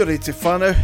Kia 0.00 0.06
ora 0.06 0.16
te 0.16 0.32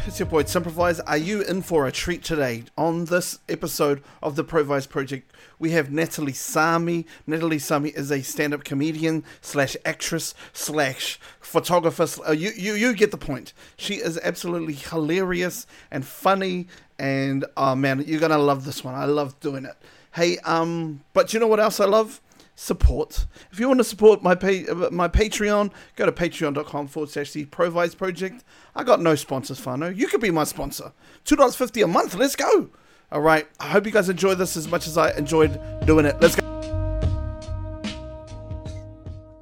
it's 0.06 0.18
your 0.18 0.29
boy 0.29 0.42
Simprovise. 0.42 1.00
Are 1.06 1.16
you 1.16 1.40
in 1.40 1.62
for 1.62 1.87
a 1.87 1.90
treat 1.90 2.22
today? 2.22 2.64
On 2.76 3.06
this 3.06 3.38
episode 3.48 4.03
of 4.22 4.37
the 4.37 4.45
Provise 4.45 4.87
Project, 4.87 5.32
we 5.58 5.71
have 5.71 5.90
Natalie 5.90 6.32
Samy. 6.32 7.06
Natalie 7.26 7.56
Samy 7.56 7.96
is 7.96 8.12
a 8.12 8.21
stand-up 8.21 8.62
comedian 8.62 9.24
slash 9.40 9.74
actress 9.87 10.34
slash 10.52 11.18
photographer. 11.40 12.07
Uh, 12.29 12.32
you, 12.32 12.50
you, 12.55 12.75
you 12.75 12.93
get 12.93 13.11
the 13.11 13.16
point. 13.16 13.55
She 13.79 13.95
is 13.95 14.21
absolutely 14.23 14.75
hilarious 14.75 15.67
and 15.91 16.05
funny, 16.05 16.69
and 16.98 17.46
oh 17.57 17.75
man, 17.75 18.05
you're 18.07 18.21
gonna 18.21 18.37
love 18.37 18.67
this 18.67 18.85
one. 18.85 18.95
I 18.95 19.07
love 19.07 19.41
doing 19.41 19.64
it. 19.64 19.77
Hey, 20.12 20.37
um, 20.41 21.01
but 21.14 21.33
you 21.33 21.41
know 21.41 21.46
what 21.46 21.61
else 21.61 21.80
I 21.80 21.87
love? 21.87 22.21
Support. 22.59 23.27
If 23.52 23.61
you 23.61 23.68
want 23.68 23.80
to 23.80 23.84
support 23.84 24.23
my 24.23 24.34
pay, 24.34 24.64
my 24.91 25.09
Patreon, 25.09 25.70
go 25.95 26.06
to 26.06 26.12
patreon.com 26.12 26.88
forward 26.88 27.11
slash 27.11 27.32
the 27.32 27.45
Provise 27.45 27.95
Project. 27.95 28.45
I 28.74 28.82
got 28.82 29.01
no 29.01 29.15
sponsors, 29.15 29.60
whānau. 29.60 29.95
You 29.95 30.09
could 30.09 30.23
be 30.23 30.30
my 30.30 30.45
sponsor. 30.45 30.92
$2.50 31.27 31.84
a 31.84 31.87
month. 31.87 32.15
Let's 32.15 32.34
go. 32.34 32.70
All 33.12 33.20
right. 33.20 33.46
I 33.60 33.66
hope 33.66 33.84
you 33.84 33.92
guys 33.92 34.09
enjoy 34.09 34.37
this 34.37 34.56
as 34.56 34.69
much 34.69 34.87
as 34.87 34.96
I 34.96 35.10
enjoyed 35.19 35.60
doing 35.84 36.06
it. 36.06 36.16
Let's 36.19 36.34
go. 36.34 36.46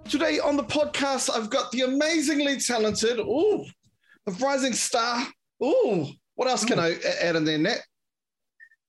Today 0.08 0.40
on 0.40 0.56
the 0.56 0.64
podcast, 0.64 1.30
I've 1.32 1.50
got 1.50 1.70
the 1.70 1.82
amazingly 1.82 2.58
talented, 2.58 3.20
ooh, 3.20 3.64
the 4.26 4.32
rising 4.32 4.72
star. 4.72 5.24
Ooh, 5.62 6.08
what 6.34 6.48
else 6.48 6.64
can 6.64 6.80
I 6.80 6.96
add 7.20 7.36
in 7.36 7.44
there, 7.44 7.58
Net? 7.58 7.80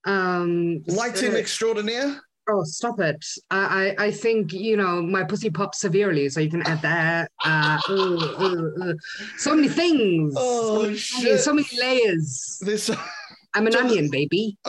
Um, 0.06 0.84
Lighting 0.88 1.34
uh, 1.34 1.38
extraordinaire. 1.38 2.20
Oh, 2.48 2.64
stop 2.64 3.00
it! 3.00 3.26
I, 3.50 3.96
I 3.98 4.06
I 4.06 4.12
think 4.12 4.54
you 4.54 4.78
know 4.78 5.02
my 5.02 5.24
pussy 5.24 5.50
pops 5.50 5.80
severely, 5.80 6.30
so 6.30 6.40
you 6.40 6.50
can 6.50 6.62
add 6.64 6.82
that. 6.84 7.32
Uh, 7.44 7.80
ooh, 7.90 7.94
ooh, 7.94 8.84
ooh. 8.84 8.98
So 9.38 9.56
many 9.56 9.68
things. 9.68 10.36
Oh, 10.38 10.76
so, 10.78 10.82
many, 10.84 10.96
shit. 10.98 11.40
so 11.42 11.54
many 11.54 11.68
layers. 11.80 12.60
This. 12.62 12.92
I'm 13.56 13.66
an 13.68 13.76
onion, 13.76 14.10
baby. 14.12 14.58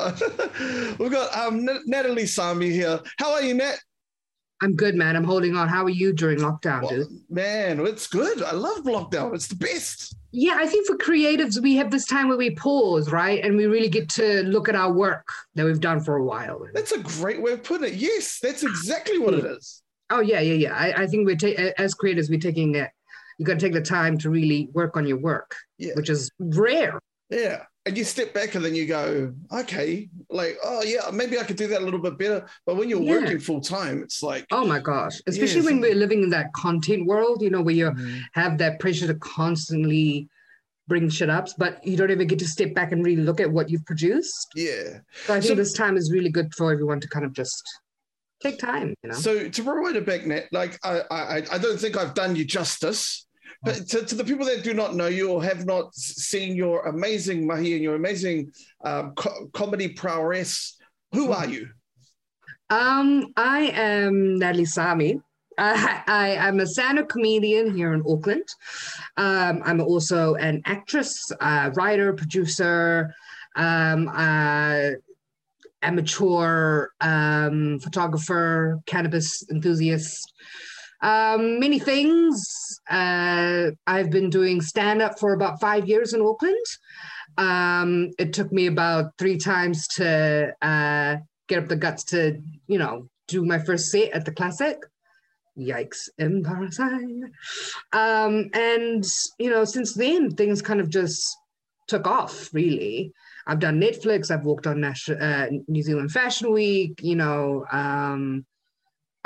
We've 0.99 1.11
got 1.11 1.37
um, 1.37 1.69
N- 1.69 1.83
Natalie 1.87 2.23
Samy 2.23 2.71
here. 2.71 3.01
How 3.19 3.33
are 3.33 3.43
you, 3.43 3.53
Nat? 3.55 3.79
I'm 4.63 4.75
good, 4.75 4.95
man. 4.95 5.17
I'm 5.17 5.25
holding 5.25 5.55
on. 5.55 5.69
How 5.69 5.85
are 5.85 5.91
you 5.91 6.13
during 6.15 6.39
lockdown, 6.39 6.83
Well, 6.83 6.91
dude? 6.91 7.09
man, 7.29 7.81
it's 7.85 8.07
good. 8.07 8.43
I 8.43 8.53
love 8.53 8.85
lockdown. 8.85 9.35
It's 9.35 9.49
the 9.49 9.57
best. 9.57 10.16
Yeah, 10.39 10.57
I 10.59 10.67
think 10.67 10.87
for 10.87 10.99
creatives, 10.99 11.63
we 11.63 11.77
have 11.77 11.91
this 11.91 12.05
time 12.05 12.29
where 12.29 12.37
we 12.37 12.51
pause, 12.51 13.11
right, 13.11 13.43
and 13.43 13.57
we 13.57 13.65
really 13.65 13.89
get 13.89 14.11
to 14.11 14.43
look 14.43 14.69
at 14.69 14.75
our 14.75 14.93
work 14.93 15.27
that 15.55 15.65
we've 15.65 15.81
done 15.81 15.99
for 16.01 16.17
a 16.17 16.23
while. 16.23 16.61
That's 16.75 16.93
a 16.93 16.99
great 16.99 17.41
way 17.41 17.53
of 17.53 17.63
putting 17.65 17.89
it. 17.89 17.95
Yes, 17.95 18.39
that's 18.43 18.63
exactly 18.63 19.19
what 19.19 19.33
it 19.33 19.47
is. 19.47 19.83
Oh 20.11 20.21
yeah, 20.21 20.41
yeah, 20.41 20.53
yeah. 20.53 20.75
I, 20.75 21.05
I 21.05 21.07
think 21.07 21.25
we're 21.27 21.37
ta- 21.37 21.73
as 21.79 21.95
creators, 21.95 22.29
we're 22.29 22.39
taking 22.39 22.75
it. 22.75 22.91
You 23.39 23.47
got 23.47 23.55
to 23.55 23.61
take 23.61 23.73
the 23.73 23.81
time 23.81 24.19
to 24.19 24.29
really 24.29 24.69
work 24.75 24.99
on 24.99 25.07
your 25.07 25.19
work, 25.19 25.55
Yeah. 25.79 25.95
which 25.95 26.11
is 26.11 26.31
rare. 26.39 27.01
Yeah. 27.31 27.63
And 27.87 27.97
you 27.97 28.03
step 28.03 28.35
back 28.35 28.57
and 28.57 28.65
then 28.65 28.75
you 28.75 28.85
go, 28.85 29.33
okay, 29.53 30.09
like, 30.29 30.59
oh, 30.65 30.83
yeah, 30.83 31.09
maybe 31.13 31.39
I 31.39 31.45
could 31.45 31.57
do 31.57 31.69
that 31.69 31.81
a 31.83 31.85
little 31.85 32.01
bit 32.01 32.19
better. 32.19 32.45
But 32.67 32.77
when 32.77 32.89
you're 32.89 33.01
Yeah. 33.01 33.21
working 33.21 33.39
full 33.39 33.61
time, 33.61 34.03
it's 34.03 34.25
like, 34.25 34.45
Oh 34.51 34.67
my 34.67 34.81
gosh, 34.81 35.21
especially 35.29 35.61
Yes. 35.61 35.65
when 35.67 35.81
we're 35.81 35.95
living 35.95 36.25
in 36.25 36.31
that 36.31 36.53
content 36.53 37.07
world, 37.07 37.43
you 37.43 37.51
know, 37.51 37.63
where 37.63 37.75
you 37.77 37.91
Mhm. 37.93 38.23
have 38.33 38.59
that 38.59 38.81
pressure 38.81 39.07
to 39.07 39.15
constantly 39.15 40.29
bring 40.89 41.09
shit 41.09 41.31
up, 41.31 41.49
but 41.59 41.85
you 41.87 41.97
don't 41.97 42.11
ever 42.11 42.25
get 42.25 42.41
to 42.41 42.49
step 42.49 42.75
back 42.75 42.91
and 42.91 43.05
really 43.05 43.23
look 43.23 43.41
at 43.41 43.51
what 43.53 43.71
you've 43.71 43.85
produced. 43.87 44.49
yeah. 44.57 44.99
So 45.27 45.35
I 45.35 45.41
think 45.41 45.51
So- 45.51 45.55
this 45.55 45.73
time 45.73 45.97
is 45.97 46.11
really 46.11 46.31
good 46.31 46.53
for 46.55 46.73
everyone 46.73 46.99
to 47.01 47.09
kind 47.09 47.25
of 47.25 47.33
just 47.33 47.63
take 48.43 48.59
time, 48.59 48.95
you 49.03 49.11
know. 49.11 49.15
So 49.17 49.49
to 49.49 49.63
rewind 49.63 49.97
it 49.97 50.05
back, 50.07 50.27
Nat, 50.27 50.45
like 50.51 50.77
I, 50.85 51.03
I, 51.11 51.37
I 51.53 51.59
don't 51.59 51.79
think 51.79 51.97
I've 51.97 52.15
done 52.15 52.35
you 52.37 52.45
justice. 52.45 53.26
But 53.67 53.89
to, 53.89 54.05
to 54.05 54.15
the 54.15 54.23
people 54.23 54.47
that 54.47 54.63
do 54.63 54.75
not 54.75 54.95
know 54.95 55.09
you 55.09 55.29
or 55.29 55.43
have 55.43 55.67
not 55.67 55.93
seen 55.93 56.55
your 56.55 56.87
amazing 56.87 57.45
mahi 57.45 57.75
and 57.75 57.83
your 57.83 57.97
amazing 57.97 58.53
um, 58.85 59.13
co- 59.17 59.49
comedy 59.55 59.89
prowess, 59.89 60.79
who 61.11 61.33
are 61.33 61.49
you? 61.49 61.69
Um, 62.71 63.33
I 63.37 63.73
am 63.75 64.39
Natalie 64.39 64.67
Samy. 64.67 65.21
I, 65.59 66.01
I 66.07 66.29
am 66.29 66.61
a 66.61 66.67
stand-up 66.67 67.09
comedian 67.09 67.75
here 67.75 67.93
in 67.93 68.05
Auckland. 68.07 68.47
Um, 69.17 69.63
I'm 69.65 69.81
also 69.81 70.37
an 70.37 70.63
actress, 70.65 71.33
uh, 71.41 71.71
writer, 71.75 72.13
producer, 72.13 73.13
um, 73.57 74.07
uh, 74.15 74.91
amateur 75.83 76.87
um, 77.01 77.81
photographer, 77.81 78.81
cannabis 78.87 79.45
enthusiast, 79.51 80.33
um, 81.01 81.61
many 81.61 81.79
things. 81.79 82.81
Uh, 82.91 83.71
I've 83.87 84.11
been 84.11 84.31
doing 84.31 84.61
stand-up 84.61 85.19
for 85.19 85.35
about 85.35 85.61
five 85.61 85.89
years 85.89 86.13
in 86.13 86.23
Auckland. 86.23 86.67
Um, 87.39 88.11
it 88.19 88.33
took 88.33 88.53
me 88.53 88.67
about 88.67 89.13
three 89.19 89.37
times 89.37 89.87
to 89.97 90.53
uh, 90.63 91.17
get 91.49 91.63
up 91.63 91.69
the 91.69 91.77
guts 91.77 92.05
to, 92.05 92.41
you 92.67 92.79
know, 92.79 93.09
do 93.29 93.45
my 93.45 93.59
first 93.59 93.91
set 93.91 94.11
at 94.13 94.25
the 94.25 94.33
classic. 94.33 94.79
Yikes, 95.59 96.09
embarrassing. 96.19 97.31
Um, 97.93 98.51
and, 98.53 99.05
you 99.39 99.51
know, 99.51 99.65
since 99.65 99.95
then, 99.95 100.31
things 100.31 100.63
kind 100.63 100.81
of 100.81 100.91
just 100.91 101.37
took 101.89 102.07
off, 102.07 102.51
really. 102.53 103.13
I've 103.47 103.61
done 103.61 103.81
Netflix, 103.81 104.31
I've 104.31 104.45
worked 104.45 104.67
on 104.67 104.81
Nash- 104.81 105.09
uh, 105.09 105.47
New 105.69 105.83
Zealand 105.83 106.11
Fashion 106.11 106.53
Week, 106.53 107.01
you 107.03 107.17
know, 107.17 107.65
um, 107.71 108.45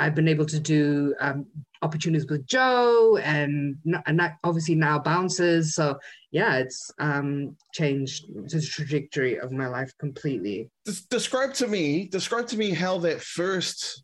I've 0.01 0.15
been 0.15 0.27
able 0.27 0.47
to 0.47 0.59
do 0.59 1.13
um, 1.19 1.45
opportunities 1.83 2.27
with 2.29 2.47
Joe 2.47 3.17
and, 3.23 3.77
and 4.07 4.21
obviously 4.43 4.75
now 4.75 4.97
Bouncers. 4.97 5.75
So, 5.75 5.99
yeah, 6.31 6.55
it's 6.55 6.91
um, 6.97 7.55
changed 7.73 8.25
the 8.51 8.61
trajectory 8.61 9.39
of 9.39 9.51
my 9.51 9.67
life 9.67 9.91
completely. 9.99 10.69
Des- 10.85 11.07
describe 11.09 11.53
to 11.55 11.67
me, 11.67 12.07
describe 12.07 12.47
to 12.47 12.57
me 12.57 12.71
how 12.71 12.97
that 12.99 13.21
first, 13.21 14.03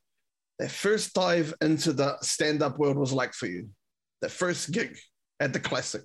that 0.60 0.72
first 0.72 1.16
dive 1.16 1.54
into 1.62 1.94
the 1.94 2.18
stand-up 2.22 2.78
world 2.78 2.98
was 2.98 3.12
like 3.12 3.34
for 3.34 3.48
you. 3.48 3.70
That 4.22 4.32
first 4.32 4.72
gig 4.72 4.98
at 5.40 5.52
the 5.54 5.60
classic. 5.60 6.04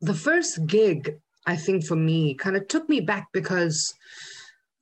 the 0.00 0.14
first 0.14 0.66
gig 0.66 1.18
i 1.46 1.56
think 1.56 1.84
for 1.84 1.96
me 1.96 2.34
kind 2.34 2.56
of 2.56 2.66
took 2.68 2.88
me 2.88 3.00
back 3.00 3.26
because 3.32 3.94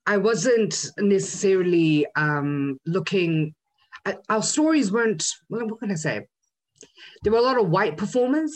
i 0.08 0.16
wasn't 0.16 0.74
necessarily 0.98 2.06
um 2.16 2.78
looking 2.86 3.54
our 4.28 4.42
stories 4.42 4.91
weren't 4.91 5.24
well, 5.48 5.66
what 5.69 5.80
can 5.80 5.91
i 5.91 5.94
say? 5.94 6.26
There 7.22 7.32
were 7.32 7.38
a 7.38 7.42
lot 7.50 7.60
of 7.60 7.69
white 7.69 7.96
performers. 7.96 8.52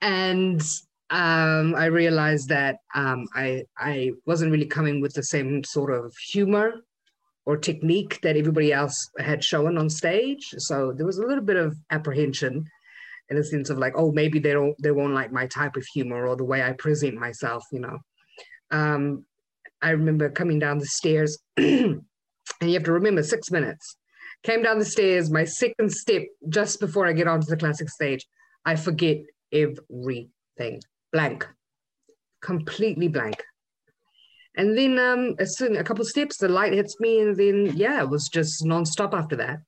And 0.00 0.62
um 1.10 1.74
i 1.74 1.86
realized 1.86 2.48
that 2.48 2.76
um 2.94 3.26
i 3.34 3.64
i 3.76 4.12
wasn't 4.24 4.50
really 4.50 4.66
coming 4.66 5.00
with 5.00 5.12
the 5.14 5.22
same 5.22 5.62
sort 5.64 5.92
of 5.92 6.14
humor 6.32 6.68
or 7.44 7.56
technique 7.56 8.20
that 8.22 8.36
everybody 8.36 8.72
else 8.72 9.10
had 9.18 9.42
shown 9.42 9.76
on 9.76 9.90
stage. 9.90 10.54
So 10.58 10.92
there 10.92 11.04
was 11.04 11.18
a 11.18 11.26
little 11.26 11.42
bit 11.44 11.56
of 11.56 11.76
apprehension 11.90 12.64
in 13.30 13.36
a 13.36 13.42
sense 13.42 13.68
of 13.68 13.78
like, 13.78 13.94
oh, 13.96 14.12
maybe 14.12 14.38
they 14.38 14.52
don't 14.52 14.76
they 14.80 14.92
won't 14.92 15.14
like 15.14 15.32
my 15.32 15.46
type 15.46 15.76
of 15.76 15.84
humor 15.94 16.26
or 16.28 16.36
the 16.36 16.50
way 16.52 16.62
I 16.62 16.72
present 16.72 17.16
myself, 17.16 17.64
you 17.72 17.80
know. 17.80 17.98
Um, 18.70 19.26
I 19.82 19.90
remember 19.90 20.30
coming 20.30 20.58
down 20.58 20.78
the 20.78 20.86
stairs, 20.86 21.38
and 21.56 22.02
you 22.60 22.72
have 22.74 22.84
to 22.84 22.92
remember 22.92 23.22
six 23.22 23.50
minutes. 23.50 23.96
Came 24.42 24.62
down 24.62 24.78
the 24.78 24.84
stairs, 24.84 25.30
my 25.30 25.44
second 25.44 25.92
step 25.92 26.22
just 26.48 26.80
before 26.80 27.06
I 27.06 27.12
get 27.12 27.28
onto 27.28 27.46
the 27.46 27.56
classic 27.56 27.88
stage, 27.88 28.26
I 28.64 28.76
forget 28.76 29.18
everything. 29.52 30.80
Blank. 31.12 31.46
Completely 32.40 33.08
blank. 33.08 33.42
And 34.56 34.76
then 34.76 34.98
um 34.98 35.34
as 35.38 35.56
soon 35.56 35.76
a 35.76 35.84
couple 35.84 36.04
steps, 36.04 36.36
the 36.36 36.48
light 36.48 36.72
hits 36.72 36.98
me, 37.00 37.20
and 37.20 37.36
then 37.36 37.72
yeah, 37.76 38.02
it 38.02 38.08
was 38.08 38.28
just 38.28 38.64
nonstop 38.64 39.14
after 39.14 39.36
that. 39.36 39.60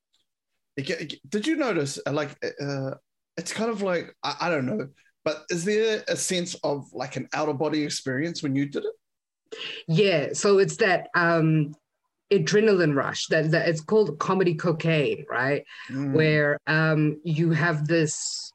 Did 1.29 1.47
you 1.47 1.55
notice, 1.55 1.99
uh, 2.05 2.11
like, 2.11 2.31
uh, 2.61 2.91
it's 3.37 3.53
kind 3.53 3.71
of 3.71 3.81
like, 3.81 4.13
I, 4.23 4.35
I 4.41 4.49
don't 4.49 4.65
know, 4.65 4.89
but 5.23 5.45
is 5.49 5.63
there 5.63 6.03
a 6.09 6.17
sense 6.17 6.53
of 6.63 6.85
like 6.91 7.15
an 7.15 7.29
out 7.33 7.47
of 7.47 7.57
body 7.57 7.81
experience 7.81 8.43
when 8.43 8.55
you 8.55 8.65
did 8.65 8.83
it? 8.83 8.93
Yeah, 9.87 10.29
so 10.33 10.57
it's 10.57 10.77
that 10.77 11.09
um 11.15 11.73
adrenaline 12.33 12.95
rush 12.95 13.27
that, 13.27 13.51
that 13.51 13.69
it's 13.69 13.81
called 13.81 14.17
comedy 14.19 14.55
cocaine, 14.55 15.25
right? 15.29 15.63
Mm. 15.91 16.13
Where 16.13 16.57
um 16.67 17.19
you 17.23 17.51
have 17.51 17.87
this 17.87 18.51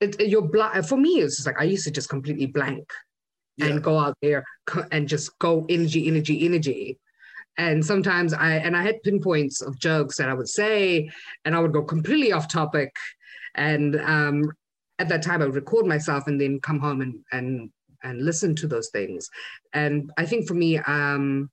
it, 0.00 0.20
it- 0.20 0.28
your 0.28 0.42
blank 0.42 0.84
for 0.86 0.96
me 0.96 1.20
it's 1.20 1.36
just 1.36 1.46
like 1.46 1.60
I 1.60 1.64
used 1.64 1.84
to 1.84 1.90
just 1.90 2.08
completely 2.08 2.46
blank 2.46 2.88
Yeah. 3.56 3.66
and 3.66 3.82
go 3.82 3.98
out 3.98 4.16
there 4.22 4.44
and 4.92 5.08
just 5.08 5.38
go 5.38 5.66
energy, 5.68 6.06
energy, 6.08 6.44
energy. 6.46 6.98
And 7.58 7.84
sometimes 7.84 8.32
I 8.32 8.52
and 8.54 8.74
I 8.76 8.82
had 8.82 9.02
pinpoints 9.02 9.60
of 9.60 9.78
jokes 9.78 10.16
that 10.16 10.28
I 10.30 10.34
would 10.34 10.48
say, 10.48 11.10
and 11.44 11.54
I 11.54 11.58
would 11.58 11.72
go 11.72 11.82
completely 11.82 12.32
off 12.32 12.48
topic. 12.48 12.94
And 13.54 14.00
um, 14.00 14.52
at 14.98 15.08
that 15.08 15.22
time, 15.22 15.42
I 15.42 15.46
would 15.46 15.56
record 15.56 15.84
myself 15.84 16.26
and 16.26 16.40
then 16.40 16.60
come 16.60 16.78
home 16.78 17.02
and 17.02 17.14
and 17.32 17.70
and 18.02 18.22
listen 18.24 18.54
to 18.56 18.66
those 18.66 18.90
things. 18.90 19.28
And 19.72 20.10
I 20.16 20.26
think 20.26 20.46
for 20.46 20.54
me, 20.54 20.78
um, 20.78 21.50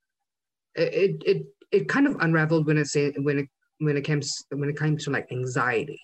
it 0.75 1.21
it 1.25 1.45
it 1.71 1.89
kind 1.89 2.07
of 2.07 2.15
unraveled 2.21 2.65
when 2.67 2.77
it 2.77 2.87
say 2.87 3.11
when 3.17 3.39
it 3.39 3.49
when 3.79 3.97
it 3.97 4.03
came 4.03 4.21
when 4.51 4.69
it 4.69 4.77
came 4.79 4.97
to 4.97 5.09
like 5.11 5.31
anxiety 5.31 6.01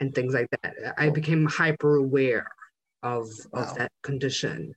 and 0.00 0.14
things 0.14 0.34
like 0.34 0.48
that. 0.62 0.74
I 0.98 1.10
became 1.10 1.46
hyper 1.46 1.96
aware 1.96 2.46
of 3.02 3.28
Wow. 3.52 3.62
of 3.62 3.74
that 3.76 3.92
condition 4.02 4.74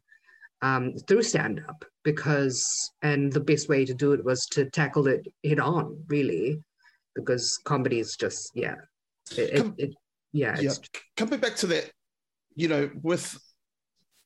um, 0.62 0.94
through 1.08 1.24
stand 1.24 1.62
up 1.68 1.86
because 2.04 2.92
and 3.02 3.32
the 3.32 3.40
best 3.40 3.70
way 3.70 3.86
to 3.86 3.94
do 3.94 4.14
it 4.14 4.24
was 4.24 4.46
to 4.48 4.70
tackle 4.70 5.08
it 5.08 5.28
head 5.44 5.60
on 5.60 6.04
really 6.08 6.60
because 7.16 7.60
comedy 7.66 8.00
is 8.00 8.16
just 8.16 8.52
yeah 8.56 8.76
it, 9.38 9.40
it, 9.40 9.58
Come- 9.58 9.76
it 9.78 9.94
yeah 10.34 10.60
Yeah. 10.60 10.74
Coming 11.18 11.40
back 11.40 11.56
to 11.58 11.68
that, 11.68 11.92
you 12.56 12.68
know, 12.68 12.90
with 13.02 13.38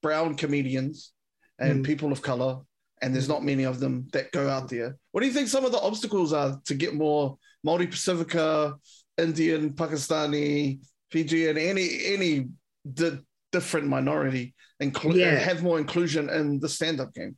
brown 0.01 0.36
comedians 0.36 1.13
and 1.60 1.84
Mm. 1.84 1.86
people 1.86 2.12
of 2.12 2.22
color, 2.22 2.60
and 3.01 3.13
there's 3.13 3.28
not 3.30 3.44
many 3.44 3.63
of 3.66 3.80
them 3.80 4.07
that 4.13 4.31
go 4.31 4.50
out 4.50 4.69
there. 4.69 4.96
What 5.12 5.22
do 5.22 5.28
you 5.28 5.34
think 5.34 5.48
some 5.50 5.66
of 5.66 5.72
the 5.72 5.80
obstacles 5.80 6.34
are 6.34 6.60
to 6.66 6.74
get 6.75 6.94
more 6.96 7.38
multi 7.63 7.88
Pacifica, 7.88 8.75
Indian, 9.18 9.74
Pakistani, 9.74 10.80
Fijian, 11.12 11.57
any 11.57 12.06
any 12.06 12.48
di- 12.94 13.19
different 13.51 13.88
minority, 13.88 14.54
inclu- 14.81 15.16
Yeah. 15.16 15.36
have 15.36 15.63
more 15.63 15.80
inclusion 15.80 16.30
in 16.30 16.60
the 16.60 16.69
stand 16.69 17.00
up 17.01 17.13
game? 17.13 17.36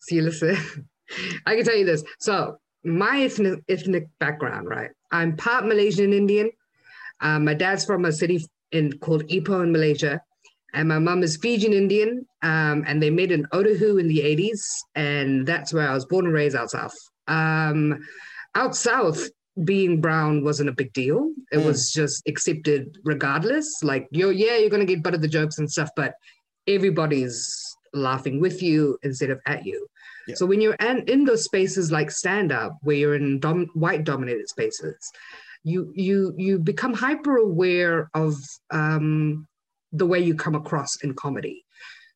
See, 0.00 0.20
listen, 0.20 0.56
I 1.46 1.56
can 1.56 1.64
tell 1.64 1.76
you 1.76 1.86
this. 1.86 2.02
So, 2.20 2.58
my 2.84 3.22
ethnic, 3.22 3.60
ethnic 3.68 4.08
background, 4.20 4.68
right? 4.68 4.90
I'm 5.10 5.36
part 5.36 5.66
Malaysian 5.66 6.12
Indian. 6.12 6.50
Um, 7.20 7.44
my 7.44 7.54
dad's 7.54 7.84
from 7.84 8.04
a 8.04 8.12
city 8.12 8.44
in 8.72 8.98
called 8.98 9.24
Ipoh 9.28 9.62
in 9.64 9.72
Malaysia, 9.72 10.20
and 10.78 10.88
my 10.88 11.00
mum 11.00 11.24
is 11.24 11.36
Fijian 11.36 11.72
Indian. 11.72 12.24
Um, 12.42 12.84
and 12.86 13.02
they 13.02 13.10
met 13.10 13.32
in 13.32 13.44
Otahuhu 13.46 13.98
in 13.98 14.06
the 14.06 14.20
80s, 14.20 14.60
and 14.94 15.44
that's 15.44 15.74
where 15.74 15.88
I 15.90 15.92
was 15.92 16.04
born 16.06 16.24
and 16.26 16.32
raised 16.34 16.54
out 16.54 16.70
south. 16.70 16.94
Um, 17.26 17.98
out 18.54 18.76
south, 18.76 19.28
being 19.64 20.00
brown 20.00 20.44
wasn't 20.44 20.68
a 20.68 20.72
big 20.72 20.92
deal. 20.92 21.32
It 21.50 21.58
Mm. 21.58 21.64
was 21.66 21.90
just 21.90 22.22
accepted 22.28 22.96
regardless. 23.02 23.82
Like, 23.82 24.06
you're, 24.12 24.30
yeah, 24.30 24.56
you're 24.56 24.70
going 24.70 24.86
to 24.86 24.92
get 24.94 25.02
butt 25.02 25.14
of 25.14 25.20
the 25.20 25.26
jokes 25.26 25.58
and 25.58 25.68
stuff, 25.68 25.90
but 25.96 26.14
everybody's 26.68 27.36
laughing 27.92 28.38
with 28.40 28.62
you 28.62 28.98
instead 29.02 29.30
of 29.30 29.40
at 29.46 29.66
you. 29.66 29.84
Yeah. 30.28 30.36
So 30.36 30.46
when 30.46 30.60
you're 30.60 30.74
in, 30.74 30.98
in 31.08 31.24
those 31.24 31.42
spaces 31.42 31.90
like 31.90 32.12
stand 32.12 32.52
up, 32.52 32.78
where 32.82 32.94
you're 32.96 33.16
in 33.16 33.40
dom- 33.40 33.70
white 33.74 34.04
dominated 34.04 34.48
spaces, 34.48 34.96
you 35.64 35.90
you 35.96 36.32
you 36.36 36.58
become 36.60 36.94
hyper 36.94 37.36
aware 37.38 38.08
of 38.14 38.36
um, 38.70 39.47
the 39.92 40.06
way 40.06 40.18
you 40.20 40.34
come 40.34 40.54
across 40.54 40.96
in 41.02 41.14
comedy. 41.14 41.64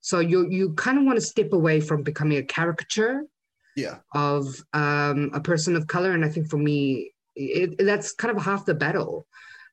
So 0.00 0.18
you 0.20 0.48
you 0.50 0.74
kind 0.74 0.98
of 0.98 1.04
want 1.04 1.16
to 1.16 1.24
step 1.24 1.52
away 1.52 1.80
from 1.80 2.02
becoming 2.02 2.38
a 2.38 2.42
caricature 2.42 3.24
Yeah. 3.76 3.98
of 4.14 4.44
um, 4.72 5.30
a 5.32 5.40
person 5.40 5.76
of 5.76 5.86
color, 5.86 6.12
and 6.12 6.24
I 6.24 6.28
think 6.28 6.48
for 6.50 6.58
me, 6.58 7.12
it, 7.36 7.78
that's 7.78 8.12
kind 8.12 8.36
of 8.36 8.42
half 8.42 8.66
the 8.66 8.74
battle. 8.74 9.26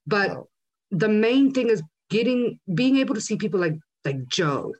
But 0.08 0.30
Wow. 0.30 0.48
the 0.92 1.10
main 1.10 1.52
thing 1.54 1.70
is 1.70 1.82
getting 2.10 2.60
being 2.74 2.98
able 2.98 3.16
to 3.16 3.22
see 3.22 3.36
people 3.38 3.60
like 3.60 3.78
like 4.06 4.26
Joe 4.28 4.74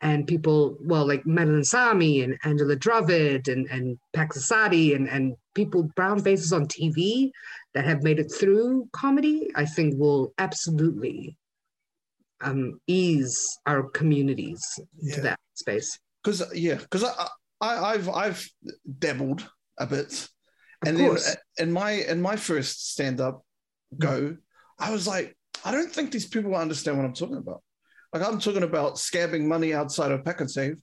and 0.00 0.26
people 0.26 0.76
well 0.80 1.06
like 1.06 1.26
Madeleine 1.26 1.64
Sami 1.64 2.22
and 2.22 2.40
Angella 2.42 2.76
Dravid 2.76 3.48
and 3.52 3.66
and 3.68 3.98
Pax 4.14 4.38
Assadi 4.38 4.94
and 4.96 5.08
and 5.08 5.36
people 5.54 5.82
brown 5.96 6.20
faces 6.22 6.52
on 6.52 6.66
TV 6.66 7.30
that 7.74 7.84
have 7.84 8.02
made 8.04 8.18
it 8.20 8.30
through 8.32 8.88
comedy 8.92 9.50
I 9.56 9.64
think 9.66 9.94
will 9.98 10.32
absolutely 10.38 11.36
um 12.40 12.80
ease 12.86 13.36
our 13.66 13.82
communities 13.90 14.62
Yeah. 15.00 15.20
that 15.20 15.40
space 15.54 15.98
Because 16.22 16.42
yeah, 16.54 16.76
because 16.76 17.04
I, 17.04 17.28
I 17.60 17.72
I've 17.94 18.08
I've 18.08 18.48
dabbled 18.98 19.48
a 19.78 19.86
bit, 19.86 20.12
of 20.82 20.88
and 20.88 20.96
course 20.98 21.26
then 21.56 21.68
in 21.68 21.72
my 21.72 21.92
in 21.92 22.20
my 22.20 22.36
first 22.36 22.92
stand 22.92 23.20
up 23.20 23.42
go, 23.98 24.36
I 24.78 24.90
was 24.92 25.06
like, 25.06 25.36
I 25.64 25.70
don't 25.72 25.90
think 25.90 26.10
these 26.10 26.26
people 26.28 26.54
understand 26.54 26.96
what 26.96 27.06
I'm 27.06 27.14
talking 27.14 27.36
about. 27.38 27.62
Like 28.12 28.22
I'm 28.26 28.38
talking 28.40 28.62
about 28.62 28.96
scabbing 28.96 29.44
money 29.46 29.74
outside 29.74 30.12
of 30.12 30.22
Pak'nSave, 30.24 30.76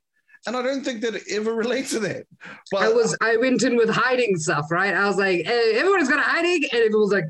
and 0.45 0.55
I 0.57 0.61
don't 0.61 0.83
think 0.83 1.01
that 1.01 1.15
it 1.15 1.23
ever 1.31 1.53
relates 1.63 1.91
to 1.91 1.99
that. 2.01 2.25
But 2.71 2.83
I 2.83 2.89
was 2.89 3.15
I 3.21 3.37
went 3.37 3.63
in 3.63 3.75
with 3.77 3.89
hiding 3.89 4.37
stuff 4.37 4.65
right 4.71 4.93
I 4.93 5.07
was 5.07 5.17
like 5.17 5.45
hey, 5.45 5.73
everyone's 5.75 6.09
got 6.09 6.19
a 6.19 6.29
hiding 6.33 6.63
and 6.71 6.81
everyone 6.81 7.01
was 7.07 7.11
like 7.13 7.29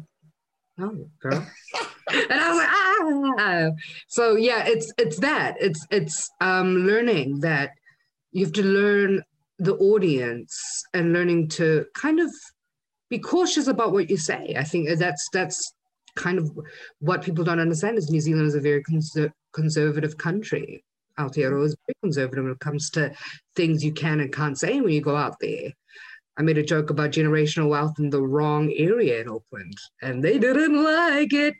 no 0.77 1.09
girl 1.21 1.45
and 2.11 2.33
I 2.39 2.49
was 2.49 2.57
like, 2.57 3.39
ah. 3.39 3.69
So 4.07 4.35
yeah, 4.35 4.65
it's 4.65 4.91
it's 4.97 5.19
that. 5.19 5.55
It's 5.59 5.85
it's 5.91 6.29
um 6.41 6.85
learning 6.85 7.39
that 7.41 7.71
you 8.31 8.45
have 8.45 8.53
to 8.53 8.63
learn 8.63 9.23
the 9.59 9.75
audience 9.75 10.83
and 10.93 11.13
learning 11.13 11.47
to 11.47 11.85
kind 11.95 12.19
of 12.19 12.31
be 13.09 13.19
cautious 13.19 13.67
about 13.67 13.93
what 13.93 14.09
you 14.09 14.17
say. 14.17 14.55
I 14.57 14.63
think 14.63 14.89
that's 14.99 15.27
that's 15.31 15.73
kind 16.15 16.37
of 16.37 16.51
what 16.99 17.23
people 17.23 17.43
don't 17.43 17.59
understand 17.59 17.97
is 17.97 18.09
New 18.09 18.21
Zealand 18.21 18.47
is 18.47 18.55
a 18.55 18.61
very 18.61 18.83
conser- 18.83 19.31
conservative 19.53 20.17
country. 20.17 20.83
Aotearoa 21.19 21.65
is 21.65 21.77
very 21.87 21.95
conservative 22.01 22.43
when 22.43 22.53
it 22.53 22.59
comes 22.59 22.89
to 22.91 23.13
things 23.55 23.83
you 23.83 23.93
can 23.93 24.19
and 24.19 24.33
can't 24.33 24.57
say 24.57 24.81
when 24.81 24.93
you 24.93 25.01
go 25.01 25.15
out 25.15 25.37
there. 25.39 25.71
I 26.37 26.41
made 26.41 26.57
a 26.57 26.63
joke 26.63 26.89
about 26.89 27.11
generational 27.11 27.69
wealth 27.69 27.99
in 27.99 28.09
the 28.09 28.21
wrong 28.21 28.71
area 28.75 29.21
in 29.21 29.29
Auckland, 29.29 29.77
and 30.01 30.23
they 30.23 30.37
didn't 30.37 30.81
like 30.83 31.33
it. 31.33 31.55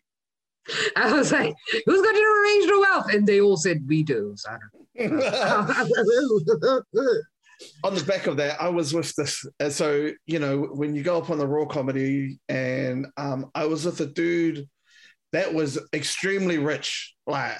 I 0.95 1.13
was 1.13 1.31
like, 1.31 1.53
"Who's 1.85 2.01
got 2.01 2.15
generational 2.15 2.81
wealth?" 2.81 3.13
And 3.13 3.27
they 3.27 3.41
all 3.41 3.57
said, 3.57 3.85
"We 3.87 4.03
do." 4.03 4.33
So 4.35 4.49
on 7.83 7.95
the 7.95 8.03
back 8.03 8.27
of 8.27 8.37
that, 8.37 8.61
I 8.61 8.69
was 8.69 8.93
with 8.93 9.13
this. 9.15 9.45
uh, 9.59 9.69
So 9.69 10.11
you 10.25 10.39
know, 10.39 10.63
when 10.63 10.95
you 10.95 11.03
go 11.03 11.17
up 11.17 11.29
on 11.29 11.37
the 11.37 11.47
raw 11.47 11.65
comedy, 11.65 12.39
and 12.49 13.07
um, 13.17 13.51
I 13.55 13.65
was 13.65 13.85
with 13.85 13.99
a 14.01 14.05
dude 14.07 14.67
that 15.31 15.53
was 15.53 15.79
extremely 15.93 16.57
rich. 16.57 17.13
Like 17.27 17.57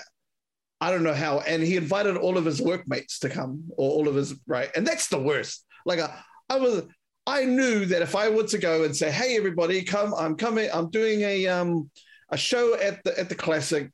I 0.82 0.92
don't 0.92 1.04
know 1.04 1.14
how, 1.14 1.40
and 1.40 1.64
he 1.64 1.78
invited 1.78 2.18
all 2.18 2.38
of 2.38 2.46
his 2.46 2.62
workmates 2.62 3.20
to 3.20 3.30
come, 3.30 3.66
or 3.78 3.92
all 3.92 4.08
of 4.08 4.16
his 4.16 4.36
right, 4.48 4.70
and 4.76 4.86
that's 4.86 5.08
the 5.08 5.20
worst. 5.20 5.64
Like 5.86 6.00
I, 6.00 6.20
I 6.50 6.58
was, 6.58 6.84
I 7.28 7.46
knew 7.46 7.86
that 7.88 8.02
if 8.02 8.16
I 8.16 8.30
were 8.30 8.44
to 8.48 8.58
go 8.58 8.84
and 8.84 8.96
say, 8.96 9.12
"Hey, 9.12 9.36
everybody, 9.38 9.84
come! 9.84 10.14
I'm 10.14 10.36
coming. 10.36 10.70
I'm 10.74 10.90
doing 10.90 11.22
a 11.22 11.48
um 11.48 11.90
a 12.30 12.38
show 12.38 12.76
at 12.80 13.04
the 13.04 13.18
at 13.20 13.30
the 13.30 13.36
classic." 13.36 13.92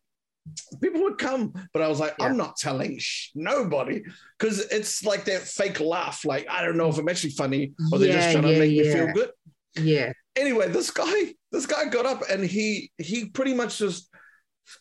People 0.81 1.01
would 1.03 1.19
come, 1.19 1.53
but 1.71 1.83
I 1.83 1.87
was 1.87 1.99
like, 1.99 2.15
I'm 2.19 2.35
not 2.35 2.57
telling 2.57 2.97
sh- 2.97 3.29
nobody 3.35 4.01
because 4.39 4.59
it's 4.71 5.05
like 5.05 5.25
that 5.25 5.41
fake 5.41 5.79
laugh. 5.79 6.25
Like, 6.25 6.47
I 6.49 6.65
don't 6.65 6.77
know 6.77 6.89
if 6.89 6.97
I'm 6.97 7.07
actually 7.09 7.31
funny 7.31 7.73
or 7.91 7.99
they're 7.99 8.09
just 8.09 8.27
Yeah, 8.27 8.31
trying 8.31 8.45
to 8.45 8.53
yeah, 8.53 8.59
make 8.59 8.75
me 8.75 8.83
feel 8.83 9.07
good. 9.07 9.29
yeah, 9.75 10.11
Anyway, 10.35 10.69
this 10.69 10.91
guy, 10.91 11.33
this 11.51 11.65
guy 11.65 11.85
got 11.85 12.05
up 12.05 12.23
and 12.29 12.43
he 12.43 12.91
he 12.97 13.25
pretty 13.25 13.53
much 13.53 13.77
just 13.77 14.09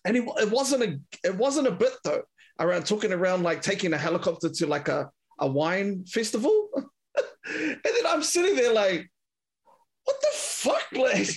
and 0.05 0.17
he 0.17 0.23
it 0.39 0.51
wasn't 0.51 0.83
a 0.83 1.01
it 1.25 1.37
wasn't 1.37 1.67
a 1.67 1.73
bit 1.73 1.93
though 2.05 2.23
around 2.61 2.87
talking 2.87 3.13
around 3.13 3.43
like 3.43 3.63
taking 3.63 3.93
a 3.93 3.99
helicopter 3.99 4.49
to 4.51 4.67
like 4.67 4.89
a 4.89 5.11
a 5.41 5.47
wine 5.49 6.05
festival, 6.07 6.69
and 7.47 7.81
then 7.83 8.07
I'm 8.07 8.23
sitting 8.23 8.55
there 8.57 8.73
like, 8.73 9.09
what 10.05 10.17
the 10.21 10.29
fuck, 10.35 10.83
like. 10.93 11.29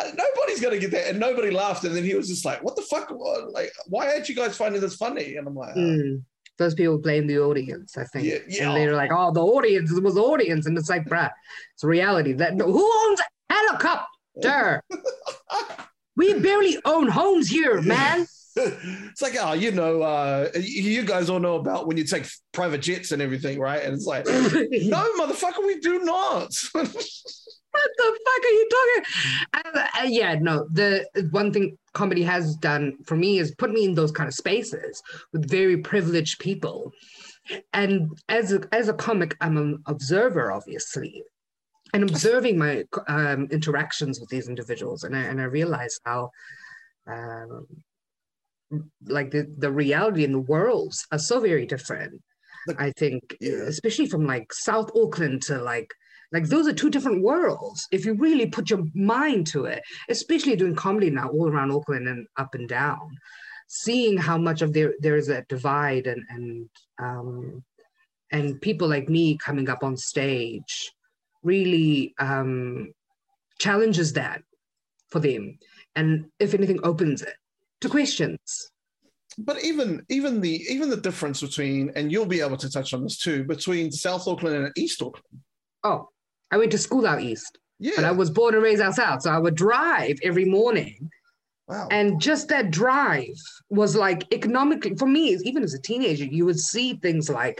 Nobody's 0.00 0.60
gonna 0.60 0.78
get 0.78 0.90
that, 0.90 1.06
and 1.10 1.20
nobody 1.20 1.52
laughed. 1.52 1.84
And 1.84 1.94
then 1.94 2.02
he 2.02 2.14
was 2.16 2.26
just 2.26 2.44
like, 2.44 2.60
"What 2.64 2.74
the 2.74 2.82
fuck? 2.82 3.12
Like, 3.52 3.70
why 3.86 4.08
aren't 4.12 4.28
you 4.28 4.34
guys 4.34 4.56
finding 4.56 4.80
this 4.80 4.96
funny?" 4.96 5.36
And 5.36 5.46
I'm 5.46 5.54
like, 5.54 5.74
"Oh, 5.76 5.78
Mm. 5.78 6.22
those 6.58 6.74
people 6.74 6.98
blame 6.98 7.28
the 7.28 7.38
audience. 7.38 7.96
I 7.96 8.02
think, 8.02 8.26
Yeah, 8.26 8.38
yeah. 8.48 8.66
and 8.68 8.76
they're 8.76 8.96
like, 8.96 9.12
"Oh, 9.12 9.30
the 9.32 9.40
audience 9.44 9.92
it 9.92 10.02
was 10.02 10.14
the 10.16 10.20
audience," 10.22 10.66
and 10.66 10.76
it's 10.76 10.90
like, 10.90 11.04
"Bruh, 11.04 11.30
it's 11.74 11.84
reality. 11.84 12.32
That 12.32 12.54
who 12.60 13.08
owns 13.08 13.20
a 13.20 13.54
helicopter? 13.54 14.82
we 16.16 16.34
barely 16.40 16.76
own 16.84 17.06
homes 17.08 17.48
here, 17.48 17.80
man." 17.80 18.26
It's 18.56 19.22
like, 19.22 19.34
oh, 19.40 19.52
you 19.52 19.72
know, 19.72 20.02
uh, 20.02 20.48
you 20.54 21.04
guys 21.04 21.28
all 21.28 21.40
know 21.40 21.56
about 21.56 21.86
when 21.86 21.96
you 21.96 22.04
take 22.04 22.26
private 22.52 22.82
jets 22.82 23.10
and 23.10 23.20
everything, 23.20 23.58
right? 23.58 23.82
And 23.82 23.94
it's 23.94 24.06
like, 24.06 24.26
no, 24.26 24.32
motherfucker, 25.18 25.66
we 25.66 25.80
do 25.80 26.04
not. 26.04 26.54
what 26.72 27.90
the 27.96 28.18
fuck 28.24 28.44
are 28.44 28.48
you 28.48 28.68
talking? 28.70 29.04
Uh, 29.54 29.86
uh, 30.00 30.06
yeah, 30.06 30.34
no. 30.40 30.68
The 30.70 31.04
one 31.32 31.52
thing 31.52 31.76
comedy 31.94 32.22
has 32.22 32.54
done 32.56 32.96
for 33.04 33.16
me 33.16 33.38
is 33.38 33.54
put 33.56 33.72
me 33.72 33.84
in 33.84 33.94
those 33.94 34.12
kind 34.12 34.28
of 34.28 34.34
spaces 34.34 35.02
with 35.32 35.50
very 35.50 35.78
privileged 35.78 36.38
people, 36.38 36.92
and 37.72 38.16
as 38.28 38.52
a, 38.52 38.60
as 38.72 38.88
a 38.88 38.94
comic, 38.94 39.36
I'm 39.40 39.56
an 39.56 39.82
observer, 39.86 40.52
obviously, 40.52 41.24
and 41.92 42.04
observing 42.04 42.56
my 42.56 42.84
um, 43.08 43.48
interactions 43.50 44.20
with 44.20 44.28
these 44.28 44.48
individuals, 44.48 45.02
and 45.02 45.16
I 45.16 45.22
and 45.22 45.40
I 45.40 45.44
realize 45.44 45.98
how. 46.04 46.30
Um, 47.06 47.66
like 49.06 49.30
the, 49.30 49.52
the 49.58 49.70
reality 49.70 50.24
and 50.24 50.34
the 50.34 50.40
worlds 50.40 51.06
are 51.12 51.18
so 51.18 51.40
very 51.40 51.66
different. 51.66 52.22
I 52.78 52.92
think, 52.92 53.36
yeah. 53.40 53.64
especially 53.66 54.06
from 54.06 54.26
like 54.26 54.52
South 54.52 54.90
Auckland 54.96 55.42
to 55.42 55.58
like 55.58 55.90
like 56.32 56.48
those 56.48 56.66
are 56.66 56.72
two 56.72 56.90
different 56.90 57.22
worlds. 57.22 57.86
If 57.92 58.04
you 58.04 58.14
really 58.14 58.46
put 58.46 58.70
your 58.70 58.84
mind 58.94 59.46
to 59.48 59.66
it, 59.66 59.82
especially 60.08 60.56
doing 60.56 60.74
comedy 60.74 61.10
now 61.10 61.28
all 61.28 61.48
around 61.48 61.70
Auckland 61.70 62.08
and 62.08 62.26
up 62.36 62.54
and 62.54 62.68
down, 62.68 63.16
seeing 63.68 64.16
how 64.16 64.38
much 64.38 64.62
of 64.62 64.72
there 64.72 64.94
there 64.98 65.16
is 65.16 65.28
that 65.28 65.48
divide 65.48 66.06
and 66.06 66.22
and 66.28 66.68
um, 66.98 67.64
and 68.32 68.60
people 68.60 68.88
like 68.88 69.08
me 69.08 69.38
coming 69.38 69.68
up 69.68 69.84
on 69.84 69.96
stage 69.96 70.90
really 71.42 72.14
um, 72.18 72.92
challenges 73.58 74.14
that 74.14 74.42
for 75.10 75.20
them, 75.20 75.58
and 75.94 76.26
if 76.40 76.54
anything, 76.54 76.80
opens 76.82 77.22
it 77.22 77.36
to 77.84 77.88
questions. 77.90 78.70
but 79.38 79.56
even 79.64 79.88
even 80.08 80.40
the 80.40 80.54
even 80.74 80.88
the 80.90 80.96
difference 81.08 81.40
between 81.40 81.90
and 81.96 82.10
you'll 82.12 82.26
be 82.36 82.40
able 82.40 82.56
to 82.64 82.70
touch 82.70 82.94
on 82.94 83.02
this 83.04 83.18
too 83.18 83.44
between 83.44 83.90
South 83.90 84.26
Auckland 84.28 84.56
and 84.56 84.72
East 84.76 85.02
Auckland. 85.02 85.40
Oh, 85.82 86.08
I 86.52 86.56
went 86.58 86.70
to 86.72 86.78
school 86.78 87.04
out 87.06 87.20
east, 87.20 87.58
Yeah. 87.80 87.92
but 87.96 88.04
I 88.04 88.12
was 88.12 88.30
born 88.30 88.54
and 88.54 88.62
raised 88.62 88.80
out 88.82 88.94
south, 88.94 89.22
so 89.22 89.30
I 89.30 89.38
would 89.44 89.56
drive 89.56 90.16
every 90.22 90.44
morning, 90.58 91.10
wow. 91.68 91.88
and 91.90 92.20
just 92.20 92.48
that 92.48 92.70
drive 92.70 93.36
was 93.70 93.96
like 93.96 94.20
economically 94.32 94.94
for 94.96 95.08
me. 95.16 95.36
Even 95.50 95.62
as 95.64 95.74
a 95.74 95.80
teenager, 95.90 96.24
you 96.24 96.44
would 96.46 96.60
see 96.60 96.94
things 96.94 97.28
like 97.28 97.58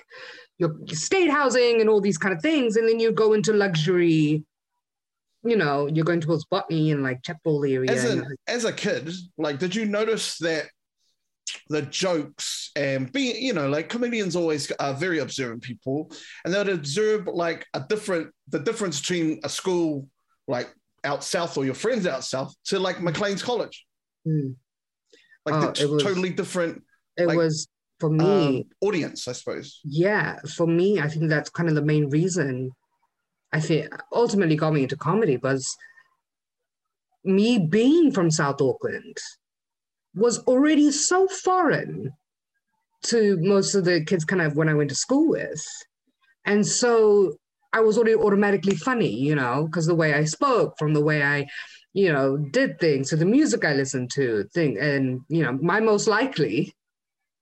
your 0.58 0.70
state 0.88 1.30
housing 1.38 1.80
and 1.80 1.90
all 1.90 2.00
these 2.00 2.18
kind 2.18 2.34
of 2.36 2.40
things, 2.40 2.76
and 2.76 2.88
then 2.88 3.00
you 3.00 3.10
go 3.12 3.32
into 3.32 3.52
luxury. 3.52 4.44
You 5.44 5.56
know, 5.56 5.86
you're 5.86 6.04
going 6.04 6.20
towards 6.20 6.44
Botany 6.46 6.90
and 6.92 7.02
like 7.02 7.22
Chapel 7.22 7.62
area. 7.64 7.90
as 7.90 8.04
and, 8.04 8.22
a 8.22 8.26
as 8.50 8.64
a 8.64 8.72
kid, 8.72 9.10
like, 9.36 9.58
did 9.58 9.74
you 9.74 9.84
notice 9.84 10.38
that 10.38 10.66
the 11.68 11.82
jokes 11.82 12.70
and 12.76 13.12
being, 13.12 13.36
you 13.42 13.52
know, 13.52 13.68
like 13.68 13.88
comedians 13.90 14.34
always 14.36 14.70
are 14.72 14.94
very 14.94 15.18
observant 15.18 15.62
people, 15.62 16.10
and 16.44 16.54
they'd 16.54 16.68
observe 16.68 17.26
like 17.26 17.66
a 17.74 17.80
different 17.88 18.30
the 18.48 18.58
difference 18.58 19.00
between 19.00 19.40
a 19.44 19.48
school 19.48 20.08
like 20.48 20.72
out 21.04 21.22
south 21.22 21.58
or 21.58 21.64
your 21.66 21.74
friends 21.74 22.06
out 22.06 22.24
south 22.24 22.54
to 22.64 22.78
like 22.78 23.02
Macleans 23.02 23.42
College, 23.42 23.84
Mm. 24.26 24.54
like 25.44 25.54
Oh, 25.56 25.70
the 25.72 25.82
it 25.82 25.90
was- 25.90 26.02
totally 26.02 26.30
different 26.30 26.82
it 27.18 27.26
like, 27.26 27.36
was 27.36 27.68
for 28.00 28.08
me. 28.10 28.24
um, 28.60 28.64
audience, 28.80 29.28
I 29.28 29.32
suppose. 29.32 29.80
yeah, 29.84 30.38
for 30.56 30.66
me, 30.66 30.98
I 31.00 31.08
think 31.08 31.28
that's 31.28 31.50
kind 31.50 31.68
of 31.68 31.74
the 31.74 31.82
main 31.82 32.08
reason 32.08 32.70
I 33.54 33.60
think 33.60 33.88
ultimately 34.12 34.56
got 34.56 34.72
me 34.72 34.82
into 34.82 34.96
comedy 34.96 35.36
was 35.36 35.76
me 37.24 37.58
being 37.58 38.10
from 38.10 38.30
South 38.30 38.60
Auckland 38.60 39.16
was 40.14 40.40
already 40.40 40.90
so 40.90 41.28
foreign 41.28 42.10
to 43.04 43.38
most 43.40 43.76
of 43.76 43.84
the 43.84 44.04
kids 44.04 44.24
kind 44.24 44.42
of 44.42 44.56
when 44.56 44.68
I 44.68 44.74
went 44.74 44.90
to 44.90 44.96
school 44.96 45.28
with. 45.30 45.62
And 46.44 46.66
so 46.66 47.36
I 47.72 47.80
was 47.80 47.96
already 47.96 48.16
automatically 48.16 48.74
funny, 48.74 49.14
you 49.14 49.36
know, 49.36 49.66
because 49.66 49.86
the 49.86 49.94
way 49.94 50.14
I 50.14 50.24
spoke, 50.24 50.74
from 50.76 50.92
the 50.92 51.02
way 51.02 51.22
I, 51.22 51.46
you 51.92 52.12
know, 52.12 52.36
did 52.36 52.80
things, 52.80 53.08
to 53.10 53.16
the 53.16 53.24
music 53.24 53.64
I 53.64 53.74
listened 53.74 54.10
to, 54.12 54.44
thing, 54.52 54.78
and 54.78 55.20
you 55.28 55.42
know, 55.42 55.52
my 55.62 55.78
most 55.78 56.08
likely, 56.08 56.74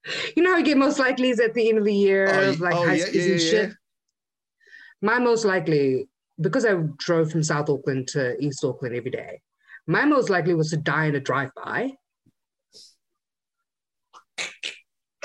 you 0.37 0.43
know 0.43 0.53
how 0.53 0.59
you 0.59 0.65
get 0.65 0.77
most 0.77 0.99
likely 0.99 1.31
is 1.31 1.41
at 1.41 1.55
the 1.55 1.69
end 1.71 1.79
of 1.79 1.85
the 1.85 1.95
year 1.95 2.29
Oh, 2.29 2.51
of 2.51 2.61
like 2.61 2.75
oh, 2.75 2.87
high 2.87 2.95
yeah, 2.97 3.05
schools 3.05 3.27
yeah, 3.27 3.35
yeah, 3.35 3.51
shit. 3.51 3.73
My 5.03 5.19
most 5.19 5.45
likely, 5.45 6.09
because 6.41 6.65
I 6.65 6.75
drove 6.99 7.31
from 7.31 7.43
South 7.43 7.69
Auckland 7.69 8.09
to 8.09 8.43
East 8.43 8.65
Auckland 8.65 8.95
every 8.95 9.11
day, 9.11 9.41
my 9.87 10.05
most 10.05 10.31
likely 10.31 10.55
was 10.55 10.71
to 10.71 10.77
die 10.77 11.07
in 11.07 11.17
a 11.17 11.21
drive-by. 11.21 11.93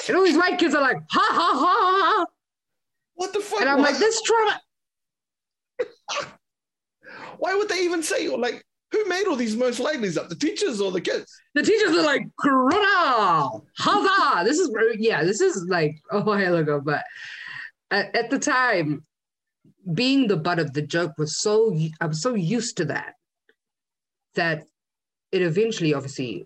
And 0.07 0.17
all 0.17 0.23
these 0.23 0.37
white 0.37 0.57
kids 0.57 0.73
are 0.73 0.81
like, 0.81 0.97
ha 1.11 1.27
ha 1.29 1.53
ha 1.53 1.59
ha, 1.59 2.15
ha. 2.15 2.25
What 3.15 3.33
the 3.33 3.39
fuck? 3.39 3.61
And 3.61 3.69
I'm 3.69 3.79
Why- 3.79 3.89
like, 3.89 3.97
this 3.97 4.21
trauma. 4.21 4.61
Why 7.39 7.53
would 7.55 7.69
they 7.69 7.79
even 7.81 8.01
say 8.01 8.27
like 8.29 8.63
who 8.91 9.05
made 9.07 9.27
all 9.27 9.35
these 9.35 9.55
most 9.55 9.79
likelies 9.79 10.17
up? 10.17 10.29
The 10.29 10.35
teachers 10.35 10.81
or 10.81 10.91
the 10.91 11.01
kids? 11.01 11.31
The 11.55 11.61
teachers 11.61 11.91
are 11.91 12.03
like, 12.03 12.23
Corona, 12.39 13.49
huzzah. 13.77 14.43
This 14.45 14.59
is, 14.59 14.71
yeah, 14.97 15.23
this 15.23 15.41
is 15.41 15.65
like 15.67 15.95
a 16.11 16.21
while 16.21 16.55
ago. 16.55 16.81
But 16.83 17.03
at, 17.91 18.15
at 18.15 18.29
the 18.29 18.39
time, 18.39 19.05
being 19.93 20.27
the 20.27 20.37
butt 20.37 20.59
of 20.59 20.73
the 20.73 20.81
joke 20.81 21.13
was 21.17 21.39
so, 21.39 21.77
I 22.01 22.05
was 22.07 22.21
so 22.21 22.33
used 22.35 22.77
to 22.77 22.85
that, 22.85 23.13
that 24.35 24.63
it 25.31 25.41
eventually, 25.41 25.93
obviously, 25.93 26.45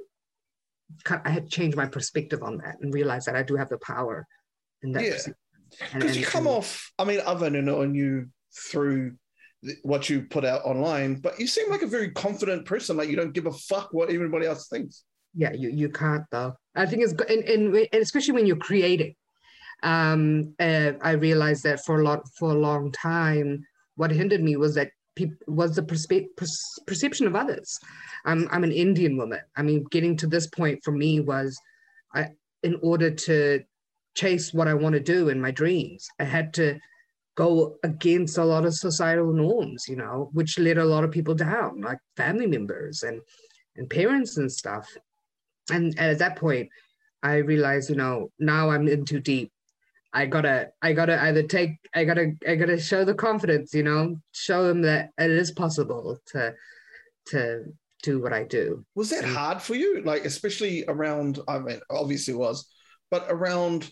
I 1.07 1.29
had 1.29 1.49
changed 1.49 1.77
my 1.77 1.85
perspective 1.85 2.43
on 2.43 2.57
that 2.57 2.77
and 2.81 2.93
realized 2.93 3.27
that 3.27 3.35
I 3.35 3.43
do 3.43 3.55
have 3.55 3.69
the 3.69 3.77
power 3.77 4.27
in 4.83 4.91
that. 4.93 5.03
Yeah. 5.03 5.33
Because 5.93 6.17
you 6.17 6.25
come 6.25 6.47
and- 6.47 6.55
off. 6.57 6.91
I 6.99 7.05
mean, 7.05 7.21
I've 7.25 7.41
only 7.41 7.61
known 7.61 7.95
you 7.95 8.27
through 8.69 9.15
th- 9.63 9.77
what 9.83 10.09
you 10.09 10.23
put 10.23 10.43
out 10.43 10.65
online, 10.65 11.15
but 11.15 11.39
you 11.39 11.47
seem 11.47 11.69
like 11.69 11.81
a 11.81 11.87
very 11.87 12.11
confident 12.11 12.65
person. 12.65 12.97
Like 12.97 13.09
you 13.09 13.15
don't 13.15 13.31
give 13.33 13.45
a 13.45 13.51
fuck 13.53 13.93
what 13.93 14.09
everybody 14.09 14.45
else 14.45 14.67
thinks. 14.67 15.03
yeah 15.33 15.53
you, 15.53 15.69
you 15.69 15.87
can't 15.87 16.25
though 16.29 16.53
i 16.75 16.85
think 16.85 17.01
it's 17.01 17.13
and, 17.33 17.43
and 17.45 18.01
especially 18.03 18.33
when 18.33 18.45
you're 18.45 18.57
creating 18.69 19.15
um 19.83 20.53
uh, 20.59 20.91
i 21.01 21.11
realized 21.11 21.63
that 21.63 21.83
for 21.85 21.99
a 21.99 22.03
lot 22.03 22.21
for 22.37 22.51
a 22.51 22.59
long 22.59 22.91
time 22.91 23.65
what 23.95 24.11
hindered 24.11 24.43
me 24.43 24.55
was 24.55 24.75
that 24.75 24.91
people 25.15 25.37
was 25.47 25.75
the 25.75 25.81
perspe- 25.81 26.35
per- 26.37 26.45
perception 26.87 27.27
of 27.27 27.35
others. 27.35 27.79
I'm 28.25 28.47
i'm 28.51 28.63
an 28.63 28.71
indian 28.71 29.17
woman. 29.17 29.41
I 29.55 29.61
mean 29.61 29.85
getting 29.91 30.15
to 30.17 30.27
this 30.27 30.47
point 30.47 30.79
for 30.83 30.91
me 30.91 31.19
was 31.19 31.59
i 32.13 32.29
in 32.63 32.77
order 32.81 33.09
to 33.11 33.63
chase 34.15 34.53
what 34.53 34.67
i 34.67 34.73
want 34.73 34.93
to 34.93 34.99
do 34.99 35.29
in 35.29 35.39
my 35.39 35.51
dreams 35.51 36.07
i 36.19 36.25
had 36.25 36.53
to 36.53 36.77
go 37.35 37.77
against 37.83 38.37
a 38.37 38.43
lot 38.43 38.65
of 38.65 38.73
societal 38.73 39.31
norms 39.31 39.85
you 39.87 39.95
know 39.95 40.29
which 40.33 40.59
let 40.59 40.77
a 40.77 40.83
lot 40.93 41.05
of 41.05 41.11
people 41.11 41.33
down 41.33 41.79
like 41.81 41.97
family 42.17 42.45
members 42.45 43.03
and 43.03 43.21
and 43.77 43.89
parents 43.89 44.37
and 44.37 44.51
stuff. 44.51 44.85
And 45.71 45.97
at 45.97 46.19
that 46.19 46.35
point 46.35 46.69
i 47.23 47.35
realized 47.35 47.89
you 47.89 47.95
know 47.95 48.29
now 48.39 48.69
i'm 48.71 48.87
in 48.87 49.05
too 49.05 49.19
deep 49.19 49.51
i 50.13 50.25
gotta 50.25 50.67
i 50.81 50.91
gotta 50.93 51.21
either 51.23 51.43
take 51.43 51.71
i 51.95 52.03
gotta 52.03 52.33
i 52.47 52.55
gotta 52.55 52.79
show 52.79 53.05
the 53.05 53.13
confidence 53.13 53.73
you 53.73 53.83
know 53.83 54.19
show 54.33 54.67
them 54.67 54.81
that 54.81 55.09
it 55.17 55.31
is 55.31 55.51
possible 55.51 56.17
to 56.25 56.53
to 57.25 57.63
do 58.03 58.19
what 58.21 58.33
i 58.33 58.43
do 58.43 58.83
Was 58.95 59.09
that 59.11 59.23
Mm. 59.23 59.33
hard 59.33 59.61
for 59.61 59.75
you? 59.75 60.01
Like 60.03 60.25
especially 60.25 60.83
around. 60.87 61.39
I 61.47 61.59
mean, 61.59 61.79
obviously 61.89 62.33
it 62.33 62.37
was, 62.37 62.67
but 63.11 63.25
around. 63.29 63.91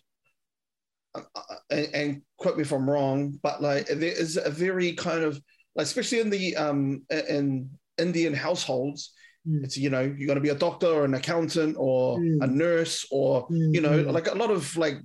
uh, 1.16 1.22
And, 1.70 1.88
and 1.94 2.22
quote 2.38 2.58
me 2.58 2.64
if 2.64 2.72
I'm 2.72 2.90
wrong, 2.90 3.40
but 3.44 3.62
like 3.62 3.86
there 3.88 4.12
is 4.24 4.38
a 4.38 4.50
very 4.50 4.94
kind 4.94 5.24
of 5.24 5.40
like 5.76 5.86
especially 5.86 6.20
in 6.22 6.30
the 6.32 6.56
um 6.56 7.04
in 7.12 7.70
Indian 7.98 8.34
households, 8.34 9.14
Mm. 9.48 9.64
it's 9.64 9.78
you 9.78 9.90
know 9.90 10.02
you're 10.02 10.28
going 10.28 10.42
to 10.44 10.50
be 10.50 10.56
a 10.58 10.64
doctor 10.68 10.88
or 10.88 11.06
an 11.06 11.14
accountant 11.14 11.76
or 11.80 12.20
Mm. 12.20 12.44
a 12.44 12.48
nurse 12.48 13.06
or 13.12 13.48
you 13.50 13.82
know 13.82 14.04
Mhm. 14.04 14.12
like 14.12 14.28
a 14.28 14.36
lot 14.42 14.52
of 14.52 14.76
like 14.76 14.98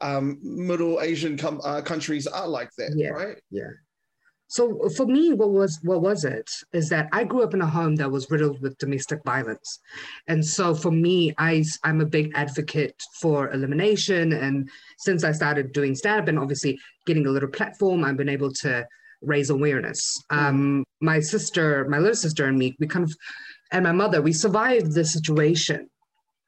um 0.00 0.38
middle 0.42 1.00
asian 1.00 1.36
com- 1.36 1.60
uh, 1.64 1.80
countries 1.82 2.26
are 2.26 2.48
like 2.48 2.70
that 2.78 2.92
Yeah. 2.96 3.08
right 3.10 3.36
Yeah. 3.50 3.70
so 4.46 4.88
for 4.90 5.06
me 5.06 5.32
what 5.34 5.50
was 5.50 5.78
what 5.82 6.00
was 6.02 6.24
it 6.24 6.48
is 6.72 6.88
that 6.88 7.08
i 7.12 7.24
grew 7.24 7.42
up 7.42 7.52
in 7.54 7.60
a 7.60 7.66
home 7.66 7.96
that 7.96 8.10
was 8.10 8.30
riddled 8.30 8.60
with 8.62 8.78
domestic 8.78 9.20
violence 9.24 9.80
and 10.28 10.44
so 10.44 10.74
for 10.74 10.90
me 10.90 11.34
i 11.38 11.64
i'm 11.84 12.00
a 12.00 12.06
big 12.06 12.30
advocate 12.34 12.94
for 13.20 13.50
elimination 13.50 14.32
and 14.32 14.68
since 14.98 15.24
i 15.24 15.32
started 15.32 15.72
doing 15.72 15.94
stand 15.94 16.20
up 16.22 16.28
and 16.28 16.38
obviously 16.38 16.78
getting 17.06 17.26
a 17.26 17.30
little 17.30 17.48
platform 17.48 18.04
i've 18.04 18.16
been 18.16 18.28
able 18.28 18.52
to 18.52 18.86
raise 19.20 19.50
awareness 19.50 20.22
um 20.30 20.84
my 21.00 21.18
sister 21.18 21.84
my 21.88 21.98
little 21.98 22.14
sister 22.14 22.46
and 22.46 22.56
me 22.56 22.76
we 22.78 22.86
kind 22.86 23.04
of 23.04 23.12
and 23.72 23.82
my 23.84 23.92
mother 23.92 24.22
we 24.22 24.32
survived 24.32 24.92
the 24.94 25.04
situation 25.04 25.90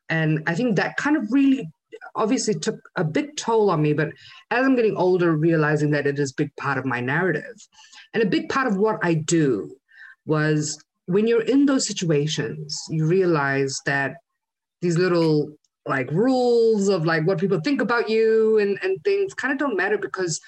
and 0.08 0.42
i 0.46 0.54
think 0.54 0.76
that 0.76 0.96
kind 0.96 1.16
of 1.16 1.24
really 1.32 1.68
obviously 2.14 2.54
took 2.54 2.80
a 2.96 3.04
big 3.04 3.36
toll 3.36 3.70
on 3.70 3.80
me 3.80 3.92
but 3.92 4.08
as 4.50 4.64
i'm 4.64 4.76
getting 4.76 4.96
older 4.96 5.36
realizing 5.36 5.90
that 5.90 6.06
it 6.06 6.18
is 6.18 6.32
a 6.32 6.34
big 6.36 6.54
part 6.56 6.78
of 6.78 6.84
my 6.84 7.00
narrative 7.00 7.56
and 8.12 8.22
a 8.22 8.26
big 8.26 8.48
part 8.48 8.66
of 8.66 8.76
what 8.76 8.98
I 9.02 9.14
do 9.14 9.76
was 10.26 10.82
when 11.06 11.26
you're 11.26 11.42
in 11.42 11.66
those 11.66 11.86
situations, 11.86 12.80
you 12.88 13.06
realize 13.06 13.78
that 13.86 14.16
these 14.80 14.98
little 14.98 15.52
like 15.86 16.10
rules 16.10 16.88
of 16.88 17.06
like 17.06 17.26
what 17.26 17.38
people 17.38 17.60
think 17.60 17.80
about 17.80 18.08
you 18.08 18.58
and, 18.58 18.78
and 18.82 19.02
things 19.02 19.34
kind 19.34 19.52
of 19.52 19.58
don't 19.58 19.76
matter 19.76 19.98
because 19.98 20.40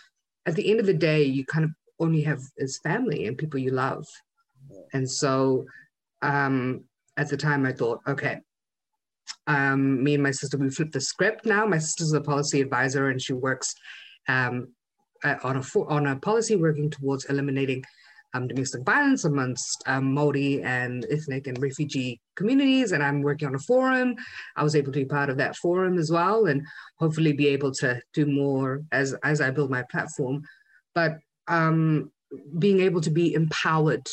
at 0.46 0.54
the 0.54 0.70
end 0.70 0.80
of 0.80 0.86
the 0.86 0.94
day, 0.94 1.22
you 1.22 1.44
kind 1.44 1.64
of 1.64 1.70
only 1.98 2.22
have 2.22 2.40
is 2.56 2.78
family 2.82 3.26
and 3.26 3.38
people 3.38 3.58
you 3.58 3.70
love. 3.70 4.06
And 4.92 5.08
so 5.08 5.64
um, 6.20 6.84
at 7.16 7.28
the 7.28 7.36
time 7.36 7.64
I 7.64 7.72
thought, 7.72 8.00
okay, 8.06 8.40
um, 9.46 10.02
me 10.02 10.14
and 10.14 10.22
my 10.22 10.30
sister, 10.30 10.56
we 10.56 10.70
flipped 10.70 10.92
the 10.92 11.00
script 11.00 11.46
now. 11.46 11.66
My 11.66 11.78
sister's 11.78 12.12
a 12.12 12.20
policy 12.20 12.60
advisor 12.60 13.08
and 13.08 13.20
she 13.20 13.32
works 13.32 13.74
um, 14.28 14.68
uh, 15.24 15.36
on 15.42 15.56
a 15.56 15.62
fo- 15.62 15.86
on 15.86 16.06
a 16.06 16.16
policy 16.16 16.56
working 16.56 16.90
towards 16.90 17.24
eliminating 17.26 17.82
um, 18.34 18.48
domestic 18.48 18.82
violence 18.84 19.24
amongst 19.24 19.82
um, 19.86 20.14
Maori 20.14 20.62
and 20.62 21.06
ethnic 21.10 21.46
and 21.46 21.60
refugee 21.60 22.20
communities. 22.36 22.92
And 22.92 23.02
I'm 23.02 23.22
working 23.22 23.48
on 23.48 23.54
a 23.54 23.58
forum. 23.58 24.14
I 24.56 24.62
was 24.62 24.74
able 24.74 24.92
to 24.92 25.00
be 25.00 25.04
part 25.04 25.28
of 25.28 25.36
that 25.38 25.56
forum 25.56 25.98
as 25.98 26.10
well, 26.10 26.46
and 26.46 26.62
hopefully 26.98 27.32
be 27.32 27.48
able 27.48 27.72
to 27.74 28.00
do 28.14 28.26
more 28.26 28.82
as 28.92 29.14
as 29.24 29.40
I 29.40 29.50
build 29.50 29.70
my 29.70 29.84
platform. 29.90 30.42
But 30.94 31.18
um, 31.48 32.10
being 32.58 32.80
able 32.80 33.00
to 33.02 33.10
be 33.10 33.34
empowered 33.34 34.06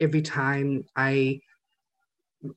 every 0.00 0.22
time 0.22 0.84
I 0.96 1.40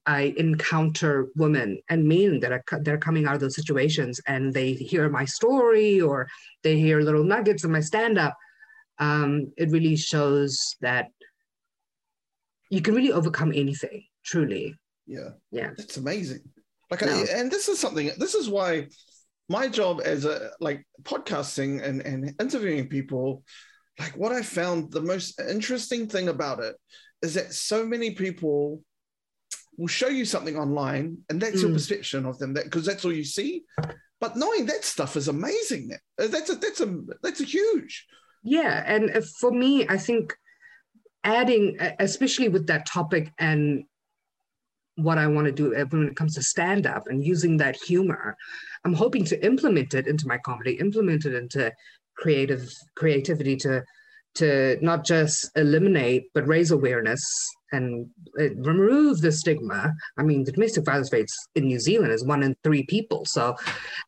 I 0.05 0.33
encounter 0.37 1.27
women 1.35 1.79
and 1.89 2.07
men 2.07 2.39
that 2.41 2.51
are 2.51 2.63
that 2.71 2.93
are 2.93 2.97
coming 2.97 3.25
out 3.25 3.35
of 3.35 3.41
those 3.41 3.55
situations, 3.55 4.19
and 4.27 4.53
they 4.53 4.73
hear 4.73 5.09
my 5.09 5.25
story 5.25 6.01
or 6.01 6.27
they 6.63 6.77
hear 6.77 7.01
little 7.01 7.23
nuggets 7.23 7.63
of 7.63 7.71
my 7.71 7.81
stand 7.81 8.17
up. 8.17 8.35
Um, 8.99 9.53
it 9.57 9.71
really 9.71 9.95
shows 9.95 10.75
that 10.81 11.07
you 12.69 12.81
can 12.81 12.95
really 12.95 13.11
overcome 13.11 13.51
anything. 13.55 14.03
Truly, 14.23 14.75
yeah 15.07 15.29
yeah. 15.51 15.71
that's 15.77 15.97
amazing 15.97 16.41
Like, 16.91 17.01
no. 17.01 17.07
I, 17.07 17.25
and 17.33 17.49
this 17.49 17.67
is 17.67 17.79
something. 17.79 18.11
This 18.17 18.35
is 18.35 18.49
why 18.49 18.87
my 19.49 19.67
job 19.67 20.01
as 20.03 20.25
a 20.25 20.51
like 20.59 20.85
podcasting 21.03 21.81
and 21.81 22.01
and 22.01 22.33
interviewing 22.39 22.87
people, 22.87 23.43
like 23.99 24.15
what 24.17 24.31
I 24.31 24.41
found 24.41 24.91
the 24.91 25.01
most 25.01 25.39
interesting 25.39 26.07
thing 26.07 26.27
about 26.27 26.59
it 26.59 26.75
is 27.21 27.33
that 27.33 27.53
so 27.53 27.85
many 27.85 28.11
people 28.11 28.81
will 29.77 29.87
show 29.87 30.07
you 30.07 30.25
something 30.25 30.57
online 30.57 31.19
and 31.29 31.41
that's 31.41 31.57
mm. 31.57 31.61
your 31.63 31.73
perception 31.73 32.25
of 32.25 32.39
them 32.39 32.53
that 32.53 32.65
because 32.65 32.85
that's 32.85 33.05
all 33.05 33.13
you 33.13 33.23
see. 33.23 33.63
But 34.19 34.35
knowing 34.35 34.65
that 34.65 34.83
stuff 34.83 35.15
is 35.15 35.27
amazing. 35.27 35.91
That's 36.17 36.49
a 36.49 36.55
that's 36.55 36.81
a 36.81 36.99
that's 37.21 37.41
a 37.41 37.45
huge. 37.45 38.07
Yeah 38.43 38.83
and 38.85 39.25
for 39.39 39.51
me 39.51 39.85
i 39.89 39.97
think 39.97 40.33
adding 41.23 41.77
especially 41.99 42.47
with 42.47 42.67
that 42.67 42.85
topic 42.85 43.33
and 43.37 43.83
what 44.95 45.17
i 45.17 45.27
want 45.27 45.45
to 45.45 45.51
do 45.51 45.75
uh, 45.75 45.85
when 45.85 46.07
it 46.07 46.15
comes 46.15 46.35
to 46.35 46.41
stand 46.41 46.87
up 46.87 47.07
and 47.07 47.23
using 47.23 47.57
that 47.57 47.75
humor 47.75 48.35
i'm 48.85 48.93
hoping 48.93 49.25
to 49.25 49.45
implement 49.45 49.93
it 49.93 50.07
into 50.07 50.27
my 50.27 50.37
comedy 50.37 50.73
implement 50.73 51.25
it 51.25 51.35
into 51.35 51.71
creative 52.15 52.73
creativity 52.95 53.55
to 53.55 53.83
to 54.35 54.77
not 54.81 55.03
just 55.05 55.49
eliminate 55.55 56.29
but 56.33 56.47
raise 56.47 56.71
awareness 56.71 57.23
and 57.71 58.07
uh, 58.39 58.53
remove 58.55 59.21
the 59.21 59.31
stigma. 59.31 59.93
I 60.17 60.23
mean, 60.23 60.43
the 60.43 60.51
domestic 60.51 60.85
violence 60.85 61.11
rates 61.11 61.35
in 61.55 61.65
New 61.65 61.79
Zealand 61.79 62.13
is 62.13 62.23
one 62.23 62.43
in 62.43 62.55
three 62.63 62.83
people. 62.83 63.25
So, 63.25 63.55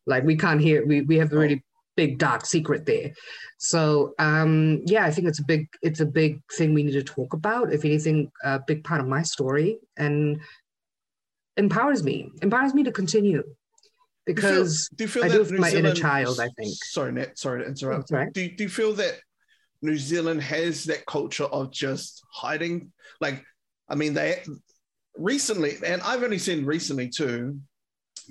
like, 0.06 0.24
we 0.24 0.36
can't 0.36 0.60
hear, 0.60 0.86
we, 0.86 1.02
we 1.02 1.16
have 1.18 1.32
a 1.32 1.38
really 1.38 1.62
big 1.96 2.18
dark 2.18 2.46
secret 2.46 2.86
there. 2.86 3.12
So, 3.58 4.14
um, 4.18 4.80
yeah, 4.86 5.04
I 5.04 5.10
think 5.10 5.28
it's 5.28 5.40
a 5.40 5.44
big, 5.44 5.68
it's 5.82 6.00
a 6.00 6.06
big 6.06 6.40
thing 6.56 6.72
we 6.72 6.84
need 6.84 6.92
to 6.92 7.02
talk 7.02 7.34
about. 7.34 7.72
If 7.72 7.84
anything, 7.84 8.30
a 8.42 8.60
big 8.66 8.84
part 8.84 9.00
of 9.00 9.06
my 9.06 9.22
story 9.22 9.78
and 9.98 10.40
empowers 11.56 12.02
me, 12.02 12.30
empowers 12.40 12.72
me 12.72 12.84
to 12.84 12.92
continue. 12.92 13.42
Because 14.24 14.88
do 14.94 15.04
you 15.04 15.08
feel, 15.08 15.24
do 15.24 15.28
you 15.28 15.44
feel 15.44 15.54
I 15.54 15.54
do 15.54 15.58
my 15.58 15.70
Zealand, 15.70 15.86
inner 15.88 15.96
child, 15.96 16.40
I 16.40 16.48
think. 16.56 16.74
Sorry, 16.84 17.10
Nat, 17.10 17.38
sorry 17.38 17.62
to 17.62 17.68
interrupt. 17.68 18.10
Right. 18.10 18.32
Do, 18.32 18.48
do 18.48 18.64
you 18.64 18.70
feel 18.70 18.92
that 18.94 19.18
New 19.82 19.96
Zealand 19.96 20.42
has 20.42 20.84
that 20.84 21.06
culture 21.06 21.44
of 21.44 21.72
just 21.72 22.22
hiding. 22.32 22.92
Like, 23.20 23.44
I 23.88 23.94
mean, 23.94 24.14
they 24.14 24.42
recently, 25.16 25.76
and 25.84 26.02
I've 26.02 26.22
only 26.22 26.38
seen 26.38 26.64
recently 26.64 27.08
too, 27.08 27.58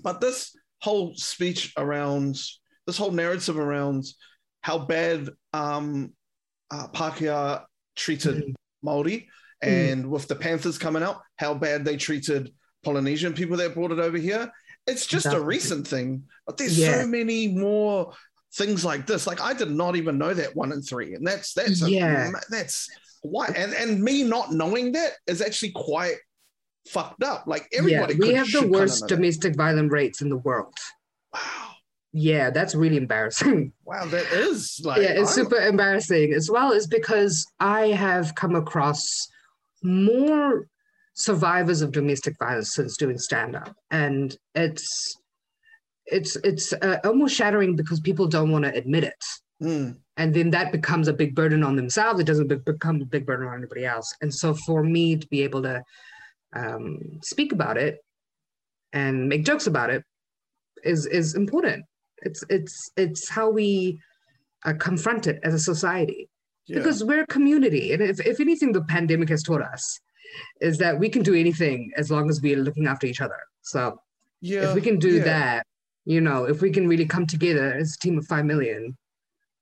but 0.04 0.22
this 0.22 0.56
whole 0.82 1.14
speech 1.16 1.74
around 1.78 2.40
this 2.88 2.98
whole 2.98 3.12
narrative 3.12 3.60
around 3.60 4.06
how 4.62 4.80
bad 4.80 5.30
um, 5.54 6.14
uh, 6.72 6.88
Pākehā 6.88 7.64
treated 7.96 8.44
mm. 8.44 8.54
Maori, 8.82 9.28
and 9.62 10.06
mm. 10.06 10.10
with 10.10 10.28
the 10.28 10.36
Panthers 10.36 10.78
coming 10.78 11.04
out, 11.04 11.22
how 11.36 11.54
bad 11.54 11.86
they 11.86 11.98
treated 11.98 12.52
Polynesian 12.84 13.34
people 13.34 13.58
that 13.58 13.74
brought 13.74 13.92
it 13.92 14.00
over 14.00 14.18
here. 14.18 14.52
It's 14.88 15.06
just 15.06 15.28
a 15.28 15.40
recent 15.40 15.88
thing, 15.88 16.24
but 16.48 16.58
there's 16.58 16.80
yeah. 16.80 17.02
so 17.02 17.08
many 17.08 17.48
more 17.48 18.14
things 18.54 18.84
like 18.84 19.06
this. 19.06 19.28
Like 19.28 19.42
I 19.42 19.54
did 19.54 19.72
not 19.72 19.96
even 19.96 20.18
know 20.18 20.34
that 20.34 20.56
one 20.56 20.72
and 20.72 20.86
three, 20.86 21.16
and 21.16 21.26
that's 21.26 21.54
that's 21.54 21.88
yeah, 21.88 22.30
a, 22.30 22.34
that's 22.50 22.90
why. 23.22 23.48
And 23.56 23.74
and 23.74 24.02
me 24.02 24.24
not 24.24 24.52
knowing 24.52 24.92
that 24.94 25.14
is 25.28 25.42
actually 25.42 25.72
quite 25.72 26.16
fucked 26.88 27.24
up. 27.24 27.46
Like 27.48 27.68
everybody, 27.74 28.16
yeah, 28.16 28.20
we 28.20 28.34
have 28.34 28.52
the 28.52 28.68
worst 28.68 29.08
domestic 29.08 29.56
violent 29.56 29.92
rates 29.92 30.22
in 30.22 30.30
the 30.30 30.38
world. 30.38 30.76
Wow. 31.34 31.42
Yeah, 32.12 32.50
that's 32.50 32.74
really 32.74 32.98
embarrassing. 32.98 33.74
Wow, 33.86 34.06
that 34.06 34.32
is 34.34 34.82
like 34.84 35.02
yeah, 35.02 35.14
it's 35.20 35.34
super 35.34 35.56
embarrassing 35.56 36.32
as 36.34 36.48
well. 36.48 36.72
Is 36.72 36.86
because 36.86 37.48
I 37.60 37.88
have 37.88 38.36
come 38.36 38.56
across 38.56 39.28
more 39.82 40.68
survivors 41.16 41.82
of 41.82 41.92
domestic 41.92 42.36
violence 42.38 42.76
since 42.76 42.98
doing 42.98 43.18
stand 43.18 43.56
up, 43.56 43.76
and 43.90 44.38
it's 44.54 45.19
it's 46.12 46.36
it's 46.38 46.74
uh, 46.74 46.98
almost 47.04 47.36
shattering 47.36 47.76
because 47.76 48.00
people 48.00 48.28
don't 48.28 48.52
want 48.52 48.66
to 48.66 48.74
admit 48.74 49.04
it. 49.04 49.24
Mm. 49.62 49.98
And 50.18 50.34
then 50.34 50.50
that 50.52 50.72
becomes 50.72 51.08
a 51.08 51.14
big 51.14 51.36
burden 51.36 51.64
on 51.64 51.76
themselves. 51.76 52.20
It 52.20 52.26
doesn't 52.26 52.48
be- 52.48 52.56
become 52.56 53.02
a 53.02 53.06
big 53.06 53.26
burden 53.26 53.48
on 53.48 53.58
anybody 53.58 53.86
else. 53.86 54.14
And 54.22 54.34
so 54.34 54.54
for 54.54 54.84
me 54.84 55.18
to 55.18 55.28
be 55.28 55.44
able 55.44 55.62
to 55.64 55.84
um, 56.54 56.98
speak 57.22 57.52
about 57.52 57.78
it 57.78 58.00
and 58.94 59.28
make 59.28 59.46
jokes 59.46 59.68
about 59.68 59.90
it 59.90 60.04
is 60.84 61.06
is 61.06 61.36
important. 61.36 61.86
It's 62.22 62.44
it's 62.50 62.90
it's 62.98 63.30
how 63.30 63.50
we 63.50 64.00
uh, 64.66 64.74
confront 64.74 65.28
it 65.28 65.40
as 65.44 65.54
a 65.54 65.60
society 65.60 66.30
yeah. 66.68 66.78
because 66.78 67.04
we're 67.04 67.24
a 67.24 67.28
community. 67.28 67.94
And 67.94 68.02
if, 68.02 68.20
if 68.26 68.40
anything, 68.40 68.72
the 68.72 68.84
pandemic 68.84 69.30
has 69.30 69.44
taught 69.44 69.62
us 69.62 70.00
is 70.62 70.78
that 70.78 71.00
we 71.00 71.10
can 71.10 71.24
do 71.24 71.34
anything 71.34 71.92
as 71.98 72.12
long 72.12 72.30
as 72.30 72.42
we're 72.42 72.58
looking 72.58 72.88
after 72.88 73.08
each 73.08 73.22
other. 73.22 73.40
So 73.62 74.00
yeah, 74.42 74.70
if 74.70 74.76
we 74.76 74.82
can 74.82 75.00
do 75.00 75.18
yeah. 75.18 75.24
that, 75.24 75.68
you 76.10 76.22
know, 76.22 76.46
if 76.46 76.60
we 76.64 76.72
can 76.72 76.88
really 76.88 77.06
come 77.06 77.28
together 77.28 77.72
as 77.72 77.94
a 77.94 78.00
team 78.00 78.18
of 78.18 78.26
5 78.26 78.44
million, 78.44 78.98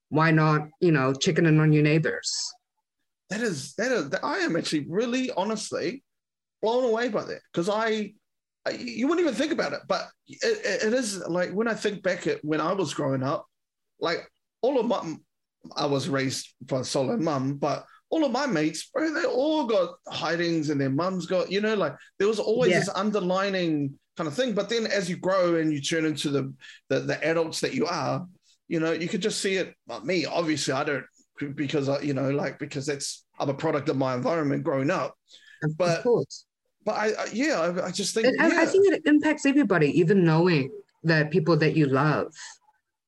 why 0.08 0.32
not, 0.32 0.62
you 0.80 0.94
know, 0.94 1.14
chicken 1.14 1.46
in 1.46 1.60
on 1.60 1.74
your 1.74 1.84
neighbors? 1.84 2.34
That 3.30 3.42
is, 3.42 3.74
that 3.74 3.92
is, 3.92 4.14
I 4.24 4.38
am 4.38 4.56
actually 4.56 4.86
really 4.88 5.30
honestly 5.36 6.06
blown 6.62 6.86
away 6.86 7.10
by 7.10 7.26
that 7.26 7.42
because 7.52 7.68
I, 7.68 8.14
I, 8.66 8.70
you 8.80 9.10
wouldn't 9.10 9.28
even 9.28 9.38
think 9.38 9.52
about 9.52 9.74
it, 9.74 9.82
but 9.90 10.08
it, 10.26 10.86
it 10.86 10.94
is 10.94 11.18
like 11.28 11.52
when 11.52 11.68
I 11.68 11.74
think 11.74 12.02
back 12.02 12.28
at 12.28 12.44
when 12.46 12.62
I 12.62 12.72
was 12.72 12.94
growing 12.94 13.24
up, 13.24 13.46
like 14.00 14.20
all 14.62 14.80
of 14.80 14.86
my, 14.86 15.18
I 15.76 15.86
was 15.86 16.08
raised 16.08 16.48
by 16.62 16.80
a 16.80 16.84
solo 16.86 17.18
mum, 17.18 17.56
but 17.56 17.86
all 18.10 18.24
of 18.24 18.32
my 18.32 18.46
mates, 18.46 18.90
bro, 18.94 19.14
they 19.14 19.26
all 19.26 19.66
got 19.66 19.96
hidings 20.08 20.70
and 20.70 20.80
their 20.80 20.90
mums 20.90 21.26
got, 21.26 21.52
you 21.52 21.60
know, 21.60 21.76
like 21.76 21.98
there 22.20 22.28
was 22.30 22.40
always 22.40 22.72
yeah. 22.72 22.80
this 22.80 22.90
underlining 22.96 24.00
kind 24.18 24.28
of 24.28 24.34
thing. 24.34 24.54
But 24.54 24.70
then 24.70 24.88
as 24.88 25.10
you 25.10 25.16
grow 25.16 25.56
and 25.56 25.72
you 25.72 25.82
turn 25.82 26.06
into 26.06 26.30
the, 26.30 26.54
the, 26.90 27.00
the 27.02 27.24
adults 27.26 27.62
that 27.62 27.74
you 27.74 27.86
are, 27.86 28.28
you 28.68 28.80
know, 28.80 28.92
you 28.92 29.08
could 29.08 29.22
just 29.22 29.40
see 29.40 29.56
it. 29.56 29.74
Well, 29.88 30.04
me, 30.04 30.26
obviously, 30.26 30.74
I 30.74 30.84
don't 30.84 31.06
because 31.56 31.88
I, 31.88 32.02
you 32.02 32.14
know, 32.14 32.32
like 32.32 32.60
because 32.60 32.86
that's 32.86 33.24
I'm 33.40 33.50
a 33.50 33.54
product 33.54 33.88
of 33.90 33.98
my 33.98 34.16
environment 34.16 34.64
growing 34.64 34.92
up. 34.92 35.16
But 35.78 36.04
but 36.84 36.92
I, 36.92 37.08
I 37.08 37.28
yeah, 37.32 37.60
I, 37.60 37.88
I, 37.88 37.92
just 37.92 38.14
think 38.14 38.28
yeah. 38.28 38.46
I, 38.46 38.64
I 38.64 38.66
think 38.66 38.94
it 38.94 39.04
impacts 39.06 39.46
everybody, 39.46 39.98
even 40.00 40.26
knowing 40.26 40.70
that 41.04 41.32
people 41.32 41.56
that 41.58 41.76
you 41.76 41.86
love 41.86 42.34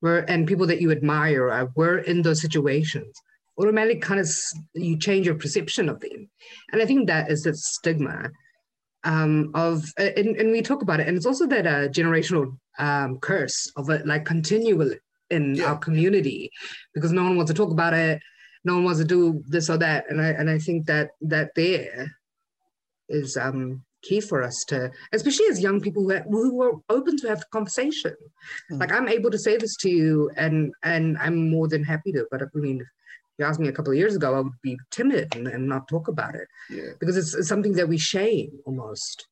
were 0.00 0.18
and 0.20 0.46
people 0.46 0.66
that 0.66 0.80
you 0.80 0.90
admire 0.90 1.50
uh, 1.50 1.66
were 1.74 1.98
in 1.98 2.22
those 2.22 2.40
situations 2.40 3.12
automatically 3.58 4.00
kind 4.00 4.20
of 4.20 4.28
you 4.74 4.98
change 4.98 5.26
your 5.26 5.34
perception 5.34 5.88
of 5.88 6.00
them 6.00 6.28
and 6.72 6.80
i 6.80 6.86
think 6.86 7.06
that 7.06 7.30
is 7.30 7.42
the 7.42 7.54
stigma 7.54 8.30
um, 9.04 9.50
of 9.54 9.84
and, 9.96 10.36
and 10.36 10.50
we 10.50 10.62
talk 10.62 10.82
about 10.82 11.00
it 11.00 11.08
and 11.08 11.16
it's 11.16 11.26
also 11.26 11.46
that 11.46 11.66
uh, 11.66 11.88
generational 11.88 12.56
um, 12.78 13.18
curse 13.18 13.70
of 13.76 13.88
it 13.90 14.06
like 14.06 14.24
continual 14.24 14.92
in 15.30 15.54
yeah. 15.54 15.66
our 15.66 15.78
community 15.78 16.50
because 16.94 17.12
no 17.12 17.22
one 17.22 17.36
wants 17.36 17.50
to 17.50 17.56
talk 17.56 17.70
about 17.70 17.94
it 17.94 18.20
no 18.64 18.74
one 18.74 18.84
wants 18.84 19.00
to 19.00 19.06
do 19.06 19.42
this 19.46 19.70
or 19.70 19.78
that 19.78 20.04
and 20.10 20.20
i 20.20 20.28
and 20.28 20.50
i 20.50 20.58
think 20.58 20.86
that 20.86 21.10
that 21.20 21.50
there 21.54 22.14
is 23.08 23.36
um 23.36 23.82
key 24.02 24.20
for 24.20 24.42
us 24.42 24.64
to 24.66 24.90
especially 25.12 25.46
as 25.46 25.60
young 25.60 25.80
people 25.80 26.02
who, 26.02 26.20
who 26.30 26.62
are 26.62 26.72
open 26.88 27.16
to 27.16 27.28
have 27.28 27.40
the 27.40 27.46
conversation 27.52 28.14
mm. 28.70 28.80
like 28.80 28.92
i'm 28.92 29.08
able 29.08 29.30
to 29.30 29.38
say 29.38 29.56
this 29.56 29.76
to 29.76 29.88
you 29.88 30.30
and 30.36 30.72
and 30.82 31.16
i'm 31.18 31.50
more 31.50 31.68
than 31.68 31.84
happy 31.84 32.12
to 32.12 32.26
but 32.30 32.42
i 32.42 32.46
mean 32.54 32.84
you 33.40 33.46
asked 33.46 33.58
me 33.58 33.68
a 33.68 33.72
couple 33.72 33.92
of 33.92 33.98
years 33.98 34.14
ago, 34.14 34.34
I 34.34 34.40
would 34.40 34.52
be 34.62 34.78
timid 34.90 35.34
and, 35.34 35.48
and 35.48 35.66
not 35.66 35.88
talk 35.88 36.08
about 36.08 36.34
it. 36.34 36.46
Yeah. 36.68 36.92
Because 37.00 37.16
it's, 37.16 37.34
it's 37.34 37.48
something 37.48 37.72
that 37.72 37.88
we 37.88 37.98
shame 37.98 38.50
almost. 38.66 39.26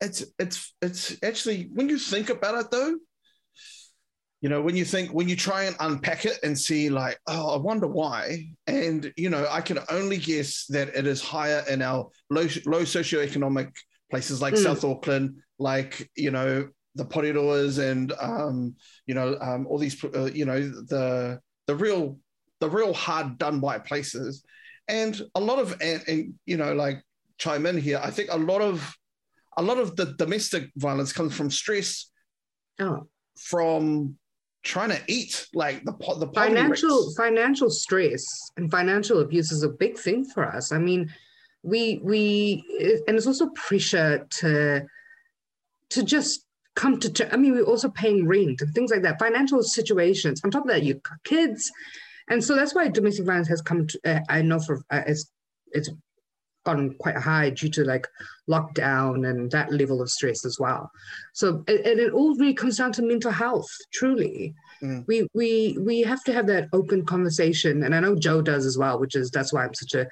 It's 0.00 0.24
it's 0.38 0.74
it's 0.82 1.16
actually 1.22 1.70
when 1.72 1.88
you 1.88 1.98
think 1.98 2.28
about 2.28 2.60
it 2.60 2.70
though, 2.70 2.96
you 4.40 4.48
know, 4.48 4.60
when 4.60 4.76
you 4.76 4.84
think 4.84 5.14
when 5.14 5.28
you 5.28 5.36
try 5.36 5.64
and 5.64 5.76
unpack 5.78 6.26
it 6.26 6.38
and 6.42 6.58
see 6.58 6.90
like, 6.90 7.18
oh, 7.28 7.54
I 7.54 7.58
wonder 7.58 7.86
why. 7.86 8.48
And 8.66 9.10
you 9.16 9.30
know, 9.30 9.46
I 9.48 9.60
can 9.60 9.78
only 9.88 10.18
guess 10.18 10.66
that 10.70 10.88
it 10.88 11.06
is 11.06 11.22
higher 11.22 11.64
in 11.70 11.80
our 11.80 12.10
low 12.28 12.48
low 12.66 12.82
socioeconomic 12.82 13.70
places 14.10 14.42
like 14.42 14.54
mm. 14.54 14.62
South 14.64 14.84
Auckland, 14.84 15.36
like 15.58 16.10
you 16.16 16.32
know, 16.32 16.68
the 16.96 17.04
Porirua 17.04 17.78
and 17.78 18.12
um, 18.20 18.74
you 19.06 19.14
know, 19.14 19.38
um, 19.40 19.66
all 19.68 19.78
these 19.78 20.02
uh, 20.04 20.24
you 20.24 20.44
know, 20.44 20.60
the 20.60 21.40
the 21.66 21.74
real 21.74 22.18
the 22.60 22.68
real 22.68 22.92
hard 22.92 23.38
done 23.38 23.60
by 23.60 23.78
places. 23.78 24.44
And 24.88 25.20
a 25.34 25.40
lot 25.40 25.58
of, 25.58 25.76
and, 25.80 26.02
and, 26.06 26.34
you 26.46 26.56
know, 26.56 26.74
like 26.74 27.02
chime 27.38 27.66
in 27.66 27.78
here, 27.78 28.00
I 28.02 28.10
think 28.10 28.30
a 28.32 28.38
lot 28.38 28.60
of, 28.60 28.94
a 29.56 29.62
lot 29.62 29.78
of 29.78 29.96
the 29.96 30.14
domestic 30.18 30.70
violence 30.76 31.12
comes 31.12 31.34
from 31.34 31.50
stress, 31.50 32.10
oh. 32.80 33.06
from 33.38 34.16
trying 34.64 34.88
to 34.90 35.00
eat, 35.06 35.46
like 35.54 35.84
the 35.84 35.92
the 36.18 36.30
financial 36.34 37.12
financial 37.14 37.70
stress 37.70 38.24
and 38.56 38.70
financial 38.70 39.20
abuse 39.20 39.52
is 39.52 39.62
a 39.62 39.68
big 39.68 39.96
thing 39.96 40.24
for 40.24 40.44
us. 40.44 40.72
I 40.72 40.78
mean, 40.78 41.12
we 41.62 42.00
we 42.02 42.64
and 43.06 43.16
it's 43.16 43.26
also 43.26 43.50
pressure 43.50 44.26
to 44.38 44.82
to 45.90 46.02
just 46.02 46.46
come 46.74 46.98
to. 46.98 47.32
I 47.32 47.36
mean, 47.36 47.52
we're 47.52 47.62
also 47.62 47.90
paying 47.90 48.26
rent 48.26 48.60
and 48.62 48.74
things 48.74 48.90
like 48.90 49.02
that. 49.02 49.18
Financial 49.18 49.62
situations. 49.62 50.40
On 50.42 50.50
top 50.50 50.62
of 50.62 50.68
that, 50.68 50.82
you 50.82 51.00
kids 51.24 51.70
and 52.28 52.42
so 52.42 52.54
that's 52.54 52.74
why 52.74 52.88
domestic 52.88 53.26
violence 53.26 53.48
has 53.48 53.62
come 53.62 53.86
to 53.86 53.98
uh, 54.04 54.20
i 54.28 54.42
know 54.42 54.58
for 54.58 54.84
uh, 54.90 55.02
it's 55.06 55.30
it's 55.72 55.90
gone 56.64 56.94
quite 56.98 57.16
high 57.16 57.50
due 57.50 57.68
to 57.68 57.84
like 57.84 58.08
lockdown 58.48 59.28
and 59.28 59.50
that 59.50 59.72
level 59.72 60.02
of 60.02 60.10
stress 60.10 60.44
as 60.44 60.58
well. 60.58 60.90
So 61.32 61.62
and 61.68 62.00
it 62.00 62.12
all 62.12 62.34
really 62.36 62.54
comes 62.54 62.78
down 62.78 62.92
to 62.92 63.02
mental 63.02 63.30
health. 63.30 63.68
Truly, 63.92 64.54
mm. 64.82 65.04
we 65.06 65.28
we 65.34 65.76
we 65.78 66.00
have 66.00 66.24
to 66.24 66.32
have 66.32 66.46
that 66.48 66.68
open 66.72 67.04
conversation, 67.04 67.82
and 67.84 67.94
I 67.94 68.00
know 68.00 68.16
Joe 68.16 68.42
does 68.42 68.66
as 68.66 68.78
well, 68.78 68.98
which 68.98 69.14
is 69.14 69.30
that's 69.30 69.52
why 69.52 69.64
I'm 69.64 69.74
such 69.74 69.94
a 69.94 70.08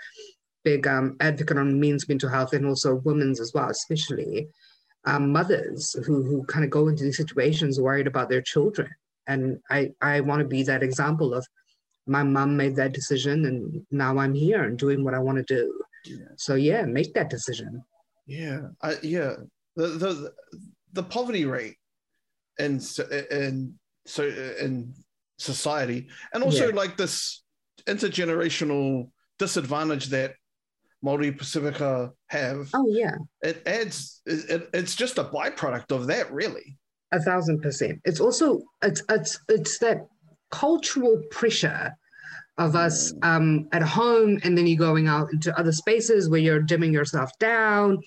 big 0.65 0.87
um, 0.87 1.17
advocate 1.21 1.59
on 1.59 1.81
men's 1.81 2.09
mental 2.09 2.29
health 2.29 2.53
and 2.53 2.67
also 2.67 2.97
women's 2.97 3.41
as 3.41 3.53
well, 3.53 3.69
especially 3.69 4.49
um, 5.05 5.33
mothers 5.33 5.97
who 6.07 6.23
who 6.23 6.45
kind 6.45 6.65
of 6.65 6.71
go 6.71 6.89
into 6.89 7.05
these 7.05 7.17
situations 7.17 7.81
worried 7.81 8.07
about 8.07 8.29
their 8.29 8.43
children. 8.43 8.89
And 9.27 9.59
I 9.71 9.91
I 10.01 10.21
want 10.21 10.41
to 10.41 10.49
be 10.49 10.63
that 10.65 10.83
example 10.83 11.35
of 11.35 11.47
my 12.07 12.23
mom 12.23 12.57
made 12.57 12.77
that 12.77 12.93
decision 12.93 13.47
and 13.47 13.87
now 13.91 14.19
I'm 14.19 14.35
here 14.35 14.65
and 14.65 14.79
doing 14.79 15.05
what 15.05 15.15
I 15.15 15.19
want 15.19 15.39
to 15.39 15.45
do. 15.45 15.81
Yeah. 16.05 16.35
So 16.37 16.55
yeah, 16.55 16.83
make 16.83 17.15
that 17.15 17.31
decision. 17.31 17.83
Yeah, 18.27 18.69
I, 18.83 18.97
yeah. 19.03 19.35
The 19.77 19.89
the 19.89 20.33
the 20.93 21.03
poverty 21.03 21.45
rate 21.45 21.77
and 22.59 22.83
and 23.31 23.75
so 24.07 24.27
in 24.61 24.95
society, 25.39 26.09
and 26.35 26.43
also 26.43 26.69
yeah. 26.69 26.75
like 26.75 26.97
this 26.97 27.43
intergenerational 27.87 29.11
disadvantage 29.39 30.07
that 30.09 30.35
Maori 31.03 31.33
Pacifica 31.33 32.13
have. 32.29 32.69
Oh 32.75 32.87
yeah, 32.89 33.17
it 33.43 33.63
adds. 33.67 34.23
It, 34.27 34.69
it's 34.73 34.95
just 34.95 35.19
a 35.19 35.25
byproduct 35.25 35.91
of 35.93 36.07
that, 36.09 36.33
really. 36.33 36.79
A 37.13 37.21
thousand 37.21 37.61
percent. 37.61 38.01
It's 38.05 38.21
also 38.21 38.63
it's 38.83 39.03
it's 39.09 39.39
it's 39.49 39.79
that 39.79 40.07
cultural 40.53 41.21
pressure 41.31 41.97
of 42.59 42.77
us 42.77 43.13
um, 43.23 43.67
at 43.73 43.83
home 43.83 44.39
and 44.45 44.57
then 44.57 44.67
you're 44.67 44.79
going 44.79 45.09
out 45.09 45.33
into 45.33 45.59
other 45.59 45.73
spaces 45.73 46.29
where 46.29 46.41
you're 46.41 46.61
dimming 46.61 46.93
yourself 46.93 47.31
down. 47.39 47.99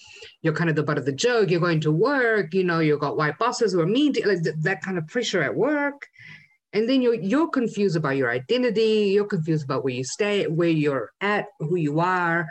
You're 0.44 0.54
kind 0.54 0.70
of 0.70 0.76
the 0.76 0.84
butt 0.84 1.00
of 1.00 1.06
the 1.06 1.12
joke. 1.12 1.50
You're 1.50 1.60
going 1.60 1.82
to 1.82 1.92
work 1.92 2.54
you 2.54 2.64
know 2.64 2.80
you've 2.80 3.00
got 3.00 3.18
white 3.18 3.38
bosses 3.40 3.74
who 3.74 3.82
are 3.82 3.88
mean 3.88 4.14
to 4.14 4.28
like 4.28 4.44
th- 4.44 4.56
that 4.62 4.82
kind 4.82 4.98
of 4.98 5.08
pressure 5.08 5.42
at 5.42 5.56
work. 5.56 6.08
And 6.74 6.88
then 6.88 7.02
you're 7.02 7.16
you're 7.16 7.50
confused 7.50 7.98
about 7.98 8.18
your 8.18 8.30
identity. 8.30 9.12
You're 9.14 9.26
confused 9.26 9.66
about 9.66 9.84
where 9.84 9.94
you 9.94 10.04
stay 10.04 10.46
where 10.46 10.70
you're 10.70 11.12
at 11.22 11.48
who 11.60 11.76
you 11.76 12.00
are. 12.00 12.48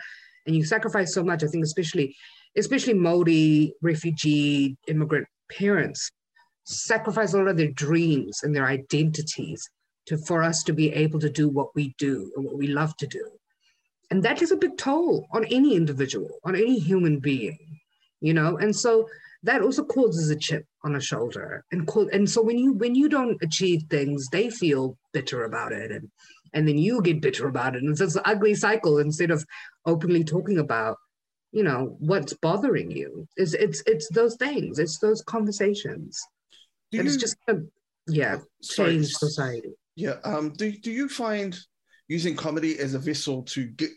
And 0.46 0.57
you 0.57 0.64
sacrifice 0.64 1.14
so 1.14 1.24
much 1.24 1.42
i 1.42 1.46
think 1.46 1.64
especially 1.64 2.14
especially 2.57 2.94
Maori 2.94 3.74
refugee 3.80 4.76
immigrant 4.88 5.26
parents 5.50 6.11
sacrifice 6.64 7.33
a 7.33 7.38
lot 7.38 7.48
of 7.48 7.57
their 7.57 7.70
dreams 7.70 8.40
and 8.42 8.54
their 8.54 8.66
identities 8.66 9.68
to 10.07 10.19
for 10.19 10.43
us 10.43 10.62
to 10.64 10.73
be 10.73 10.93
able 10.93 11.21
to 11.21 11.31
do 11.31 11.49
what 11.49 11.75
we 11.75 11.95
do 11.99 12.33
and 12.37 12.45
what 12.45 12.57
we 12.57 12.67
love 12.67 12.97
to 12.99 13.07
do. 13.07 13.31
And 14.11 14.23
that 14.23 14.43
is 14.43 14.53
a 14.53 14.57
big 14.57 14.77
toll 14.77 15.27
on 15.33 15.45
any 15.47 15.75
individual 15.75 16.38
on 16.45 16.55
any 16.55 16.79
human 16.79 17.21
being 17.21 17.75
you 18.25 18.33
know? 18.33 18.57
And 18.57 18.75
so 18.75 19.07
that 19.43 19.61
also 19.61 19.85
causes 19.85 20.31
a 20.31 20.37
chip 20.37 20.64
on 20.85 20.97
a 20.97 21.01
shoulder 21.01 21.62
and 21.71 21.88
and 22.12 22.29
so 22.29 22.43
when 22.43 22.59
you 22.59 22.73
when 22.73 22.95
you 22.95 23.11
don't 23.11 23.43
achieve 23.43 23.83
things 23.90 24.27
they 24.33 24.49
feel 24.49 24.97
bitter 25.12 25.45
about 25.45 25.73
it 25.73 25.90
and 25.93 26.11
and 26.55 26.67
then 26.67 26.79
you 26.79 27.03
get 27.03 27.21
bitter 27.21 27.47
about 27.47 27.77
it. 27.77 27.83
And 27.83 27.90
it's 27.90 28.14
an 28.17 28.23
ugly 28.25 28.55
cycle 28.55 28.99
instead 28.99 29.31
of 29.31 29.45
openly 29.85 30.25
talking 30.25 30.59
about 30.59 30.97
you 31.53 31.62
know 31.62 31.97
what's 31.99 32.33
bothering 32.33 32.90
you. 32.90 33.29
It's 33.37 33.53
it's 33.53 33.83
it's 33.87 34.09
those 34.09 34.37
things 34.37 34.79
it's 34.79 34.99
those 34.99 35.21
conversations 35.21 36.19
do 36.90 37.01
and 37.01 37.07
you, 37.07 37.12
it's 37.12 37.23
just 37.23 37.37
a, 37.49 37.57
yeah 38.09 38.38
change 38.62 39.09
sorry, 39.09 39.31
society 39.31 39.73
yeah. 39.96 40.16
Um. 40.24 40.50
Do 40.50 40.70
Do 40.72 40.90
you 40.90 41.09
find 41.09 41.59
using 42.09 42.37
comedy 42.37 42.78
as 42.78 42.94
a 42.94 42.98
vessel 42.98 43.42
to 43.42 43.66
get 43.66 43.92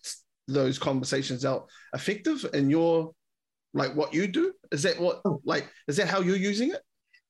those 0.47 0.79
conversations 0.79 1.43
out 1.43 1.67
effective 1.93 2.45
in 2.53 2.69
your 2.69 3.11
like 3.73 3.95
what 3.95 4.13
you 4.13 4.27
do? 4.27 4.53
Is 4.71 4.83
that 4.83 4.99
what 4.99 5.21
oh. 5.25 5.41
like 5.43 5.69
is 5.87 5.97
that 5.97 6.07
how 6.07 6.21
you're 6.21 6.35
using 6.35 6.71
it? 6.71 6.81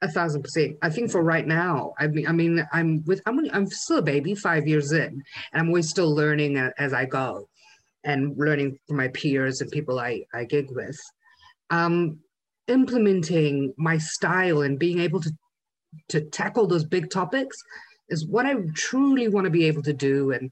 A 0.01 0.07
thousand 0.07 0.43
percent. 0.43 0.77
I 0.81 0.89
think 0.89 1.09
for 1.09 1.23
right 1.23 1.47
now, 1.47 1.93
I 1.99 2.07
mean, 2.07 2.27
I 2.27 2.31
mean, 2.31 2.67
I'm 2.71 3.03
with 3.05 3.21
I'm 3.25 3.39
I'm 3.51 3.65
still 3.67 3.97
a 3.97 4.01
baby, 4.01 4.35
five 4.35 4.67
years 4.67 4.91
in, 4.91 4.99
and 5.01 5.23
I'm 5.53 5.69
always 5.69 5.89
still 5.89 6.13
learning 6.13 6.57
as 6.77 6.93
I 6.93 7.05
go, 7.05 7.49
and 8.03 8.37
learning 8.37 8.77
from 8.87 8.97
my 8.97 9.07
peers 9.09 9.61
and 9.61 9.71
people 9.71 9.99
I 9.99 10.23
I 10.33 10.43
gig 10.43 10.67
with. 10.69 10.99
Um, 11.69 12.19
implementing 12.67 13.73
my 13.77 13.97
style 13.97 14.61
and 14.61 14.77
being 14.77 14.99
able 14.99 15.21
to 15.21 15.31
to 16.09 16.21
tackle 16.21 16.67
those 16.67 16.83
big 16.83 17.09
topics 17.09 17.57
is 18.09 18.25
what 18.27 18.45
I 18.45 18.55
truly 18.73 19.27
want 19.27 19.45
to 19.45 19.51
be 19.51 19.65
able 19.65 19.83
to 19.83 19.93
do 19.93 20.31
and 20.31 20.51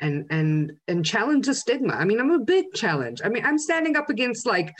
and 0.00 0.26
and 0.30 0.72
and 0.88 1.04
challenge 1.04 1.46
the 1.46 1.54
stigma. 1.54 1.94
I 1.94 2.04
mean, 2.04 2.20
I'm 2.20 2.30
a 2.30 2.38
big 2.38 2.66
challenge. 2.74 3.20
I 3.24 3.28
mean, 3.28 3.44
I'm 3.44 3.58
standing 3.58 3.96
up 3.96 4.10
against 4.10 4.46
like 4.46 4.72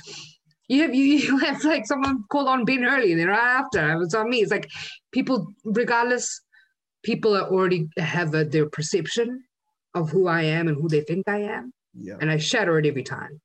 you 0.68 0.82
have 0.82 0.94
you, 0.94 1.04
you 1.04 1.38
have 1.38 1.64
like 1.64 1.86
someone 1.86 2.24
called 2.30 2.48
on 2.48 2.64
Ben 2.64 2.84
early 2.84 3.12
and 3.12 3.20
then 3.20 3.28
right 3.28 3.60
after 3.60 3.92
it 3.92 3.98
was 3.98 4.14
on 4.14 4.28
me. 4.28 4.38
It's 4.38 4.50
like 4.50 4.70
people, 5.12 5.46
regardless, 5.64 6.40
people 7.02 7.36
are 7.36 7.48
already 7.48 7.88
have 7.98 8.34
a, 8.34 8.44
their 8.44 8.68
perception 8.68 9.44
of 9.94 10.10
who 10.10 10.26
I 10.26 10.42
am 10.42 10.68
and 10.68 10.76
who 10.76 10.88
they 10.88 11.02
think 11.02 11.28
I 11.28 11.42
am. 11.42 11.72
Yeah. 11.96 12.16
And 12.20 12.30
I 12.30 12.38
shatter 12.38 12.78
it 12.78 12.86
every 12.86 13.04
time. 13.04 13.40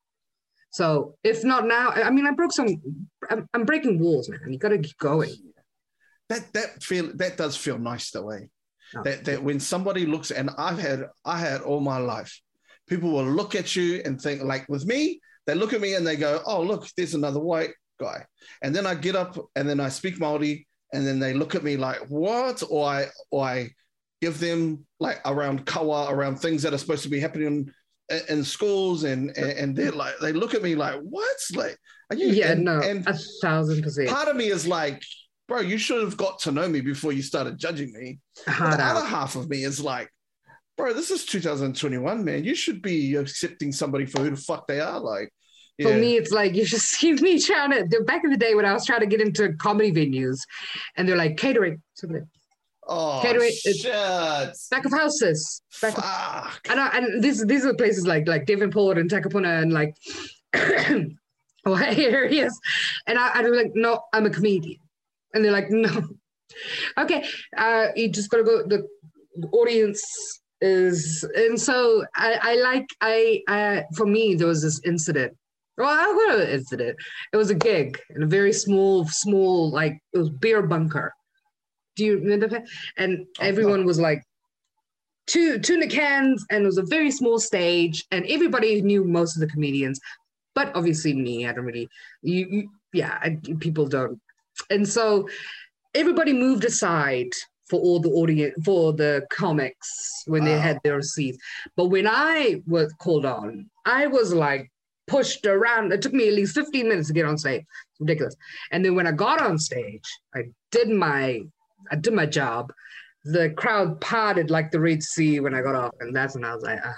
So 0.71 1.15
if 1.23 1.43
not 1.43 1.67
now, 1.67 1.89
I 1.89 2.09
mean, 2.11 2.27
I 2.27 2.31
broke 2.31 2.51
some. 2.51 2.67
I'm, 3.29 3.47
I'm 3.53 3.65
breaking 3.65 3.99
walls, 3.99 4.29
man. 4.29 4.39
You 4.51 4.57
got 4.57 4.69
to 4.69 4.77
keep 4.77 4.97
going. 4.97 5.31
That 6.29 6.53
that 6.53 6.83
feel 6.83 7.11
that 7.15 7.37
does 7.37 7.57
feel 7.57 7.79
nice 7.79 8.11
the 8.11 8.21
way 8.21 8.49
That 9.03 9.25
that 9.25 9.43
when 9.43 9.59
somebody 9.59 10.05
looks, 10.05 10.31
and 10.31 10.49
I've 10.57 10.79
had 10.79 11.05
I 11.25 11.39
had 11.39 11.61
all 11.61 11.79
my 11.79 11.97
life, 11.97 12.39
people 12.87 13.11
will 13.11 13.25
look 13.25 13.55
at 13.55 13.75
you 13.75 14.01
and 14.05 14.19
think 14.19 14.43
like 14.43 14.67
with 14.67 14.85
me, 14.85 15.19
they 15.45 15.55
look 15.55 15.73
at 15.73 15.81
me 15.81 15.93
and 15.95 16.05
they 16.05 16.15
go, 16.15 16.41
oh 16.45 16.61
look, 16.61 16.87
there's 16.97 17.13
another 17.13 17.39
white 17.39 17.71
guy, 17.99 18.25
and 18.63 18.75
then 18.75 18.85
I 18.85 18.95
get 18.95 19.15
up 19.15 19.37
and 19.55 19.69
then 19.69 19.79
I 19.79 19.89
speak 19.89 20.19
Maori, 20.19 20.67
and 20.93 21.05
then 21.05 21.19
they 21.19 21.33
look 21.33 21.55
at 21.55 21.63
me 21.63 21.77
like 21.77 21.99
what, 22.07 22.63
or 22.69 22.87
I 22.87 23.07
or 23.31 23.45
I 23.45 23.69
give 24.21 24.39
them 24.39 24.85
like 24.99 25.21
around 25.25 25.65
kawa, 25.65 26.11
around 26.11 26.37
things 26.37 26.63
that 26.63 26.73
are 26.73 26.77
supposed 26.77 27.03
to 27.03 27.09
be 27.09 27.19
happening 27.19 27.71
in, 28.09 28.21
in 28.27 28.43
schools, 28.43 29.03
and, 29.03 29.37
and 29.37 29.51
and 29.51 29.75
they're 29.75 29.91
like 29.91 30.15
they 30.19 30.33
look 30.33 30.55
at 30.55 30.63
me 30.63 30.75
like 30.75 30.99
what's 31.01 31.51
like 31.55 31.77
are 32.09 32.17
you 32.17 32.27
yeah 32.27 32.53
and, 32.53 32.65
no 32.65 32.81
and 32.81 33.07
a 33.07 33.13
thousand 33.41 33.83
percent. 33.83 34.09
Part 34.09 34.27
of 34.27 34.35
me 34.35 34.47
is 34.47 34.65
like 34.65 35.03
bro, 35.49 35.59
you 35.59 35.77
should 35.77 36.01
have 36.01 36.15
got 36.15 36.39
to 36.39 36.51
know 36.51 36.69
me 36.69 36.79
before 36.79 37.11
you 37.11 37.21
started 37.21 37.57
judging 37.57 37.91
me. 37.91 38.19
the 38.45 38.53
other 38.53 39.05
half 39.05 39.35
of 39.35 39.49
me 39.49 39.63
is 39.65 39.81
like, 39.83 40.09
bro, 40.77 40.93
this 40.93 41.11
is 41.11 41.25
2021, 41.25 42.23
man. 42.23 42.45
You 42.45 42.55
should 42.55 42.81
be 42.81 43.15
accepting 43.15 43.73
somebody 43.73 44.05
for 44.05 44.21
who 44.21 44.29
the 44.29 44.37
fuck 44.37 44.67
they 44.67 44.79
are. 44.79 44.99
Like, 44.99 45.33
yeah. 45.77 45.89
For 45.89 45.97
me, 45.97 46.17
it's 46.17 46.31
like 46.31 46.55
you 46.55 46.65
just 46.65 46.87
see 46.91 47.13
me 47.13 47.41
trying 47.41 47.71
to. 47.71 48.03
Back 48.03 48.23
in 48.23 48.29
the 48.29 48.37
day 48.37 48.53
when 48.53 48.65
I 48.65 48.73
was 48.73 48.85
trying 48.85 48.99
to 49.01 49.05
get 49.07 49.21
into 49.21 49.53
comedy 49.53 49.91
venues, 49.91 50.37
and 50.95 51.07
they're 51.07 51.17
like 51.17 51.37
catering. 51.37 51.81
Oh, 52.87 53.19
catering. 53.21 53.51
Shit. 53.51 53.91
Back 54.71 54.85
of 54.85 54.91
houses. 54.91 55.61
Back 55.81 55.95
Fuck. 55.95 56.05
Of, 56.05 56.71
and, 56.71 56.79
I, 56.79 56.97
and 56.97 57.23
this, 57.23 57.43
these 57.45 57.65
are 57.65 57.73
places 57.73 58.05
like 58.05 58.27
like 58.27 58.45
Devonport 58.45 58.97
and 58.97 59.09
Takapuna 59.09 59.61
and 59.61 59.71
like 59.71 59.95
oh 61.65 61.75
areas. 61.75 62.59
And 63.07 63.17
I, 63.17 63.29
I'm 63.35 63.53
like, 63.53 63.71
no, 63.73 64.01
I'm 64.11 64.25
a 64.25 64.29
comedian. 64.29 64.79
And 65.33 65.43
they're 65.43 65.51
like, 65.51 65.69
no. 65.69 66.07
okay, 66.97 67.25
uh, 67.57 67.87
you 67.95 68.09
just 68.09 68.29
gotta 68.29 68.43
go. 68.43 68.63
The 68.63 68.87
audience 69.53 70.03
is, 70.61 71.23
and 71.35 71.59
so 71.59 72.03
I, 72.15 72.39
I 72.41 72.55
like, 72.55 72.87
I, 73.01 73.41
I, 73.47 73.83
for 73.95 74.05
me, 74.05 74.35
there 74.35 74.47
was 74.47 74.61
this 74.61 74.81
incident. 74.85 75.35
Well, 75.77 75.87
I 75.87 76.27
got 76.27 76.41
an 76.41 76.49
incident. 76.49 76.97
It 77.31 77.37
was 77.37 77.49
a 77.49 77.55
gig 77.55 77.97
in 78.13 78.23
a 78.23 78.27
very 78.27 78.51
small, 78.51 79.05
small, 79.07 79.71
like 79.71 79.97
it 80.13 80.17
was 80.17 80.29
beer 80.29 80.61
bunker. 80.61 81.13
Do 81.95 82.03
you 82.03 82.17
remember 82.17 82.47
that? 82.49 82.63
And 82.97 83.25
everyone 83.39 83.85
was 83.85 83.99
like, 83.99 84.23
two 85.29 85.59
tuna 85.59 85.87
cans, 85.87 86.45
and 86.49 86.63
it 86.63 86.65
was 86.65 86.77
a 86.77 86.83
very 86.83 87.11
small 87.11 87.39
stage, 87.39 88.03
and 88.11 88.25
everybody 88.25 88.81
knew 88.81 89.03
most 89.03 89.35
of 89.35 89.41
the 89.41 89.47
comedians, 89.47 89.99
but 90.55 90.75
obviously 90.75 91.13
me, 91.13 91.47
I 91.47 91.53
don't 91.53 91.65
really. 91.65 91.87
You, 92.21 92.47
you 92.49 92.69
yeah, 92.91 93.17
I, 93.21 93.37
people 93.59 93.87
don't 93.87 94.19
and 94.69 94.87
so 94.87 95.27
everybody 95.93 96.33
moved 96.33 96.65
aside 96.65 97.31
for 97.69 97.79
all 97.79 97.99
the 97.99 98.09
audience 98.09 98.55
for 98.65 98.93
the 98.93 99.25
comics 99.31 100.23
when 100.25 100.41
wow. 100.41 100.47
they 100.47 100.59
had 100.59 100.79
their 100.83 101.01
seats. 101.01 101.37
But 101.75 101.85
when 101.85 102.07
I 102.07 102.61
was 102.65 102.91
called 102.99 103.25
on, 103.25 103.69
I 103.85 104.07
was 104.07 104.33
like 104.33 104.71
pushed 105.07 105.45
around. 105.45 105.93
It 105.93 106.01
took 106.01 106.13
me 106.13 106.27
at 106.27 106.33
least 106.33 106.55
15 106.55 106.87
minutes 106.87 107.07
to 107.07 107.13
get 107.13 107.25
on 107.25 107.37
stage. 107.37 107.61
It's 107.61 107.99
ridiculous. 107.99 108.35
And 108.71 108.83
then 108.83 108.95
when 108.95 109.07
I 109.07 109.11
got 109.11 109.41
on 109.41 109.59
stage, 109.59 110.05
I 110.35 110.43
did 110.71 110.89
my 110.89 111.41
I 111.91 111.95
did 111.95 112.13
my 112.13 112.25
job. 112.25 112.71
The 113.25 113.51
crowd 113.51 113.99
parted 114.01 114.49
like 114.49 114.71
the 114.71 114.79
Red 114.79 115.03
Sea 115.03 115.39
when 115.39 115.53
I 115.53 115.61
got 115.61 115.75
off, 115.75 115.93
and 115.99 116.15
that's 116.15 116.35
when 116.35 116.45
I 116.45 116.53
was 116.53 116.63
like, 116.63 116.79
ah. 116.83 116.95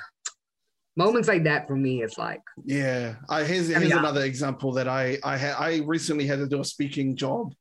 Moments 0.96 1.28
like 1.28 1.44
that 1.46 1.68
for 1.68 1.76
me, 1.76 2.04
it's 2.04 2.18
like 2.18 2.42
yeah. 2.64 3.16
I, 3.30 3.44
here's 3.44 3.68
here's 3.68 3.78
I 3.78 3.80
mean, 3.80 3.92
another 3.92 4.24
example 4.24 4.74
that 4.74 4.88
I 4.88 5.18
I 5.24 5.38
had 5.38 5.56
I 5.58 5.82
recently 5.86 6.28
had 6.28 6.40
to 6.40 6.48
do 6.48 6.62
a 6.62 6.66
speaking 6.66 7.16
job 7.16 7.54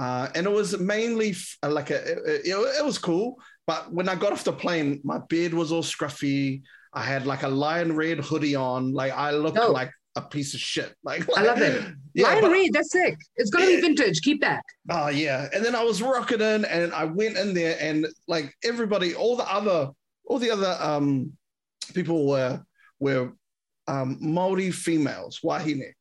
uh, 0.00 0.28
and 0.34 0.46
it 0.46 0.50
was 0.50 0.78
mainly 0.78 1.30
f- 1.30 1.58
like 1.62 1.90
a, 1.90 2.12
it, 2.12 2.46
it, 2.46 2.84
was 2.84 2.96
cool. 2.96 3.38
But 3.66 3.92
when 3.92 4.08
I 4.08 4.14
got 4.14 4.32
off 4.32 4.44
the 4.44 4.52
plane, 4.52 5.00
my 5.04 5.18
beard 5.28 5.52
was 5.52 5.72
all 5.72 5.82
scruffy. 5.82 6.62
I 6.94 7.02
had 7.02 7.26
like 7.26 7.42
a 7.42 7.48
lion 7.48 7.94
red 7.94 8.18
hoodie 8.18 8.56
on. 8.56 8.92
Like 8.92 9.12
I 9.12 9.32
looked 9.32 9.58
oh. 9.58 9.70
like 9.70 9.90
a 10.16 10.22
piece 10.22 10.54
of 10.54 10.60
shit. 10.60 10.94
Like, 11.04 11.28
I 11.36 11.42
love 11.42 11.60
it. 11.60 11.84
Yeah, 12.14 12.28
Lion 12.28 12.40
but- 12.40 12.50
Reed, 12.50 12.72
that's 12.72 12.90
sick. 12.90 13.16
It's 13.36 13.50
gonna 13.50 13.66
be 13.66 13.80
vintage. 13.80 14.22
Keep 14.22 14.40
that. 14.40 14.62
Oh 14.90 15.08
yeah, 15.08 15.48
and 15.52 15.64
then 15.64 15.74
I 15.74 15.84
was 15.84 16.00
rocking 16.00 16.40
in, 16.40 16.64
and 16.64 16.92
I 16.92 17.04
went 17.04 17.36
in 17.36 17.52
there, 17.54 17.76
and 17.78 18.06
like 18.26 18.54
everybody, 18.64 19.14
all 19.14 19.36
the 19.36 19.48
other, 19.52 19.90
all 20.24 20.38
the 20.38 20.50
other 20.50 20.76
um 20.80 21.32
people 21.90 22.26
were 22.26 22.62
were 22.98 23.32
um 23.86 24.18
Maori 24.20 24.70
females, 24.70 25.40
wahine, 25.42 25.92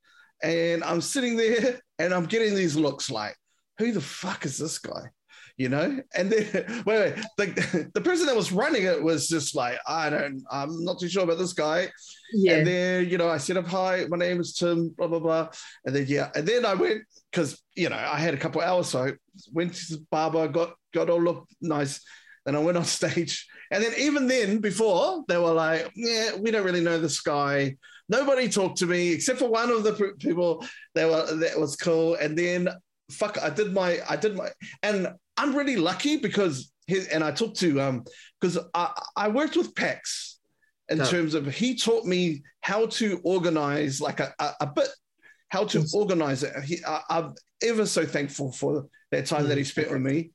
and 0.41 0.83
I'm 0.83 1.01
sitting 1.01 1.37
there, 1.37 1.79
and 1.97 2.13
I'm 2.13 2.25
getting 2.25 2.55
these 2.55 2.75
looks 2.75 3.09
like, 3.09 3.35
who 3.77 3.91
the 3.91 4.01
fuck 4.01 4.45
is 4.45 4.57
this 4.57 4.79
guy? 4.79 5.09
You 5.57 5.67
know, 5.67 5.99
and 6.15 6.31
then 6.31 6.83
wait, 6.85 7.15
wait, 7.15 7.25
the 7.37 7.91
the 7.93 8.01
person 8.01 8.27
that 8.27 8.35
was 8.35 8.51
running 8.51 8.83
it 8.83 9.01
was 9.01 9.27
just 9.27 9.55
like, 9.55 9.77
I 9.87 10.09
don't, 10.09 10.41
I'm 10.49 10.83
not 10.85 10.99
too 10.99 11.09
sure 11.09 11.23
about 11.23 11.37
this 11.37 11.53
guy. 11.53 11.89
Yeah. 12.33 12.57
And 12.57 12.67
then, 12.67 13.09
you 13.09 13.17
know, 13.17 13.27
I 13.27 13.37
said 13.37 13.57
up, 13.57 13.67
hi, 13.67 14.05
my 14.07 14.17
name 14.17 14.39
is 14.39 14.53
Tim, 14.53 14.93
blah, 14.97 15.07
blah, 15.07 15.19
blah. 15.19 15.49
And 15.85 15.95
then, 15.95 16.05
yeah. 16.07 16.29
And 16.35 16.47
then 16.47 16.65
I 16.65 16.75
went, 16.75 17.01
because, 17.31 17.61
you 17.75 17.89
know, 17.89 17.97
I 17.97 18.19
had 18.19 18.33
a 18.33 18.37
couple 18.37 18.61
hours. 18.61 18.89
So 18.89 19.07
I 19.07 19.13
went 19.51 19.73
to 19.73 19.97
the 19.97 20.05
barber, 20.11 20.47
got, 20.47 20.75
got 20.93 21.09
all 21.09 21.21
look 21.21 21.47
nice. 21.61 22.01
And 22.49 22.57
I 22.57 22.59
went 22.59 22.77
on 22.77 22.83
stage. 22.99 23.47
And 23.71 23.83
then, 23.83 23.93
even 23.99 24.27
then, 24.27 24.57
before, 24.59 25.23
they 25.27 25.37
were 25.37 25.53
like, 25.53 25.91
yeah, 25.95 26.35
we 26.35 26.49
don't 26.51 26.65
really 26.65 26.81
know 26.83 26.99
this 26.99 27.21
guy. 27.21 27.77
Nobody 28.09 28.49
talked 28.49 28.79
to 28.79 28.87
me 28.87 29.13
except 29.13 29.37
for 29.37 29.47
one 29.49 29.69
of 29.69 29.83
the 29.83 29.93
people 30.19 30.65
that 30.95 31.07
were, 31.07 31.35
that 31.35 31.59
was 31.59 31.75
cool. 31.75 32.15
And 32.15 32.35
then, 32.35 32.67
fuck, 33.11 33.37
I 33.41 33.51
did 33.51 33.71
my, 33.71 33.99
I 34.09 34.15
did 34.15 34.35
my, 34.35 34.49
and 34.81 35.07
I'm 35.37 35.55
really 35.55 35.75
lucky 35.77 36.17
because 36.17 36.71
his, 36.87 37.07
and 37.09 37.23
I 37.23 37.31
talked 37.31 37.59
to, 37.59 37.79
um, 37.79 38.03
because 38.41 38.57
I, 38.73 38.89
I 39.15 39.27
worked 39.27 39.55
with 39.55 39.75
Pax 39.75 40.39
in 40.89 40.97
Yeah. 40.97 41.05
terms 41.05 41.35
of 41.35 41.45
he 41.45 41.75
taught 41.75 42.05
me 42.05 42.41
how 42.61 42.87
to 42.87 43.21
organize 43.23 44.01
like 44.01 44.19
a, 44.19 44.33
a, 44.39 44.53
a 44.61 44.65
bit 44.65 44.87
how 45.49 45.63
to 45.65 45.79
Yes. 45.79 45.93
organize 45.93 46.41
it 46.43 46.51
he, 46.63 46.79
I, 46.85 47.01
i'm 47.09 47.33
ever 47.61 47.85
so 47.85 48.05
thankful 48.05 48.51
for 48.51 48.87
that 49.11 49.27
time 49.27 49.47
that 49.49 49.57
he 49.59 49.63
spent 49.63 49.91
with 49.91 50.01
me 50.01 50.31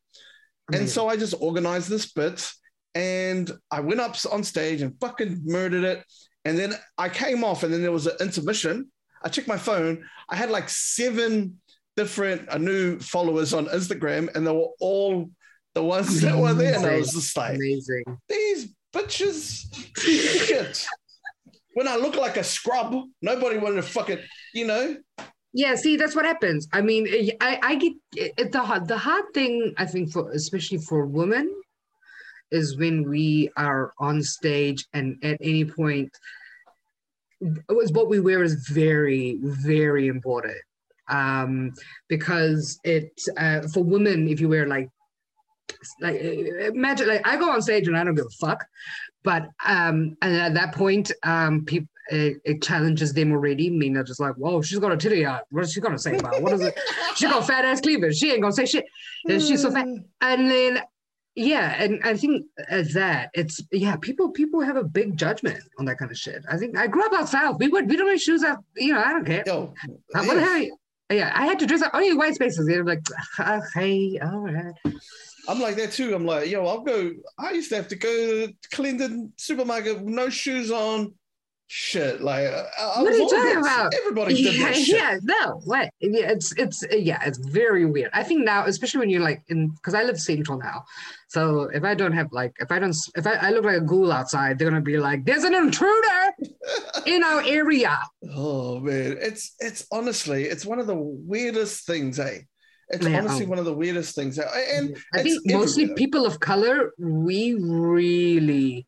and 0.73 0.89
so 0.89 1.09
i 1.09 1.17
just 1.17 1.35
organized 1.41 1.89
this 1.89 2.13
bit 2.13 2.51
and 2.95 3.53
i 3.71 3.81
went 3.81 4.01
up 4.01 4.17
on 4.33 4.43
stage 4.43 4.83
and 4.83 4.99
fucking 5.01 5.41
murdered 5.45 5.85
it 5.85 6.05
and 6.45 6.59
then 6.59 6.73
i 6.99 7.09
came 7.09 7.45
off 7.45 7.63
and 7.63 7.73
then 7.73 7.83
there 7.83 7.93
was 7.93 8.07
an 8.07 8.17
intermission 8.21 8.91
i 9.23 9.29
checked 9.29 9.49
my 9.49 9.59
phone 9.59 10.05
i 10.31 10.37
had 10.37 10.51
like 10.51 10.69
seven 10.69 11.59
different 11.97 12.49
uh, 12.49 12.59
new 12.59 12.99
followers 12.99 13.53
on 13.53 13.67
instagram 13.67 14.35
and 14.35 14.47
they 14.47 14.53
were 14.53 14.71
all 14.81 15.31
the 15.75 15.83
ones 15.83 16.21
that 16.23 16.37
were 16.37 16.55
there 16.55 16.77
and 16.77 16.87
i 16.87 16.97
was 16.97 17.13
just 17.13 17.37
like 17.37 17.57
amazing. 17.57 18.05
these 18.29 18.75
bitches 18.95 19.67
shit. 19.99 20.87
When 21.75 21.89
I 21.89 21.97
look 21.97 22.15
like 22.15 22.37
a 22.37 22.45
scrub, 22.45 22.95
nobody 23.21 23.59
wanted 23.59 23.77
to 23.77 23.83
fucking, 23.83 24.21
you 24.55 24.67
know. 24.67 24.97
Yeah, 25.57 25.77
see, 25.77 25.97
that's 25.97 26.17
what 26.17 26.25
happens. 26.27 26.67
I 26.73 26.81
mean, 26.81 27.07
I, 27.41 27.61
I 27.63 27.75
get 27.77 27.93
it, 28.17 28.51
the 28.51 28.61
hard, 28.61 28.89
the 28.89 28.99
hard 28.99 29.33
thing. 29.33 29.73
I 29.79 29.87
think 29.87 30.11
for 30.11 30.33
especially 30.33 30.79
for 30.79 31.07
women, 31.07 31.49
is 32.51 32.77
when 32.77 33.09
we 33.09 33.51
are 33.57 33.93
on 33.99 34.23
stage 34.23 34.87
and 34.93 35.17
at 35.23 35.39
any 35.41 35.65
point, 35.65 36.11
was 37.69 37.93
what 37.93 38.09
we 38.09 38.19
wear 38.21 38.43
is 38.43 38.69
very, 38.69 39.39
very 39.43 40.09
important. 40.09 40.57
Um, 41.09 41.73
because 42.09 42.81
it 42.83 43.13
uh, 43.37 43.63
for 43.73 43.85
women, 43.85 44.29
if 44.29 44.41
you 44.41 44.49
wear 44.49 44.67
like 44.67 44.89
like 46.01 46.21
imagine 46.21 47.09
like 47.09 47.27
I 47.27 47.37
go 47.37 47.51
on 47.51 47.63
stage 47.63 47.87
and 47.87 47.97
I 47.97 48.03
don't 48.03 48.15
give 48.15 48.27
a 48.27 48.47
fuck, 48.47 48.65
but 49.23 49.43
um, 49.65 50.17
and 50.21 50.35
at 50.35 50.55
that 50.55 50.75
point, 50.75 51.13
um, 51.23 51.65
people 51.65 51.89
it, 52.11 52.39
it 52.45 52.63
challenges 52.63 53.13
them 53.13 53.33
already. 53.33 53.69
I 53.69 53.71
mean, 53.71 53.95
they're 53.95 54.05
just 54.05 54.21
like, 54.21 54.35
whoa, 54.35 54.63
she's 54.63 54.79
got 54.79 54.93
a 54.93 54.97
titty 54.97 55.25
out. 55.25 55.43
What 55.51 55.65
is 55.65 55.73
she 55.73 55.81
gonna 55.81 55.99
say 55.99 56.17
about? 56.17 56.37
it? 56.37 56.43
What 56.43 56.53
is 56.53 56.61
it? 56.61 56.79
She 57.17 57.27
got 57.27 57.47
fat 57.47 57.65
ass 57.65 57.81
cleavage. 57.81 58.17
She 58.17 58.31
ain't 58.33 58.43
gonna 58.43 58.53
say 58.53 58.67
shit. 58.67 58.85
And 59.29 59.41
she's 59.41 59.63
so 59.63 59.71
fat. 59.71 59.87
And 60.21 60.51
then 60.51 60.81
yeah, 61.37 61.83
and 61.83 62.01
I 62.05 62.17
think 62.17 62.47
at 62.69 62.93
that 62.95 63.31
it's 63.35 63.61
yeah, 63.73 63.97
people 63.97 64.31
people 64.31 64.61
have 64.61 64.77
a 64.77 64.85
big 64.85 65.17
judgment 65.17 65.61
on 65.79 65.85
that 65.87 65.99
kind 65.99 66.11
of 66.11 66.17
shit. 66.17 66.45
I 66.49 66.57
think 66.57 66.77
I 66.77 66.87
grew 66.87 67.05
up 67.07 67.13
out 67.13 67.29
south. 67.29 67.57
We 67.59 67.69
would 67.69 67.89
we 67.89 67.97
don't 67.97 68.07
wear 68.07 68.19
shoes 68.19 68.45
out. 68.45 68.59
You 68.77 68.95
know, 68.95 69.03
I 69.03 69.13
don't 69.13 69.25
care. 69.25 69.43
Yo, 69.47 69.75
Uh, 70.15 70.25
what 70.25 70.35
the 70.35 70.41
hell? 70.41 70.67
Yeah, 71.11 71.33
I 71.35 71.45
had 71.45 71.59
to 71.59 71.67
dress 71.67 71.83
up 71.83 71.93
only 71.93 72.15
white 72.15 72.35
spaces. 72.35 72.67
They're 72.67 72.85
like, 72.85 73.01
okay, 73.39 74.19
all 74.21 74.41
right. 74.41 74.75
I'm 75.47 75.61
like 75.61 75.77
that 75.77 75.93
too. 75.93 76.15
I'm 76.15 76.25
like, 76.25 76.49
yo, 76.49 76.67
I'll 76.67 76.81
go. 76.81 77.13
I 77.39 77.53
used 77.53 77.69
to 77.71 77.77
have 77.77 77.89
to 77.89 77.97
go 77.97 78.47
to 78.47 78.55
Clinton 78.73 79.33
supermarket 79.37 79.97
with 79.97 80.15
no 80.15 80.29
shoes 80.31 80.71
on. 80.71 81.13
Shit, 81.67 82.21
like 82.21 82.45
I, 82.45 82.67
I 82.79 83.03
What 83.03 83.13
are 83.13 83.17
you 83.17 83.29
talking 83.29 83.57
about? 83.59 83.95
Everybody 83.95 84.35
did 84.35 84.55
yeah, 84.55 84.65
that 84.67 84.77
shit. 84.77 84.97
yeah, 84.97 85.19
no, 85.23 85.61
what? 85.65 85.89
Yeah, 85.99 86.31
it's 86.31 86.53
it's 86.59 86.85
uh, 86.85 86.97
yeah, 86.97 87.23
it's 87.25 87.39
very 87.39 87.87
weird. 87.87 88.11
I 88.13 88.23
think 88.23 88.45
now, 88.45 88.67
especially 88.67 89.01
when 89.01 89.11
you're 89.11 89.23
like 89.23 89.43
in, 89.49 89.71
because 89.71 89.95
I 89.95 90.03
live 90.03 90.21
central 90.21 90.59
now, 90.59 90.85
so 91.29 91.63
if 91.73 91.83
I 91.83 91.95
don't 91.95 92.13
have 92.13 92.29
like, 92.33 92.53
if 92.59 92.71
I 92.71 92.79
don't, 92.79 92.95
if 93.17 93.27
I, 93.27 93.33
I 93.35 93.51
look 93.51 93.65
like 93.65 93.79
a 93.79 93.81
ghoul 93.81 94.13
outside, 94.13 94.59
they're 94.59 94.69
gonna 94.69 94.83
be 94.83 94.99
like, 94.99 95.25
"There's 95.25 95.43
an 95.45 95.55
intruder 95.55 96.33
in 97.07 97.25
our 97.25 97.43
area." 97.47 97.99
Oh 98.35 98.79
man, 98.81 99.17
it's 99.21 99.55
it's 99.59 99.87
honestly, 99.91 100.45
it's 100.45 100.67
one 100.67 100.79
of 100.79 100.87
the 100.87 100.97
weirdest 100.97 101.87
things, 101.87 102.19
eh? 102.19 102.41
It's 102.91 103.07
Yeah. 103.09 103.19
honestly 103.21 103.47
one 103.47 103.59
of 103.59 103.65
the 103.65 103.73
weirdest 103.75 104.15
things. 104.15 104.39
eh? 104.39 104.45
And 104.75 104.97
I 105.15 105.23
think 105.23 105.41
it's 105.45 105.55
mostly 105.55 105.85
everywhere. 105.85 105.97
people 105.97 106.27
of 106.27 106.41
color, 106.41 106.93
we 106.99 107.55
really 107.55 108.87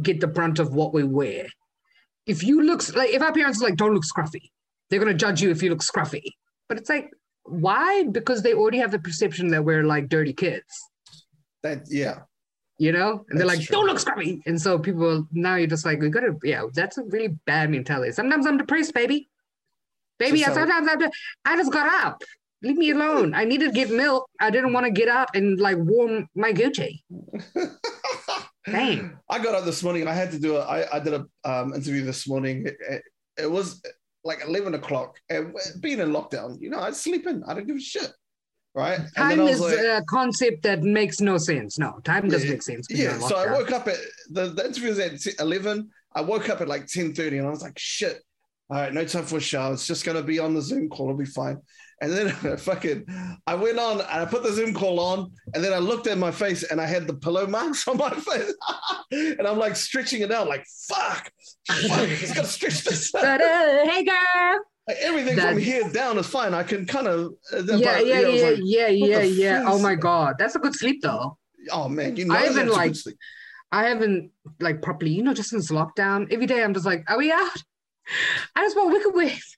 get 0.00 0.20
the 0.20 0.28
brunt 0.28 0.60
of 0.60 0.72
what 0.72 0.94
we 0.94 1.02
wear. 1.02 1.46
If 2.26 2.42
you 2.42 2.62
look 2.62 2.94
like, 2.94 3.10
if 3.10 3.22
our 3.22 3.32
parents 3.32 3.60
are 3.62 3.66
like, 3.66 3.76
don't 3.76 3.94
look 3.94 4.04
scruffy, 4.04 4.50
they're 4.88 5.00
gonna 5.00 5.14
judge 5.14 5.40
you 5.42 5.50
if 5.50 5.62
you 5.62 5.70
look 5.70 5.82
scruffy. 5.82 6.22
But 6.68 6.78
it's 6.78 6.88
like, 6.88 7.10
why? 7.44 8.04
Because 8.04 8.42
they 8.42 8.54
already 8.54 8.78
have 8.78 8.90
the 8.92 8.98
perception 8.98 9.48
that 9.48 9.64
we're 9.64 9.84
like 9.84 10.08
dirty 10.08 10.32
kids, 10.32 10.64
that 11.62 11.82
yeah. 11.88 12.20
you 12.78 12.92
know? 12.92 13.24
And 13.28 13.38
they're 13.38 13.46
like, 13.46 13.60
true. 13.60 13.74
don't 13.74 13.86
look 13.86 13.98
scruffy. 13.98 14.40
And 14.46 14.60
so 14.60 14.78
people 14.78 15.26
now 15.32 15.56
you're 15.56 15.66
just 15.66 15.84
like, 15.84 16.00
we 16.00 16.08
gotta, 16.08 16.36
yeah, 16.44 16.64
that's 16.72 16.98
a 16.98 17.04
really 17.04 17.36
bad 17.46 17.70
mentality. 17.70 18.12
Sometimes 18.12 18.46
I'm 18.46 18.58
depressed, 18.58 18.94
baby. 18.94 19.28
Baby, 20.18 20.42
So- 20.42 20.52
I 20.52 20.54
sometimes 20.54 20.88
I'm 20.88 20.98
de- 20.98 21.10
I 21.44 21.56
just 21.56 21.72
got 21.72 21.92
up. 22.04 22.22
Leave 22.62 22.76
me 22.76 22.90
alone. 22.90 23.34
I 23.34 23.44
needed 23.44 23.66
to 23.66 23.72
get 23.72 23.90
milk. 23.90 24.30
I 24.40 24.50
didn't 24.50 24.72
want 24.72 24.86
to 24.86 24.92
get 24.92 25.08
up 25.08 25.34
and 25.34 25.58
like 25.58 25.78
warm 25.78 26.28
my 26.36 26.52
Gucci. 26.52 27.00
Dang. 28.66 29.18
I 29.28 29.38
got 29.42 29.54
up 29.54 29.64
this 29.64 29.82
morning. 29.82 30.02
And 30.02 30.10
I 30.10 30.14
had 30.14 30.30
to 30.32 30.38
do 30.38 30.56
a. 30.56 30.60
I, 30.60 30.96
I 30.96 31.00
did 31.00 31.14
a 31.14 31.26
um, 31.44 31.74
interview 31.74 32.04
this 32.04 32.28
morning. 32.28 32.66
It, 32.66 32.76
it, 32.88 33.02
it 33.38 33.50
was 33.50 33.82
like 34.24 34.44
eleven 34.46 34.74
o'clock, 34.74 35.18
and 35.30 35.54
being 35.80 35.98
in 35.98 36.10
lockdown, 36.12 36.60
you 36.60 36.70
know, 36.70 36.78
I 36.78 36.92
sleep 36.92 37.26
in. 37.26 37.42
I 37.44 37.54
don't 37.54 37.66
give 37.66 37.76
a 37.76 37.80
shit, 37.80 38.12
right? 38.74 39.00
And 39.00 39.14
Time 39.16 39.40
is 39.40 39.60
like, 39.60 39.78
a 39.78 40.02
concept 40.08 40.62
that 40.62 40.82
makes 40.82 41.20
no 41.20 41.38
sense. 41.38 41.78
No, 41.78 41.98
time 42.04 42.28
doesn't 42.28 42.46
Yeah, 42.46 42.52
make 42.54 42.62
sense. 42.62 42.86
yeah. 42.88 43.18
So 43.18 43.36
I 43.36 43.50
woke 43.50 43.72
up 43.72 43.88
at 43.88 43.96
the 44.30 44.50
the 44.50 44.66
interview 44.66 44.90
was 44.90 44.98
at 45.00 45.40
eleven. 45.40 45.90
I 46.14 46.20
woke 46.20 46.48
up 46.50 46.60
at 46.60 46.68
like 46.68 46.86
ten 46.86 47.14
thirty, 47.14 47.38
and 47.38 47.46
I 47.46 47.50
was 47.50 47.62
like, 47.62 47.78
shit. 47.78 48.22
All 48.72 48.78
right, 48.78 48.92
no 48.94 49.04
time 49.04 49.24
for 49.24 49.36
a 49.36 49.40
shower. 49.40 49.74
It's 49.74 49.86
just 49.86 50.02
gonna 50.06 50.22
be 50.22 50.38
on 50.38 50.54
the 50.54 50.62
Zoom 50.62 50.88
call. 50.88 51.08
It'll 51.10 51.18
be 51.18 51.26
fine. 51.26 51.58
And 52.00 52.10
then 52.10 52.30
fucking, 52.56 53.04
I 53.46 53.54
went 53.54 53.78
on 53.78 54.00
and 54.00 54.08
I 54.08 54.24
put 54.24 54.42
the 54.42 54.50
Zoom 54.52 54.72
call 54.72 54.98
on, 54.98 55.30
and 55.54 55.62
then 55.62 55.74
I 55.74 55.78
looked 55.78 56.06
at 56.06 56.16
my 56.16 56.30
face 56.30 56.62
and 56.62 56.80
I 56.80 56.86
had 56.86 57.06
the 57.06 57.12
pillow 57.12 57.46
marks 57.46 57.86
on 57.88 57.98
my 57.98 58.08
face, 58.10 58.54
and 59.12 59.46
I'm 59.46 59.58
like 59.58 59.76
stretching 59.76 60.22
it 60.22 60.32
out, 60.32 60.48
like 60.48 60.64
fuck, 60.88 61.30
fuck, 61.68 62.08
it's 62.08 62.32
gotta 62.32 62.48
stretch 62.48 62.82
this. 62.84 63.14
out. 63.14 63.20
But, 63.22 63.40
uh, 63.42 63.84
hey 63.90 64.04
girl. 64.04 64.60
Like, 64.88 64.96
everything 65.00 65.36
That- 65.36 65.52
from 65.52 65.58
here 65.62 65.84
down 65.90 66.16
is 66.16 66.26
fine. 66.26 66.54
I 66.54 66.62
can 66.62 66.86
kind 66.86 67.06
of, 67.08 67.34
uh, 67.52 67.62
Yeah, 67.76 68.00
yeah, 68.00 68.14
I 68.20 68.24
was 68.24 68.40
yeah, 68.40 68.48
like, 68.48 68.60
yeah, 68.62 68.88
yeah, 68.88 69.22
yeah. 69.22 69.64
Oh 69.66 69.78
my 69.78 69.94
god, 69.94 70.36
that's 70.38 70.54
a 70.56 70.58
good 70.58 70.74
sleep 70.74 71.02
though. 71.02 71.36
oh 71.70 71.90
man, 71.90 72.16
you 72.16 72.24
know, 72.24 72.34
I 72.34 72.44
that's 72.44 72.54
good 72.54 72.68
like-. 72.70 72.96
I 73.70 73.88
haven't 73.88 74.30
like 74.60 74.80
properly, 74.80 75.12
you 75.12 75.22
know, 75.22 75.34
just 75.34 75.50
since 75.50 75.70
lockdown. 75.70 76.32
Every 76.32 76.46
day 76.46 76.62
I'm 76.64 76.72
just 76.74 76.86
like, 76.86 77.04
are 77.10 77.18
we 77.18 77.30
out? 77.30 77.50
I 78.56 78.62
just 78.62 78.76
want 78.76 78.92
wicked 78.92 79.14
wings. 79.14 79.56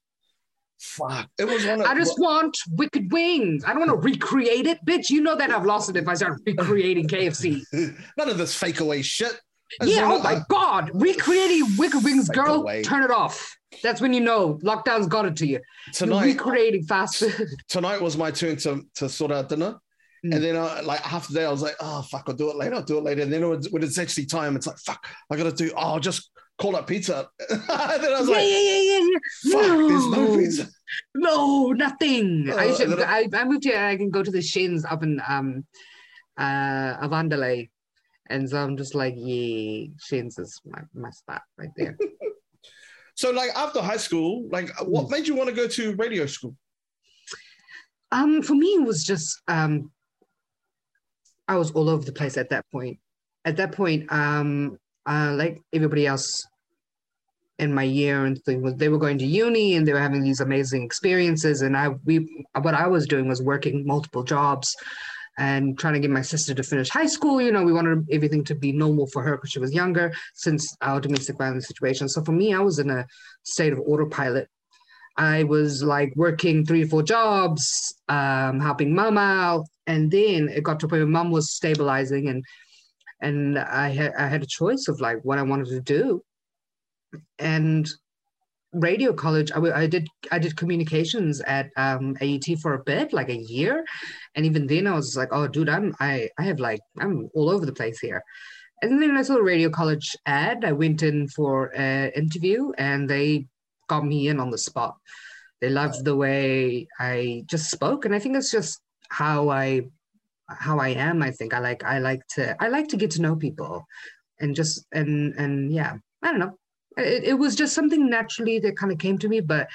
fuck. 0.79 1.29
It 1.39 1.47
was 1.47 1.65
one 1.67 1.81
of. 1.81 1.87
I 1.87 1.95
just 1.95 2.19
want 2.19 2.57
wicked 2.73 3.11
wings. 3.13 3.65
I 3.65 3.73
don't 3.73 3.87
want 3.87 3.91
to 4.03 4.09
recreate 4.09 4.67
it, 4.67 4.79
bitch. 4.87 5.11
You 5.11 5.23
know 5.23 5.37
that 5.37 5.51
I've 5.51 5.65
lost 5.65 5.91
it 5.91 5.97
if 5.97 6.07
I 6.09 6.15
start 6.15 6.41
recreating 6.47 7.09
KFC. 7.09 7.63
None 8.19 8.29
of 8.29 8.39
this 8.39 8.55
fake 8.55 8.81
away 8.81 9.03
shit. 9.03 9.39
Yeah, 9.83 10.09
oh 10.13 10.23
my 10.23 10.41
god, 10.49 10.91
recreating 10.95 11.67
wicked 11.79 12.05
wings, 12.05 12.29
girl. 12.29 12.57
away. 12.61 12.83
Turn 12.83 13.03
it 13.03 13.11
off. 13.11 13.57
That's 13.83 14.01
when 14.01 14.13
you 14.13 14.21
know 14.21 14.55
lockdown's 14.63 15.09
got 15.09 15.25
it 15.27 15.35
to 15.37 15.47
you. 15.47 15.55
You're 15.87 15.93
tonight, 15.95 16.25
recreating 16.27 16.85
fast 16.85 17.17
food. 17.19 17.49
tonight 17.69 18.01
was 18.01 18.17
my 18.17 18.31
turn 18.31 18.57
to, 18.59 18.83
to 18.97 19.09
sort 19.09 19.33
out 19.33 19.49
dinner. 19.49 19.79
Mm. 20.25 20.35
And 20.37 20.45
then 20.45 20.57
I, 20.57 20.81
like 20.81 21.01
half 21.01 21.27
the 21.27 21.35
day, 21.35 21.45
I 21.45 21.51
was 21.51 21.61
like, 21.63 21.75
oh, 21.81 22.03
fuck, 22.03 22.25
I'll 22.29 22.35
do 22.37 22.51
it 22.51 22.57
later. 22.57 22.77
I'll 22.77 22.83
do 22.85 22.99
it 22.99 23.05
later. 23.05 23.23
And 23.23 23.33
then 23.33 23.41
when 23.49 23.59
it's- 23.59 23.73
when 23.73 23.83
it's 23.83 23.99
actually 23.99 24.27
time, 24.27 24.55
it's 24.55 24.67
like, 24.69 24.79
fuck, 24.79 25.05
I 25.29 25.37
got 25.37 25.45
to 25.45 25.53
do, 25.53 25.73
oh, 25.77 25.81
I'll 25.95 25.99
just 26.01 26.31
call 26.59 26.77
up 26.77 26.87
pizza. 26.87 27.29
and 27.51 27.61
then 27.69 28.13
I 28.13 28.21
was 28.21 28.29
yeah, 28.29 28.37
like, 28.37 28.49
yeah, 28.49 28.59
yeah, 28.59 28.81
yeah, 28.81 29.09
yeah. 29.11 29.53
fuck, 29.53 29.89
there's 29.89 30.07
no 30.07 30.27
No. 30.27 30.39
pizza. 30.39 30.69
No, 31.15 31.73
nothing. 31.73 32.51
I, 32.51 32.69
Uh, 32.69 32.77
to, 32.77 32.83
and 32.85 33.01
I, 33.03 33.29
I 33.33 33.45
moved 33.45 33.65
here 33.65 33.77
and 33.77 33.87
I 33.87 33.97
can 33.97 34.11
go 34.11 34.23
to 34.23 34.31
the 34.31 34.43
shins 34.43 34.85
up 34.85 35.03
in 35.03 35.21
um 35.27 35.67
uh 36.39 36.97
Avondale. 37.03 37.67
And 38.31 38.49
so 38.49 38.63
I'm 38.63 38.77
just 38.77 38.95
like, 38.95 39.15
yeah, 39.17 39.87
shins 40.01 40.39
is 40.39 40.61
my, 40.65 40.81
my 40.95 41.11
spot 41.11 41.43
right 41.59 41.71
there. 41.77 41.97
So, 43.17 43.31
like 43.31 43.51
after 43.55 43.81
high 43.81 43.97
school, 43.97 44.49
like 44.51 44.71
what 44.81 45.07
mm. 45.07 45.11
made 45.11 45.29
you 45.29 45.35
want 45.37 45.49
to 45.49 45.55
go 45.55 45.69
to 45.69 45.95
radio 45.95 46.27
school? 46.27 46.57
Um, 48.11 48.43
for 48.43 48.55
me, 48.55 48.67
it 48.67 48.85
was 48.85 49.05
just 49.05 49.41
um, 49.49 49.91
I 51.47 51.57
was 51.57 51.71
all 51.73 51.89
over 51.89 52.05
the 52.05 52.13
place 52.13 52.37
at 52.37 52.51
that 52.51 52.65
point. 52.73 52.99
At 53.45 53.57
that 53.59 53.73
point, 53.73 54.11
um, 54.11 54.79
uh, 55.07 55.35
like 55.37 55.61
everybody 55.73 56.07
else 56.07 56.47
in 57.59 57.73
my 57.73 57.85
year 57.85 58.25
and 58.25 58.43
thing 58.45 58.63
they 58.77 58.89
were 58.89 58.99
going 58.99 59.19
to 59.19 59.27
uni 59.27 59.77
and 59.77 59.87
they 59.87 59.93
were 59.93 60.01
having 60.01 60.23
these 60.23 60.41
amazing 60.41 60.83
experiences. 60.83 61.63
And 61.63 61.77
i 61.77 61.89
we 62.05 62.47
what 62.61 62.75
i 62.75 62.87
was 62.87 63.07
doing 63.07 63.29
was 63.29 63.43
working 63.43 63.87
multiple 63.87 64.25
jobs 64.25 64.75
and 65.39 65.79
trying 65.79 65.95
to 65.95 66.01
get 66.01 66.11
my 66.11 66.23
sister 66.23 66.55
to 66.55 66.63
finish 66.63 66.89
high 66.89 67.07
school. 67.07 67.41
You 67.41 67.53
know 67.53 67.63
we 67.63 67.73
wanted 67.73 68.07
everything 68.11 68.45
to 68.45 68.55
be 68.55 68.73
normal 68.73 69.07
for 69.13 69.23
her 69.23 69.37
because 69.37 69.51
she 69.51 69.61
was 69.61 69.73
younger 69.73 70.13
since 70.35 70.77
our 70.81 71.01
domestic 71.01 71.39
violence 71.39 71.69
situation. 71.69 72.09
So 72.09 72.25
for 72.25 72.33
me 72.33 72.53
i 72.53 72.61
was 72.61 72.79
in 72.79 72.91
a 72.91 73.07
state 73.45 73.73
of 73.73 73.81
autopilot. 73.81 74.49
I 75.17 75.45
was 75.45 75.81
like 75.81 76.13
working 76.17 76.67
three 76.67 76.83
or 76.83 76.89
four 76.89 77.05
jobs 77.05 77.95
um, 78.09 78.59
helping 78.59 78.93
mom 78.93 79.17
out. 79.17 79.65
And 79.87 80.11
then 80.11 80.49
it 80.49 80.65
got 80.65 80.81
to 80.81 80.87
a 80.87 80.89
point 80.89 81.03
where 81.03 81.07
mom 81.07 81.31
was 81.31 81.53
stabilizing 81.53 82.29
and 82.29 82.43
and 83.25 83.59
I 83.59 83.89
had 83.89 84.13
I 84.19 84.29
had 84.29 84.43
a 84.43 84.55
choice 84.61 84.87
of 84.89 85.01
like 85.01 85.19
what 85.25 85.39
I 85.39 85.43
wanted 85.43 85.69
to 85.69 85.81
do, 85.81 86.23
and 87.39 87.89
radio 88.73 89.13
college 89.13 89.51
I, 89.53 89.61
I 89.83 89.87
did 89.87 90.07
I 90.31 90.39
did 90.39 90.57
communications 90.57 91.41
at 91.41 91.71
um, 91.77 92.17
AUT 92.21 92.47
for 92.61 92.75
a 92.75 92.85
bit 92.85 93.13
like 93.13 93.31
a 93.31 93.45
year, 93.57 93.85
and 94.35 94.45
even 94.45 94.67
then 94.67 94.87
I 94.87 94.95
was 94.95 95.17
like 95.17 95.31
oh 95.33 95.49
dude 95.49 95.69
I'm 95.69 95.95
I 96.01 96.29
I 96.39 96.43
have 96.43 96.61
like 96.61 96.81
I'm 97.01 97.29
all 97.35 97.51
over 97.51 97.67
the 97.67 97.73
place 97.81 97.99
here, 97.99 98.23
and 98.83 99.03
then 99.03 99.17
I 99.17 99.23
saw 99.23 99.37
a 99.37 99.43
radio 99.43 99.71
college 99.71 100.15
ad 100.27 100.65
I 100.65 100.73
went 100.73 101.03
in 101.03 101.29
for 101.29 101.75
an 101.77 102.13
interview 102.15 102.73
and 102.77 103.09
they 103.09 103.47
got 103.89 104.05
me 104.05 104.29
in 104.29 104.41
on 104.41 104.51
the 104.51 104.59
spot. 104.59 104.97
They 105.61 105.71
loved 105.71 106.05
the 106.05 106.17
way 106.17 106.89
I 106.99 107.45
just 107.47 107.71
spoke, 107.71 108.05
and 108.05 108.15
I 108.15 108.19
think 108.19 108.37
it's 108.37 108.51
just 108.51 108.81
how 109.09 109.49
I 109.49 109.89
how 110.49 110.79
I 110.79 110.91
am. 110.91 111.23
I 111.23 111.31
think 111.31 111.55
I 111.55 111.59
like 111.59 111.85
I 111.85 111.99
like 111.99 112.27
to 112.35 112.57
I 112.63 112.69
like 112.69 112.89
to 112.89 112.97
get 112.97 113.11
to 113.13 113.23
know 113.23 113.37
people, 113.37 113.85
and 114.41 114.55
just 114.55 114.87
and 114.93 115.35
and 115.35 115.73
yeah, 115.73 115.95
I 116.23 116.31
don't 116.31 116.41
know. 116.41 116.59
It, 116.97 117.25
it 117.25 117.35
was 117.35 117.57
just 117.57 117.75
something 117.75 118.09
naturally 118.09 118.59
that 118.61 118.77
kind 118.77 118.93
of 118.93 118.99
came 118.99 119.19
to 119.19 119.29
me, 119.29 119.41
but 119.41 119.69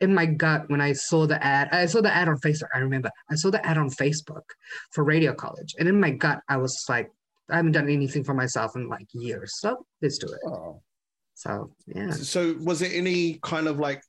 in 0.00 0.14
my 0.14 0.26
gut 0.26 0.68
when 0.68 0.80
I 0.80 0.92
saw 0.92 1.26
the 1.26 1.42
ad, 1.44 1.68
I 1.72 1.86
saw 1.86 2.00
the 2.00 2.14
ad 2.14 2.28
on 2.28 2.38
Facebook. 2.38 2.68
I 2.74 2.78
remember 2.78 3.10
I 3.30 3.34
saw 3.34 3.50
the 3.50 3.64
ad 3.64 3.78
on 3.78 3.90
Facebook 3.90 4.44
for 4.92 5.04
Radio 5.04 5.34
College, 5.34 5.74
and 5.78 5.88
in 5.88 6.00
my 6.00 6.10
gut, 6.10 6.40
I 6.48 6.56
was 6.56 6.84
like, 6.88 7.10
I 7.50 7.56
haven't 7.56 7.72
done 7.72 7.88
anything 7.88 8.24
for 8.24 8.34
myself 8.34 8.76
in 8.76 8.88
like 8.88 9.06
years, 9.12 9.58
so 9.58 9.86
let's 10.02 10.18
do 10.18 10.26
it. 10.26 10.40
Oh. 10.46 10.82
So 11.34 11.72
yeah. 11.86 12.10
So 12.10 12.54
was 12.60 12.82
it 12.82 12.92
any 12.92 13.38
kind 13.42 13.66
of 13.66 13.78
like 13.78 14.02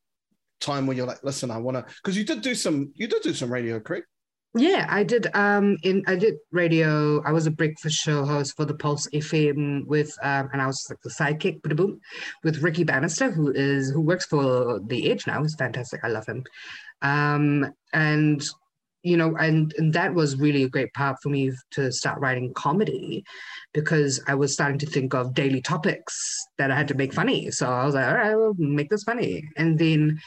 time 0.60 0.86
when 0.86 0.96
you're 0.96 1.08
like, 1.08 1.24
listen, 1.24 1.52
I 1.52 1.58
want 1.58 1.78
to, 1.78 1.86
because 2.04 2.18
you 2.18 2.24
did 2.24 2.42
do 2.42 2.56
some, 2.56 2.92
you 2.96 3.08
did 3.08 3.22
do 3.22 3.34
some 3.34 3.52
radio, 3.52 3.80
correct? 3.80 4.08
Yeah, 4.54 4.86
I 4.90 5.04
did. 5.04 5.34
Um, 5.34 5.78
in 5.84 6.04
I 6.08 6.16
did 6.16 6.36
radio. 6.52 7.22
I 7.24 7.32
was 7.32 7.48
a 7.48 7.52
breakfast 7.52 7.96
show 7.96 8.26
host 8.26 8.58
for 8.58 8.66
the 8.66 8.74
Pulse 8.74 9.08
FM 9.14 9.86
with, 9.86 10.14
um, 10.22 10.50
and 10.52 10.62
I 10.62 10.68
was 10.68 10.86
like 10.90 11.00
the 11.02 11.10
sidekick, 11.10 11.62
boom, 11.62 12.02
with 12.44 12.62
Ricky 12.62 12.84
Bannister, 12.84 13.32
who 13.32 13.52
is 13.52 13.92
who 13.92 14.02
works 14.02 14.26
for 14.26 14.82
the 14.88 15.10
Edge 15.10 15.26
now. 15.26 15.42
He's 15.42 15.56
fantastic. 15.56 16.02
I 16.04 16.10
love 16.10 16.26
him. 16.26 16.44
Um, 17.02 17.74
and 17.94 18.44
you 19.04 19.16
know, 19.16 19.38
and 19.38 19.74
and 19.78 19.94
that 19.94 20.14
was 20.14 20.36
really 20.36 20.64
a 20.64 20.70
great 20.70 20.94
part 20.94 21.16
for 21.24 21.30
me 21.30 21.54
to 21.72 21.90
start 21.90 22.20
writing 22.20 22.54
comedy, 22.54 23.24
because 23.74 24.22
I 24.28 24.36
was 24.36 24.52
starting 24.52 24.80
to 24.80 24.86
think 24.86 25.14
of 25.14 25.34
daily 25.34 25.62
topics 25.62 26.14
that 26.58 26.72
I 26.72 26.76
had 26.76 26.90
to 26.90 26.96
make 26.96 27.14
funny. 27.14 27.52
So 27.52 27.72
I 27.72 27.86
was 27.86 27.96
like, 27.96 28.06
all 28.06 28.16
right, 28.16 28.32
I 28.32 28.36
will 28.36 28.56
make 28.58 28.90
this 28.90 29.04
funny. 29.04 29.44
And 29.56 29.80
then 29.80 30.20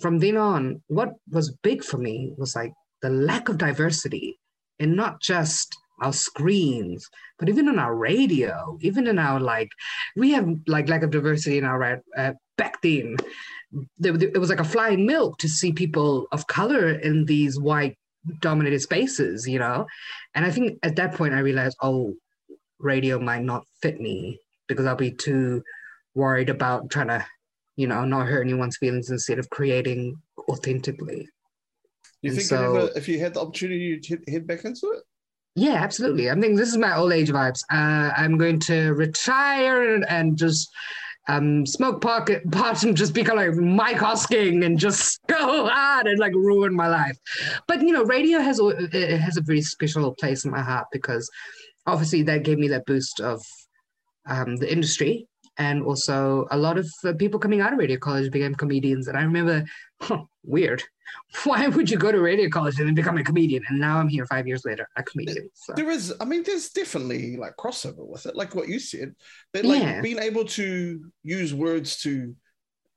from 0.00 0.20
then 0.20 0.36
on, 0.36 0.82
what 0.86 1.10
was 1.32 1.50
big 1.62 1.82
for 1.82 1.98
me 1.98 2.32
was 2.36 2.54
like 2.54 2.72
the 3.02 3.10
lack 3.10 3.48
of 3.48 3.58
diversity 3.58 4.38
and 4.78 4.96
not 4.96 5.20
just 5.20 5.76
our 6.00 6.12
screens, 6.12 7.08
but 7.38 7.48
even 7.48 7.68
in 7.68 7.78
our 7.78 7.94
radio, 7.94 8.76
even 8.80 9.06
in 9.06 9.18
our 9.18 9.38
like, 9.38 9.68
we 10.16 10.30
have 10.32 10.48
like 10.66 10.88
lack 10.88 11.02
of 11.02 11.10
diversity 11.10 11.58
in 11.58 11.64
our 11.64 12.02
uh, 12.16 12.32
back 12.56 12.80
then. 12.82 13.16
There, 13.98 14.14
it 14.14 14.38
was 14.38 14.50
like 14.50 14.60
a 14.60 14.64
flying 14.64 15.06
milk 15.06 15.38
to 15.38 15.48
see 15.48 15.72
people 15.72 16.26
of 16.32 16.46
color 16.46 16.90
in 16.90 17.24
these 17.24 17.58
white 17.58 17.96
dominated 18.40 18.80
spaces, 18.80 19.48
you 19.48 19.58
know. 19.58 19.86
And 20.34 20.44
I 20.44 20.50
think 20.50 20.78
at 20.82 20.96
that 20.96 21.14
point 21.14 21.34
I 21.34 21.40
realized, 21.40 21.76
oh, 21.82 22.14
radio 22.78 23.18
might 23.18 23.42
not 23.42 23.64
fit 23.80 24.00
me 24.00 24.38
because 24.68 24.86
I'll 24.86 24.96
be 24.96 25.12
too 25.12 25.62
worried 26.14 26.50
about 26.50 26.90
trying 26.90 27.08
to, 27.08 27.24
you 27.76 27.86
know, 27.86 28.04
not 28.04 28.26
hurt 28.26 28.42
anyone's 28.42 28.76
feelings 28.76 29.10
instead 29.10 29.38
of 29.38 29.48
creating 29.50 30.16
authentically. 30.48 31.28
You 32.22 32.30
and 32.30 32.38
think 32.38 32.48
so, 32.48 32.76
ever, 32.76 32.90
if 32.96 33.08
you 33.08 33.18
had 33.18 33.34
the 33.34 33.40
opportunity 33.40 33.98
to 33.98 34.18
head 34.28 34.46
back 34.46 34.64
into 34.64 34.86
it? 34.92 35.02
Yeah, 35.54 35.74
absolutely. 35.74 36.30
I 36.30 36.34
think 36.40 36.56
this 36.56 36.70
is 36.70 36.78
my 36.78 36.96
old 36.96 37.12
age 37.12 37.30
vibes. 37.30 37.60
Uh, 37.70 38.10
I'm 38.16 38.38
going 38.38 38.58
to 38.60 38.94
retire 38.94 39.94
and, 39.94 40.06
and 40.08 40.38
just 40.38 40.70
um, 41.28 41.66
smoke 41.66 42.00
pocket 42.00 42.42
pot 42.52 42.82
and 42.84 42.96
just 42.96 43.12
become 43.12 43.36
like 43.36 43.54
Mike 43.54 43.98
Hosking 43.98 44.64
and 44.64 44.78
just 44.78 45.20
go 45.26 45.68
hard 45.68 46.06
and 46.06 46.18
like 46.18 46.34
ruin 46.34 46.74
my 46.74 46.88
life. 46.88 47.18
But 47.68 47.82
you 47.82 47.92
know, 47.92 48.04
radio 48.04 48.38
has 48.38 48.60
it 48.62 49.20
has 49.20 49.36
a 49.36 49.42
very 49.42 49.62
special 49.62 50.14
place 50.14 50.44
in 50.44 50.50
my 50.50 50.62
heart 50.62 50.86
because 50.90 51.28
obviously 51.86 52.22
that 52.22 52.44
gave 52.44 52.58
me 52.58 52.68
that 52.68 52.86
boost 52.86 53.20
of 53.20 53.42
um, 54.26 54.56
the 54.56 54.72
industry 54.72 55.26
and 55.58 55.82
also 55.82 56.46
a 56.50 56.56
lot 56.56 56.78
of 56.78 56.88
uh, 57.04 57.12
people 57.18 57.38
coming 57.38 57.60
out 57.60 57.72
of 57.72 57.78
radio 57.78 57.98
college 57.98 58.30
became 58.30 58.54
comedians. 58.54 59.08
And 59.08 59.18
I 59.18 59.22
remember, 59.22 59.64
huh, 60.00 60.22
weird. 60.44 60.82
Why 61.44 61.66
would 61.68 61.90
you 61.90 61.96
go 61.96 62.12
to 62.12 62.20
radio 62.20 62.48
college 62.48 62.78
and 62.78 62.88
then 62.88 62.94
become 62.94 63.16
a 63.16 63.24
comedian? 63.24 63.62
And 63.68 63.80
now 63.80 63.98
I'm 63.98 64.08
here 64.08 64.26
five 64.26 64.46
years 64.46 64.64
later, 64.64 64.88
a 64.96 65.02
comedian. 65.02 65.48
So. 65.54 65.72
There 65.74 65.90
is, 65.90 66.14
I 66.20 66.24
mean, 66.24 66.42
there's 66.42 66.70
definitely 66.70 67.36
like 67.36 67.56
crossover 67.56 68.06
with 68.06 68.26
it, 68.26 68.36
like 68.36 68.54
what 68.54 68.68
you 68.68 68.78
said. 68.78 69.14
But 69.52 69.64
like 69.64 69.82
yeah. 69.82 70.00
being 70.00 70.18
able 70.18 70.44
to 70.44 71.00
use 71.22 71.54
words 71.54 72.00
to 72.02 72.34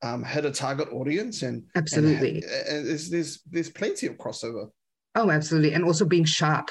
um, 0.01 0.23
hit 0.23 0.45
a 0.45 0.51
target 0.51 0.89
audience 0.91 1.41
and 1.41 1.63
absolutely, 1.75 2.43
and, 2.43 2.67
and 2.67 2.87
there's, 2.87 3.09
there's 3.09 3.41
there's 3.49 3.69
plenty 3.69 4.07
of 4.07 4.17
crossover. 4.17 4.69
Oh, 5.15 5.31
absolutely, 5.31 5.73
and 5.73 5.85
also 5.85 6.05
being 6.05 6.25
sharp 6.25 6.69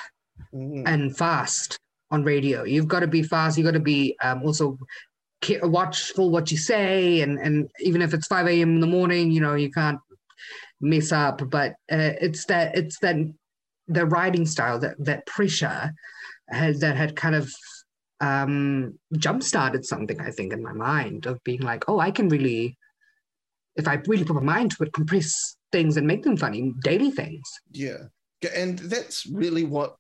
mm. 0.55 0.83
and 0.87 1.17
fast 1.17 1.79
on 2.11 2.23
radio. 2.23 2.65
You've 2.65 2.89
got 2.89 3.01
to 3.01 3.07
be 3.07 3.23
fast. 3.23 3.57
You've 3.57 3.65
got 3.65 3.73
to 3.73 3.81
be 3.81 4.17
um, 4.23 4.43
also 4.43 4.79
watchful 5.63 6.31
what 6.31 6.51
you 6.51 6.57
say 6.57 7.21
and 7.21 7.39
and 7.39 7.69
even 7.81 8.01
if 8.01 8.15
it's 8.15 8.27
5 8.27 8.47
a.m 8.47 8.77
in 8.77 8.81
the 8.81 8.87
morning 8.87 9.31
you 9.31 9.41
know 9.41 9.55
you 9.55 9.71
can't 9.71 9.99
mess 10.81 11.13
up 11.13 11.49
but 11.51 11.73
uh, 11.91 12.13
it's 12.21 12.45
that 12.47 12.77
it's 12.77 12.99
that 13.01 13.17
the 13.89 14.07
writing 14.07 14.47
style 14.47 14.79
that 14.79 14.97
that 14.99 15.27
pressure 15.27 15.93
has 16.49 16.81
that 16.81 16.97
had 16.97 17.17
kind 17.17 17.35
of 17.35 17.51
um 18.21 18.99
jump 19.19 19.43
started 19.43 19.85
something 19.85 20.21
i 20.21 20.31
think 20.31 20.53
in 20.53 20.63
my 20.63 20.73
mind 20.73 21.27
of 21.27 21.43
being 21.45 21.61
like 21.61 21.85
oh 21.89 22.01
i 22.01 22.11
can 22.11 22.29
really 22.29 22.77
if 23.77 23.89
i 23.89 23.95
really 24.07 24.25
put 24.25 24.37
my 24.37 24.43
mind 24.43 24.71
to 24.71 24.83
it 24.83 24.93
compress 24.93 25.57
things 25.73 25.97
and 25.97 26.07
make 26.07 26.23
them 26.23 26.37
funny 26.37 26.73
daily 26.83 27.11
things 27.11 27.43
yeah 27.73 27.99
and 28.55 28.79
that's 28.79 29.27
really 29.27 29.65
what 29.65 29.97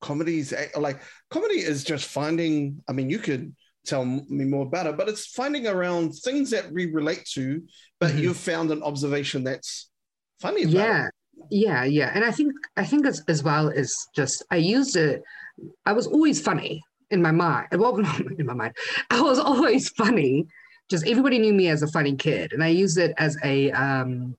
comedy 0.00 0.38
is 0.38 0.54
like 0.76 1.00
comedy 1.30 1.56
is 1.56 1.84
just 1.84 2.06
finding 2.06 2.82
i 2.88 2.92
mean 2.92 3.08
you 3.08 3.18
could 3.18 3.54
tell 3.84 4.04
me 4.04 4.44
more 4.44 4.66
about 4.66 4.86
it. 4.86 4.96
But 4.96 5.08
it's 5.08 5.26
finding 5.26 5.66
around 5.66 6.12
things 6.12 6.50
that 6.50 6.70
we 6.70 6.90
relate 6.92 7.24
to, 7.34 7.62
but 8.00 8.10
mm-hmm. 8.10 8.18
you've 8.20 8.36
found 8.36 8.70
an 8.70 8.82
observation 8.82 9.44
that's 9.44 9.90
funny. 10.44 10.64
yeah, 10.64 11.06
it. 11.06 11.12
yeah, 11.50 11.84
yeah. 11.84 12.10
And 12.14 12.24
I 12.24 12.30
think 12.30 12.52
I 12.76 12.84
think 12.84 13.06
as 13.06 13.22
as 13.28 13.42
well 13.42 13.70
as 13.70 13.94
just 14.14 14.44
I 14.50 14.56
used 14.56 14.96
it. 14.96 15.22
I 15.86 15.92
was 15.92 16.06
always 16.06 16.40
funny 16.40 16.82
in 17.10 17.22
my 17.22 17.30
mind. 17.30 17.68
Well, 17.72 17.96
in 18.38 18.46
my 18.46 18.54
mind, 18.54 18.76
I 19.10 19.20
was 19.20 19.38
always 19.38 19.88
funny. 19.90 20.46
Just 20.90 21.06
everybody 21.06 21.38
knew 21.38 21.52
me 21.52 21.68
as 21.68 21.82
a 21.82 21.88
funny 21.88 22.14
kid, 22.14 22.52
and 22.52 22.62
I 22.62 22.68
used 22.68 22.98
it 22.98 23.14
as 23.18 23.36
a 23.42 23.70
um, 23.72 24.36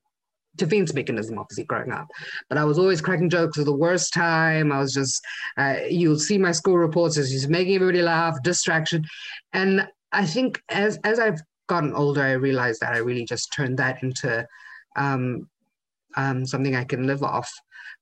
defense 0.56 0.94
mechanism, 0.94 1.40
obviously, 1.40 1.64
growing 1.64 1.92
up. 1.92 2.08
But 2.50 2.58
I 2.58 2.66
was 2.66 2.78
always 2.78 3.02
cracking 3.02 3.30
jokes 3.30 3.58
at 3.58 3.66
the 3.66 3.76
worst 3.76 4.14
time. 4.14 4.72
I 4.72 4.80
was 4.80 4.94
just, 4.94 5.24
uh, 5.58 5.78
you'll 5.90 6.20
see 6.20 6.38
my 6.38 6.52
school 6.52 6.78
reports 6.78 7.18
as 7.18 7.32
just 7.32 7.50
making 7.50 7.76
everybody 7.76 8.02
laugh, 8.02 8.42
distraction. 8.44 9.06
And 9.54 9.88
I 10.12 10.26
think 10.26 10.62
as, 10.70 11.00
as 11.04 11.20
I've 11.20 11.42
gotten 11.68 11.94
older, 11.94 12.22
I 12.22 12.34
realized 12.34 12.82
that 12.82 12.94
I 12.94 12.98
really 12.98 13.26
just 13.26 13.52
turned 13.54 13.78
that 13.80 14.04
into 14.04 14.48
um, 14.96 15.48
um, 16.16 16.46
something 16.46 16.76
I 16.76 16.84
can 16.84 17.08
live 17.08 17.24
off. 17.24 17.52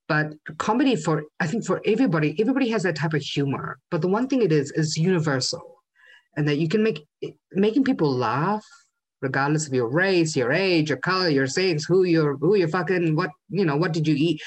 But 0.07 0.33
comedy 0.57 0.95
for, 0.95 1.23
I 1.39 1.47
think 1.47 1.65
for 1.65 1.81
everybody, 1.85 2.35
everybody 2.39 2.69
has 2.69 2.83
that 2.83 2.95
type 2.95 3.13
of 3.13 3.21
humor. 3.21 3.79
But 3.89 4.01
the 4.01 4.09
one 4.09 4.27
thing 4.27 4.41
it 4.41 4.51
is, 4.51 4.71
is 4.71 4.97
universal. 4.97 5.81
And 6.35 6.47
that 6.47 6.57
you 6.57 6.67
can 6.67 6.83
make, 6.83 7.05
making 7.51 7.83
people 7.83 8.11
laugh 8.11 8.65
regardless 9.21 9.67
of 9.67 9.73
your 9.73 9.87
race, 9.87 10.35
your 10.35 10.51
age, 10.51 10.89
your 10.89 10.97
color, 10.97 11.29
your 11.29 11.47
sex, 11.47 11.85
who 11.85 12.03
you're, 12.03 12.37
who 12.37 12.55
you're 12.55 12.67
fucking, 12.67 13.15
what 13.15 13.29
you 13.49 13.63
know, 13.63 13.77
what 13.77 13.93
did 13.93 14.07
you 14.07 14.15
eat? 14.15 14.41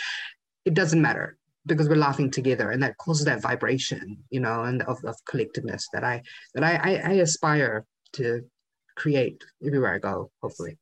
It 0.65 0.75
doesn't 0.75 1.01
matter 1.01 1.39
because 1.65 1.89
we're 1.89 1.97
laughing 1.97 2.31
together, 2.31 2.71
and 2.71 2.83
that 2.83 2.97
causes 2.99 3.25
that 3.25 3.43
vibration, 3.43 4.19
you 4.31 4.41
know, 4.41 4.63
and 4.63 4.83
of, 4.83 5.05
of 5.05 5.17
collectiveness 5.29 5.85
that 5.93 6.05
I 6.05 6.23
that 6.55 6.63
I, 6.63 6.77
I, 6.77 7.11
I 7.11 7.13
aspire 7.15 7.85
to 8.15 8.43
create 8.97 9.45
everywhere 9.65 9.95
I 9.95 9.99
go. 9.99 10.31
Hopefully. 10.43 10.79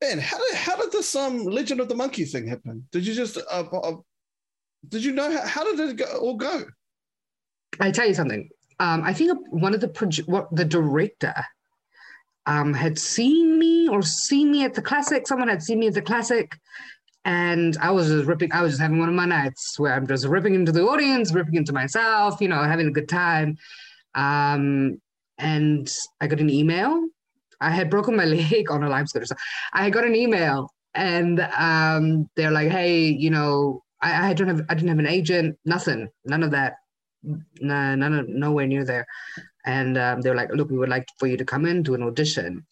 Man, 0.00 0.18
how 0.18 0.38
did 0.38 0.54
how 0.54 0.76
did 0.76 0.87
this 0.98 1.16
um 1.16 1.44
Legend 1.44 1.80
of 1.80 1.88
the 1.88 1.94
Monkey 1.94 2.24
thing 2.24 2.46
happen? 2.46 2.86
Did 2.92 3.06
you 3.06 3.14
just 3.14 3.38
uh, 3.38 3.64
uh, 3.72 3.96
did 4.88 5.04
you 5.04 5.12
know 5.12 5.30
how, 5.30 5.46
how 5.46 5.64
did 5.64 5.90
it 5.90 5.96
go, 5.96 6.18
all 6.18 6.36
go? 6.36 6.64
I 7.80 7.90
tell 7.90 8.06
you 8.06 8.14
something. 8.14 8.48
Um, 8.80 9.02
I 9.02 9.12
think 9.12 9.38
one 9.50 9.74
of 9.74 9.80
the 9.80 9.88
produ- 9.88 10.28
what 10.28 10.54
the 10.54 10.64
director 10.64 11.34
um, 12.46 12.74
had 12.74 12.98
seen 12.98 13.58
me 13.58 13.88
or 13.88 14.02
seen 14.02 14.50
me 14.50 14.64
at 14.64 14.74
the 14.74 14.82
classic. 14.82 15.26
Someone 15.26 15.48
had 15.48 15.62
seen 15.62 15.80
me 15.80 15.88
at 15.88 15.94
the 15.94 16.02
classic, 16.02 16.58
and 17.24 17.76
I 17.80 17.90
was 17.90 18.08
just 18.08 18.26
ripping. 18.26 18.52
I 18.52 18.62
was 18.62 18.72
just 18.72 18.82
having 18.82 18.98
one 18.98 19.08
of 19.08 19.14
my 19.14 19.26
nights 19.26 19.78
where 19.78 19.94
I'm 19.94 20.06
just 20.06 20.26
ripping 20.26 20.54
into 20.54 20.72
the 20.72 20.82
audience, 20.82 21.32
ripping 21.32 21.54
into 21.54 21.72
myself, 21.72 22.40
you 22.40 22.48
know, 22.48 22.62
having 22.62 22.88
a 22.88 22.92
good 22.92 23.08
time. 23.08 23.56
Um, 24.14 25.00
and 25.38 25.92
I 26.20 26.26
got 26.26 26.40
an 26.40 26.50
email 26.50 27.08
I 27.60 27.70
had 27.70 27.90
broken 27.90 28.16
my 28.16 28.24
leg 28.50 28.70
on 28.70 28.82
a 28.82 29.06
scooter. 29.06 29.26
So 29.26 29.34
I 29.72 29.90
got 29.90 30.04
an 30.04 30.14
email 30.14 30.72
and 30.94 31.40
um, 31.56 32.28
they're 32.36 32.50
like, 32.50 32.70
hey, 32.70 33.06
you 33.06 33.30
know, 33.30 33.82
I, 34.00 34.30
I 34.30 34.34
don't 34.34 34.48
have, 34.48 34.62
I 34.68 34.74
didn't 34.74 34.88
have 34.88 34.98
an 34.98 35.06
agent, 35.06 35.58
nothing, 35.64 36.08
none 36.24 36.42
of 36.42 36.50
that, 36.52 36.74
nah, 37.22 37.94
none 37.94 38.14
of, 38.14 38.28
nowhere 38.28 38.66
near 38.66 38.84
there. 38.84 39.06
And 39.66 39.98
um, 39.98 40.20
they're 40.20 40.34
like, 40.34 40.50
look, 40.52 40.70
we 40.70 40.78
would 40.78 40.88
like 40.88 41.06
for 41.18 41.26
you 41.26 41.36
to 41.36 41.44
come 41.44 41.66
in, 41.66 41.82
do 41.82 41.94
an 41.94 42.02
audition. 42.02 42.64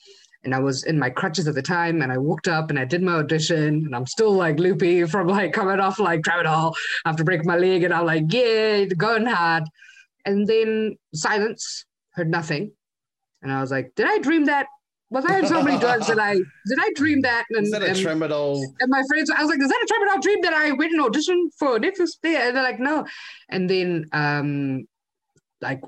And 0.44 0.54
I 0.54 0.60
was 0.60 0.84
in 0.84 0.98
my 0.98 1.10
crutches 1.10 1.48
at 1.48 1.56
the 1.56 1.62
time, 1.62 2.02
and 2.02 2.12
I 2.12 2.18
walked 2.18 2.46
up 2.46 2.70
and 2.70 2.78
I 2.78 2.84
did 2.84 3.02
my 3.02 3.14
audition, 3.14 3.84
and 3.84 3.96
I'm 3.96 4.06
still 4.06 4.32
like 4.32 4.60
loopy 4.60 5.04
from 5.04 5.26
like 5.26 5.52
coming 5.52 5.80
off 5.80 5.98
like 5.98 6.20
tramadol 6.20 6.74
after 7.04 7.24
breaking 7.24 7.48
my 7.48 7.56
leg, 7.56 7.82
and 7.82 7.92
I'm 7.92 8.06
like, 8.06 8.32
yeah, 8.32 8.84
going 8.84 9.26
hard. 9.26 9.64
And 10.24 10.46
then 10.46 10.96
silence, 11.14 11.84
heard 12.12 12.30
nothing, 12.30 12.70
and 13.42 13.52
I 13.52 13.60
was 13.60 13.72
like, 13.72 13.92
did 13.96 14.06
I 14.06 14.18
dream 14.18 14.44
that? 14.44 14.66
Was 15.10 15.24
I 15.24 15.38
on 15.38 15.46
so 15.46 15.62
many 15.62 15.78
drugs 15.78 16.08
that 16.08 16.18
I 16.18 16.34
did 16.34 16.78
I 16.80 16.90
dream 16.96 17.22
that? 17.22 17.44
And, 17.50 17.64
is 17.64 17.70
that 17.70 17.82
a 17.82 17.88
and, 17.88 17.96
tramadol? 17.96 18.62
And 18.80 18.90
my 18.90 19.02
friends, 19.08 19.30
I 19.30 19.40
was 19.40 19.50
like, 19.50 19.60
is 19.60 19.68
that 19.68 19.86
a 19.88 19.92
tramadol 19.92 20.20
dream 20.20 20.40
that 20.42 20.52
I 20.52 20.72
went 20.72 20.92
and 20.92 21.00
auditioned 21.00 21.52
for 21.58 21.78
Netflix? 21.78 22.10
There, 22.22 22.48
and 22.48 22.56
they're 22.56 22.62
like, 22.62 22.80
no. 22.80 23.06
And 23.48 23.70
then, 23.70 24.06
um, 24.12 24.86
like 25.60 25.80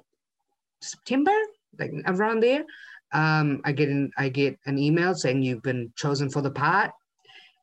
September, 0.80 1.34
like 1.78 1.92
around 2.06 2.40
there, 2.42 2.64
um, 3.12 3.60
I 3.64 3.72
get 3.72 3.88
an 3.88 4.10
I 4.16 4.28
get 4.28 4.58
an 4.66 4.78
email 4.78 5.14
saying 5.14 5.42
you've 5.42 5.62
been 5.62 5.92
chosen 5.96 6.30
for 6.30 6.40
the 6.40 6.50
part. 6.50 6.92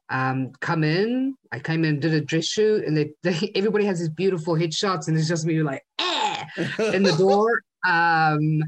Um, 0.10 0.52
come 0.60 0.84
in. 0.84 1.36
I 1.52 1.60
came 1.60 1.84
in, 1.86 1.92
and 1.92 2.02
did 2.02 2.14
a 2.14 2.22
dress 2.22 2.46
shoot, 2.46 2.84
and 2.84 2.98
they, 2.98 3.12
they 3.24 3.52
everybody 3.56 3.86
has 3.86 4.00
these 4.00 4.10
beautiful 4.10 4.56
headshots, 4.56 5.08
and 5.08 5.18
it's 5.18 5.30
just 5.30 5.46
me 5.46 5.64
like, 5.64 5.86
eh, 6.00 6.44
in 6.94 7.04
the 7.04 7.12
door. 7.18 7.62
Um, 7.88 8.62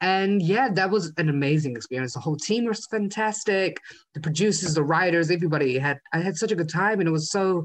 and 0.00 0.42
yeah, 0.42 0.68
that 0.72 0.90
was 0.90 1.12
an 1.16 1.28
amazing 1.28 1.74
experience. 1.76 2.14
The 2.14 2.20
whole 2.20 2.36
team 2.36 2.66
was 2.66 2.86
fantastic. 2.86 3.80
The 4.14 4.20
producers, 4.20 4.74
the 4.74 4.82
writers, 4.82 5.30
everybody 5.30 5.78
had 5.78 5.98
I 6.12 6.18
had 6.18 6.36
such 6.36 6.52
a 6.52 6.56
good 6.56 6.68
time, 6.68 7.00
and 7.00 7.08
it 7.08 7.12
was 7.12 7.30
so. 7.30 7.64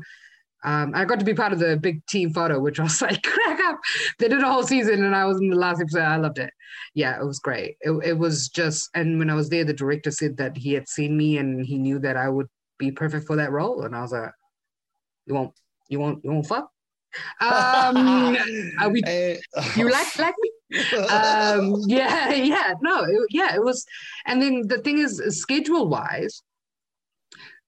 Um, 0.64 0.92
I 0.94 1.06
got 1.06 1.18
to 1.18 1.26
be 1.26 1.34
part 1.34 1.54
of 1.54 1.60
the 1.60 1.76
big 1.76 2.06
team 2.06 2.32
photo, 2.34 2.60
which 2.60 2.80
was 2.80 3.02
like 3.02 3.24
crack 3.24 3.60
up. 3.62 3.80
They 4.20 4.28
did 4.28 4.44
a 4.44 4.52
whole 4.52 4.64
season, 4.64 5.04
and 5.04 5.16
I 5.16 5.26
was 5.26 5.40
in 5.42 5.50
the 5.50 5.58
last 5.58 5.82
episode. 5.82 6.04
I 6.04 6.18
loved 6.18 6.38
it. 6.38 6.52
Yeah, 6.94 7.20
it 7.20 7.26
was 7.26 7.40
great. 7.40 7.78
It, 7.82 7.92
it 8.06 8.18
was 8.18 8.48
just, 8.48 8.90
and 8.94 9.18
when 9.18 9.30
I 9.30 9.34
was 9.34 9.50
there, 9.50 9.66
the 9.66 9.74
director 9.74 10.12
said 10.12 10.38
that 10.38 10.56
he 10.56 10.74
had 10.74 10.88
seen 10.88 11.18
me 11.18 11.38
and 11.38 11.66
he 11.66 11.78
knew 11.78 12.00
that 12.00 12.16
I 12.16 12.30
would 12.30 12.48
be 12.78 12.92
perfect 12.92 13.26
for 13.28 13.36
that 13.38 13.52
role, 13.52 13.84
and 13.84 13.96
I 13.96 14.02
was 14.02 14.12
like, 14.12 14.32
"You 15.26 15.34
won't, 15.34 15.54
you 15.90 16.00
won't, 16.00 16.24
you 16.24 16.32
won't 16.32 16.48
fuck." 16.48 16.70
Um, 17.42 18.38
are 18.80 18.90
we? 18.90 19.02
Uh, 19.58 19.64
you 19.76 19.90
like 19.92 20.18
like 20.18 20.36
me? 20.40 20.50
Um, 21.10 21.76
yeah, 21.88 22.34
yeah, 22.34 22.74
no, 22.82 23.04
it, 23.04 23.20
yeah, 23.30 23.56
it 23.56 23.64
was. 23.64 23.86
And 24.26 24.42
then 24.42 24.64
the 24.68 24.80
thing 24.80 25.00
is, 25.00 25.22
schedule 25.40 25.88
wise, 25.88 26.42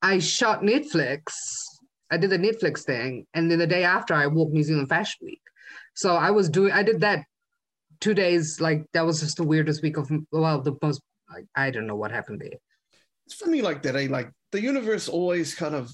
I 0.02 0.20
shot 0.20 0.62
Netflix. 0.62 1.22
I 2.12 2.18
did 2.18 2.30
the 2.30 2.38
Netflix 2.38 2.82
thing, 2.84 3.26
and 3.34 3.50
then 3.50 3.60
the 3.60 3.68
day 3.68 3.84
after, 3.84 4.14
I 4.14 4.28
walked 4.28 4.54
New 4.54 4.64
Zealand 4.64 4.90
Fashion 4.90 5.20
Week. 5.26 5.42
So 5.96 6.16
I 6.16 6.32
was 6.32 6.50
doing. 6.50 6.72
I 6.72 6.84
did 6.84 7.02
that 7.02 7.24
two 8.00 8.14
days. 8.14 8.60
Like 8.62 8.86
that 8.94 9.06
was 9.06 9.20
just 9.20 9.38
the 9.38 9.44
weirdest 9.44 9.82
week 9.82 9.98
of. 9.98 10.12
Well, 10.32 10.62
the 10.62 10.76
most. 10.82 11.02
Like, 11.34 11.46
I 11.56 11.72
don't 11.72 11.88
know 11.88 11.96
what 11.96 12.12
happened 12.12 12.42
there. 12.42 12.60
It's 13.26 13.36
funny 13.36 13.62
like 13.62 13.82
that. 13.84 13.96
Eh? 13.96 14.08
Like 14.10 14.30
the 14.52 14.62
universe 14.62 15.10
always 15.10 15.56
kind 15.56 15.74
of 15.74 15.92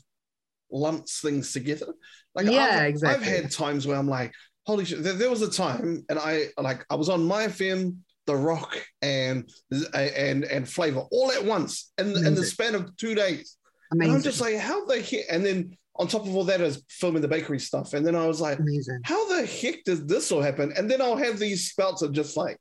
lumps 0.71 1.21
things 1.21 1.53
together. 1.53 1.93
Like 2.35 2.47
yeah, 2.47 2.79
I've, 2.81 2.89
exactly. 2.89 3.27
I've 3.27 3.43
had 3.43 3.51
times 3.51 3.87
where 3.87 3.97
I'm 3.97 4.07
like, 4.07 4.33
holy 4.69 4.85
shit. 4.85 5.03
There, 5.03 5.29
was 5.29 5.41
a 5.41 5.51
time, 5.51 6.05
and 6.09 6.19
I 6.19 6.49
like 6.61 6.85
I 6.89 6.95
was 6.95 7.09
on 7.09 7.25
my 7.25 7.47
film, 7.47 8.03
The 8.27 8.35
Rock, 8.35 8.77
and 9.01 9.49
and 9.93 10.43
and 10.43 10.69
Flavor 10.69 11.01
all 11.11 11.31
at 11.31 11.43
once 11.43 11.91
in, 11.97 12.15
in 12.25 12.35
the 12.35 12.45
span 12.45 12.75
of 12.75 12.95
two 12.95 13.15
days. 13.15 13.57
Amazing. 13.91 14.09
And 14.09 14.17
I'm 14.17 14.23
just 14.23 14.39
like, 14.39 14.57
how 14.57 14.85
the 14.85 15.01
heck? 15.01 15.25
And 15.31 15.43
then 15.43 15.75
on 15.95 16.07
top 16.07 16.21
of 16.27 16.35
all 16.35 16.43
that 16.45 16.61
is 16.61 16.83
filming 16.87 17.23
the 17.23 17.27
bakery 17.27 17.59
stuff. 17.59 17.93
And 17.93 18.05
then 18.05 18.15
I 18.15 18.27
was 18.27 18.39
like, 18.39 18.59
Amazing. 18.59 19.01
how 19.03 19.27
the 19.27 19.45
heck 19.45 19.83
does 19.83 20.05
this 20.05 20.31
all 20.31 20.41
happen? 20.41 20.71
And 20.77 20.89
then 20.89 21.01
I'll 21.01 21.17
have 21.17 21.39
these 21.39 21.69
spouts 21.71 22.03
of 22.03 22.13
just 22.13 22.37
like, 22.37 22.57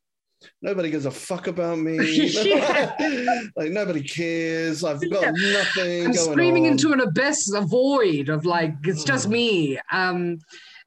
nobody 0.63 0.91
gives 0.91 1.05
a 1.05 1.11
fuck 1.11 1.47
about 1.47 1.79
me. 1.79 1.99
like 3.57 3.71
nobody 3.71 4.03
cares. 4.03 4.83
I've 4.83 5.09
got 5.11 5.23
yeah. 5.37 5.53
nothing. 5.53 6.07
I'm 6.07 6.15
screaming 6.15 6.67
on. 6.67 6.73
into 6.73 6.93
an 6.93 7.01
abyss, 7.01 7.53
a 7.53 7.61
void 7.61 8.31
of 8.31 8.47
like 8.47 8.75
it's 8.85 9.05
just 9.05 9.29
me. 9.29 9.79
Um, 9.93 10.39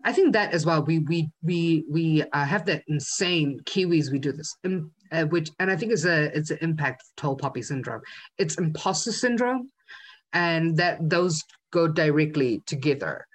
I 0.03 0.13
think 0.13 0.33
that 0.33 0.53
as 0.53 0.65
well. 0.65 0.83
We 0.83 0.99
we 0.99 1.29
we 1.43 1.85
we 1.89 2.23
uh, 2.33 2.45
have 2.45 2.65
that 2.65 2.83
insane 2.87 3.59
Kiwis. 3.65 4.11
We 4.11 4.19
do 4.19 4.31
this, 4.31 4.55
um, 4.65 4.91
uh, 5.11 5.25
which 5.25 5.49
and 5.59 5.69
I 5.69 5.75
think 5.75 5.91
it's 5.91 6.05
a 6.05 6.35
it's 6.37 6.51
an 6.51 6.59
impact 6.61 7.03
of 7.03 7.15
tall 7.17 7.35
poppy 7.35 7.61
syndrome. 7.61 8.01
It's 8.37 8.57
imposter 8.57 9.11
syndrome, 9.11 9.69
and 10.33 10.77
that 10.77 10.97
those 11.09 11.43
go 11.71 11.87
directly 11.87 12.61
together. 12.65 13.25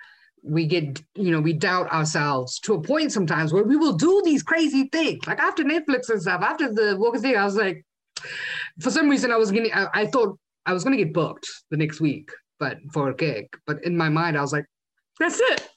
We 0.43 0.67
get 0.67 1.03
you 1.15 1.31
know 1.31 1.41
we 1.41 1.53
doubt 1.53 1.93
ourselves 1.93 2.59
to 2.61 2.75
a 2.75 2.83
point 2.83 3.13
sometimes 3.13 3.53
where 3.53 3.65
we 3.65 3.77
will 3.77 3.95
do 3.95 4.23
these 4.25 4.43
crazy 4.43 4.89
things. 4.93 5.27
Like 5.27 5.41
after 5.41 5.65
Netflix 5.65 6.11
and 6.11 6.21
stuff, 6.21 6.43
after 6.43 6.73
the 6.73 6.97
Walker 6.99 7.19
thing, 7.19 7.37
I 7.37 7.45
was 7.45 7.57
like, 7.57 7.85
for 8.81 8.91
some 8.91 9.09
reason 9.09 9.31
I 9.31 9.37
was 9.37 9.51
getting 9.51 9.73
I, 9.73 9.87
I 9.95 10.07
thought 10.07 10.39
I 10.65 10.73
was 10.73 10.85
gonna 10.85 10.97
get 10.97 11.13
booked 11.13 11.47
the 11.71 11.77
next 11.77 12.01
week, 12.01 12.31
but 12.59 12.79
for 12.93 13.11
a 13.11 13.15
gig. 13.15 13.47
But 13.67 13.85
in 13.85 13.97
my 13.97 14.09
mind 14.09 14.37
I 14.37 14.41
was 14.41 14.53
like, 14.53 14.67
that's 15.19 15.41
it 15.41 15.69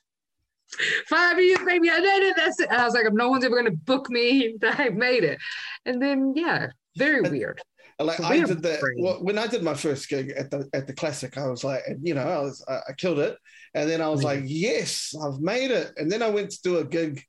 five 1.07 1.39
years, 1.39 1.59
baby, 1.65 1.89
I 1.89 1.99
did 1.99 2.23
it. 2.23 2.35
That's 2.37 2.59
it. 2.59 2.69
And 2.69 2.79
I 2.79 2.85
was 2.85 2.93
like, 2.93 3.05
if 3.05 3.13
no 3.13 3.29
one's 3.29 3.45
ever 3.45 3.55
gonna 3.55 3.71
book 3.71 4.09
me, 4.09 4.55
that 4.61 4.79
I 4.79 4.89
made 4.89 5.23
it. 5.23 5.39
And 5.85 6.01
then 6.01 6.33
yeah, 6.35 6.67
very 6.97 7.19
and, 7.19 7.31
weird. 7.31 7.61
Like 7.99 8.21
I 8.21 8.39
did 8.39 8.63
that 8.63 8.79
well, 8.99 9.21
when 9.21 9.37
I 9.37 9.47
did 9.47 9.61
my 9.61 9.73
first 9.73 10.07
gig 10.07 10.29
at 10.29 10.49
the 10.49 10.69
at 10.73 10.87
the 10.87 10.93
classic, 10.93 11.37
I 11.37 11.47
was 11.47 11.65
like, 11.65 11.81
you 12.01 12.13
know, 12.13 12.23
I 12.23 12.39
was 12.39 12.63
I, 12.67 12.79
I 12.89 12.93
killed 12.93 13.19
it. 13.19 13.37
And 13.73 13.89
then 13.89 14.01
I 14.01 14.07
was 14.07 14.23
like, 14.23 14.43
yes, 14.45 15.13
I've 15.21 15.41
made 15.41 15.69
it. 15.69 15.91
And 15.97 16.09
then 16.09 16.23
I 16.23 16.29
went 16.29 16.51
to 16.51 16.61
do 16.63 16.77
a 16.77 16.85
gig 16.85 17.23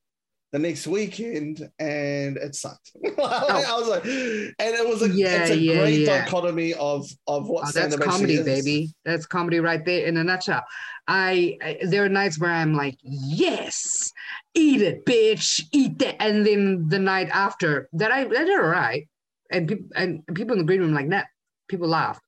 the 0.52 0.58
next 0.58 0.86
weekend 0.86 1.70
and 1.78 2.36
it 2.36 2.54
sucked. 2.54 2.92
oh. 3.18 3.64
I 3.68 3.78
was 3.78 3.88
like, 3.88 4.04
and 4.04 4.54
it 4.58 4.88
was 4.88 5.02
a, 5.02 5.08
yeah, 5.08 5.42
it's 5.42 5.50
a 5.50 5.56
yeah, 5.56 5.78
great 5.78 6.00
yeah. 6.00 6.24
dichotomy 6.24 6.74
of 6.74 7.08
of 7.26 7.48
what 7.48 7.68
oh, 7.68 7.70
that's 7.72 7.96
comedy, 7.96 8.42
baby. 8.42 8.92
That's 9.04 9.26
comedy 9.26 9.60
right 9.60 9.84
there 9.84 10.06
in 10.06 10.16
a 10.16 10.24
nutshell. 10.24 10.64
I, 11.06 11.56
I, 11.62 11.78
there 11.82 12.04
are 12.04 12.08
nights 12.08 12.38
where 12.38 12.50
I'm 12.50 12.74
like, 12.74 12.98
yes, 13.02 14.12
eat 14.54 14.82
it, 14.82 15.04
bitch, 15.06 15.64
eat 15.72 15.98
that, 16.00 16.20
and 16.20 16.44
then 16.46 16.88
the 16.88 16.98
night 16.98 17.28
after 17.32 17.88
that 17.94 18.10
I 18.10 18.24
that 18.24 18.44
did 18.44 18.60
all 18.60 18.66
right, 18.66 19.08
and 19.50 19.68
people 19.68 19.86
and 19.94 20.26
people 20.34 20.52
in 20.52 20.58
the 20.58 20.64
green 20.64 20.80
room 20.80 20.94
like 20.94 21.10
that, 21.10 21.28
people 21.68 21.88
laugh. 21.88 22.20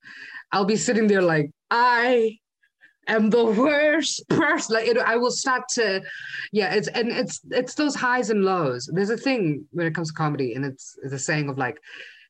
I'll 0.53 0.65
be 0.65 0.77
sitting 0.77 1.07
there 1.07 1.23
like 1.23 1.51
I 1.71 2.39
am 3.09 3.31
the 3.31 3.45
worst 3.45 4.23
person. 4.29 4.75
Like 4.77 4.87
it, 4.87 4.99
I 4.99 5.17
will 5.17 5.31
start 5.31 5.63
to, 5.75 6.03
yeah. 6.53 6.75
It's 6.75 6.89
and 6.89 7.11
it's 7.11 7.41
it's 7.51 7.75
those 7.75 7.95
highs 7.95 8.31
and 8.31 8.45
lows. 8.45 8.89
There's 8.93 9.11
a 9.11 9.17
thing 9.17 9.67
when 9.73 9.87
it 9.87 9.95
comes 9.95 10.09
to 10.09 10.15
comedy, 10.15 10.55
and 10.55 10.65
it's 10.65 10.97
the 11.03 11.19
saying 11.19 11.49
of 11.49 11.59
like, 11.59 11.79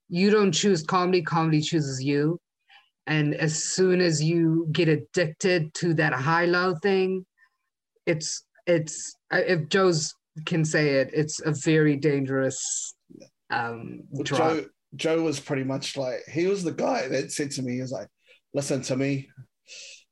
you 0.08 0.30
don't 0.30 0.52
choose 0.52 0.82
comedy, 0.82 1.22
comedy 1.22 1.60
chooses 1.60 2.02
you. 2.02 2.38
And 3.06 3.34
as 3.34 3.62
soon 3.62 4.00
as 4.00 4.22
you 4.22 4.68
get 4.70 4.88
addicted 4.88 5.74
to 5.74 5.94
that 5.94 6.12
high 6.12 6.44
low 6.44 6.74
thing, 6.76 7.26
it's 8.06 8.44
it's 8.66 9.16
if 9.30 9.68
Joe's 9.68 10.14
can 10.46 10.64
say 10.64 10.96
it, 10.96 11.10
it's 11.12 11.40
a 11.40 11.52
very 11.52 11.96
dangerous 11.96 12.94
um 13.50 14.02
well, 14.10 14.24
Joe 14.24 14.64
Joe 14.94 15.22
was 15.22 15.40
pretty 15.40 15.64
much 15.64 15.96
like 15.96 16.20
he 16.30 16.46
was 16.46 16.62
the 16.62 16.72
guy 16.72 17.08
that 17.08 17.32
said 17.32 17.50
to 17.52 17.62
me, 17.62 17.74
he 17.74 17.80
was 17.80 17.92
like, 17.92 18.08
listen 18.54 18.82
to 18.82 18.96
me, 18.96 19.28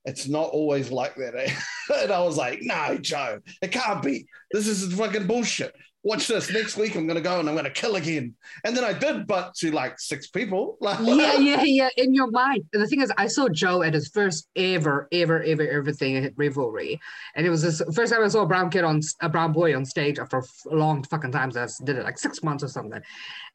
it's 0.05 0.27
not 0.27 0.49
always 0.49 0.91
like 0.91 1.15
that. 1.15 1.35
Eh? 1.35 1.53
and 2.01 2.11
I 2.11 2.21
was 2.23 2.37
like, 2.37 2.59
no, 2.61 2.97
Joe, 2.97 3.39
it 3.61 3.71
can't 3.71 4.01
be. 4.01 4.25
This 4.51 4.67
is 4.67 4.93
fucking 4.93 5.27
bullshit. 5.27 5.75
Watch 6.03 6.27
this. 6.27 6.51
Next 6.51 6.77
week, 6.77 6.95
I'm 6.95 7.05
going 7.05 7.17
to 7.17 7.21
go 7.21 7.39
and 7.39 7.47
I'm 7.47 7.53
going 7.53 7.65
to 7.65 7.69
kill 7.69 7.95
again. 7.95 8.33
And 8.65 8.75
then 8.75 8.83
I 8.83 8.91
did, 8.91 9.27
but 9.27 9.53
to 9.57 9.69
like 9.71 9.99
six 9.99 10.27
people. 10.27 10.79
yeah, 10.81 11.37
yeah, 11.37 11.61
yeah. 11.61 11.89
In 11.95 12.11
your 12.15 12.31
mind. 12.31 12.63
And 12.73 12.81
the 12.81 12.87
thing 12.87 13.01
is, 13.01 13.11
I 13.19 13.27
saw 13.27 13.47
Joe 13.49 13.83
at 13.83 13.93
his 13.93 14.07
first 14.07 14.47
ever, 14.55 15.07
ever, 15.11 15.43
ever, 15.43 15.67
ever 15.69 15.91
thing 15.91 16.17
at 16.17 16.33
Rivalry. 16.35 16.99
And 17.35 17.45
it 17.45 17.51
was 17.51 17.61
this 17.61 17.83
first 17.93 18.11
time 18.11 18.23
I 18.23 18.29
saw 18.29 18.41
a 18.41 18.47
brown 18.47 18.71
kid 18.71 18.83
on 18.83 19.01
a 19.21 19.29
brown 19.29 19.53
boy 19.53 19.75
on 19.75 19.85
stage 19.85 20.17
after 20.17 20.39
a 20.39 20.75
long 20.75 21.03
fucking 21.03 21.31
times. 21.31 21.55
I 21.55 21.67
did 21.83 21.97
it 21.97 22.03
like 22.03 22.17
six 22.17 22.41
months 22.41 22.63
or 22.63 22.67
something. 22.67 23.01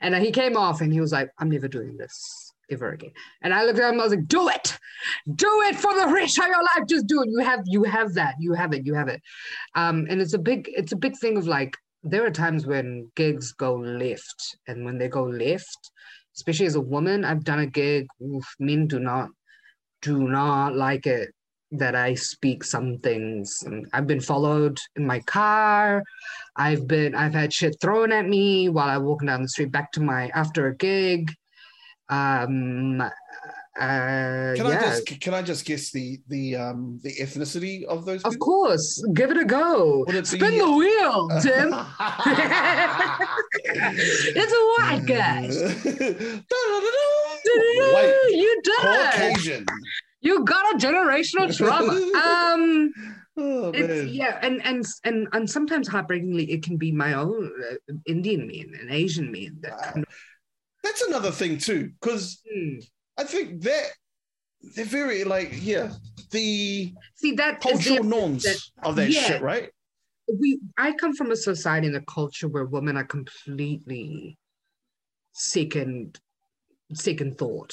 And 0.00 0.14
he 0.14 0.30
came 0.30 0.56
off 0.56 0.82
and 0.82 0.92
he 0.92 1.00
was 1.00 1.10
like, 1.10 1.30
I'm 1.40 1.50
never 1.50 1.66
doing 1.66 1.96
this 1.96 2.45
ever 2.70 2.92
again. 2.92 3.12
And 3.42 3.54
I 3.54 3.64
looked 3.64 3.78
at 3.78 3.92
him, 3.92 4.00
I 4.00 4.04
was 4.04 4.12
like, 4.12 4.28
do 4.28 4.48
it, 4.48 4.78
do 5.34 5.62
it 5.68 5.76
for 5.76 5.94
the 5.94 6.12
rest 6.12 6.38
of 6.38 6.46
your 6.46 6.62
life. 6.62 6.86
Just 6.88 7.06
do 7.06 7.22
it. 7.22 7.28
You 7.30 7.38
have 7.40 7.60
you 7.66 7.84
have 7.84 8.14
that. 8.14 8.34
You 8.38 8.52
have 8.54 8.72
it. 8.72 8.86
You 8.86 8.94
have 8.94 9.08
it. 9.08 9.22
Um, 9.74 10.06
and 10.08 10.20
it's 10.20 10.34
a 10.34 10.38
big, 10.38 10.70
it's 10.74 10.92
a 10.92 10.96
big 10.96 11.16
thing 11.18 11.36
of 11.36 11.46
like, 11.46 11.76
there 12.02 12.24
are 12.24 12.30
times 12.30 12.66
when 12.66 13.10
gigs 13.16 13.52
go 13.52 13.74
left. 13.74 14.56
And 14.68 14.84
when 14.84 14.98
they 14.98 15.08
go 15.08 15.24
left, 15.24 15.90
especially 16.36 16.66
as 16.66 16.76
a 16.76 16.80
woman, 16.80 17.24
I've 17.24 17.44
done 17.44 17.60
a 17.60 17.66
gig, 17.66 18.06
oof, 18.22 18.44
men 18.58 18.86
do 18.86 18.98
not 18.98 19.30
do 20.02 20.28
not 20.28 20.76
like 20.76 21.06
it 21.06 21.30
that 21.72 21.96
I 21.96 22.14
speak 22.14 22.62
some 22.62 22.98
things. 22.98 23.62
And 23.64 23.86
I've 23.92 24.06
been 24.06 24.20
followed 24.20 24.78
in 24.94 25.04
my 25.06 25.20
car. 25.20 26.02
I've 26.54 26.86
been 26.86 27.14
I've 27.14 27.34
had 27.34 27.52
shit 27.52 27.76
thrown 27.80 28.12
at 28.12 28.28
me 28.28 28.68
while 28.68 28.88
I'm 28.88 29.04
walking 29.04 29.26
down 29.26 29.42
the 29.42 29.48
street 29.48 29.72
back 29.72 29.90
to 29.92 30.00
my 30.02 30.28
after 30.28 30.68
a 30.68 30.76
gig. 30.76 31.32
Um, 32.08 33.00
uh, 33.00 34.54
Can 34.56 34.66
yeah. 34.66 34.78
I 34.78 34.80
just 34.80 35.20
can 35.20 35.34
I 35.34 35.42
just 35.42 35.66
guess 35.66 35.90
the 35.90 36.18
the 36.28 36.56
um 36.56 36.98
the 37.02 37.12
ethnicity 37.16 37.84
of 37.84 38.06
those? 38.06 38.22
Of 38.22 38.38
course, 38.38 39.04
give 39.12 39.30
it 39.30 39.36
a 39.36 39.44
go. 39.44 40.04
It 40.08 40.26
Spin 40.26 40.52
be- 40.52 40.58
the 40.58 40.70
wheel, 40.70 41.28
Tim. 41.42 41.74
it's 44.34 44.52
a 44.52 44.64
white 44.78 45.04
guy. 45.06 45.42
White 47.46 48.14
You 48.30 48.60
did 48.64 48.74
it. 48.78 49.12
Caucasian. 49.12 49.66
You 50.20 50.44
got 50.44 50.74
a 50.74 50.78
generational 50.78 51.54
trauma. 51.56 51.92
Um, 52.18 52.92
Oh, 53.38 53.70
it's 53.74 54.10
yeah, 54.10 54.38
and 54.40 54.64
and 54.64 54.82
and 55.04 55.28
and 55.32 55.48
sometimes 55.50 55.88
heartbreakingly, 55.88 56.50
it 56.50 56.62
can 56.62 56.78
be 56.78 56.90
my 56.90 57.12
own 57.12 57.52
uh, 57.70 57.94
Indian 58.06 58.46
men 58.46 58.72
and 58.80 58.90
Asian 58.90 59.30
men 59.30 59.58
that 59.60 59.76
kind 59.82 60.06
of. 60.08 60.14
That's 60.86 61.02
another 61.02 61.32
thing 61.32 61.58
too, 61.58 61.90
because 62.00 62.40
Hmm. 62.48 62.78
I 63.18 63.24
think 63.24 63.62
that 63.62 63.86
they're 64.74 64.84
very 64.84 65.24
like 65.24 65.50
yeah 65.72 65.92
the 66.30 66.92
See 67.16 67.32
that 67.32 67.60
cultural 67.60 68.04
norms 68.04 68.42
that- 68.44 68.62
of 68.88 68.94
that 68.96 69.10
yeah. 69.10 69.22
shit, 69.22 69.42
right? 69.42 69.70
we 70.40 70.58
I 70.76 70.92
come 70.92 71.14
from 71.14 71.30
a 71.30 71.36
society 71.36 71.86
and 71.86 71.96
a 71.96 72.00
culture 72.18 72.48
where 72.48 72.64
women 72.64 72.96
are 72.96 73.04
completely 73.04 74.38
second 75.32 76.18
second 76.92 77.36
thought. 77.38 77.72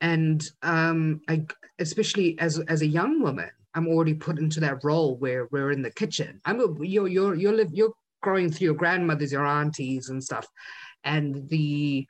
And 0.00 0.38
um 0.62 1.20
I 1.28 1.46
especially 1.78 2.38
as 2.38 2.58
as 2.74 2.82
a 2.82 2.86
young 2.98 3.20
woman, 3.22 3.50
I'm 3.74 3.88
already 3.88 4.14
put 4.14 4.38
into 4.38 4.60
that 4.60 4.84
role 4.84 5.16
where 5.16 5.48
we're 5.52 5.70
in 5.72 5.82
the 5.82 5.90
kitchen. 6.02 6.40
I'm 6.44 6.60
a 6.60 6.66
you're 6.94 7.08
you're 7.08 7.34
you're 7.34 7.56
live 7.60 7.70
you're 7.72 7.94
growing 8.22 8.50
through 8.50 8.66
your 8.66 8.74
grandmothers, 8.82 9.32
your 9.32 9.46
aunties 9.46 10.08
and 10.10 10.22
stuff. 10.22 10.46
And 11.04 11.48
the 11.48 12.06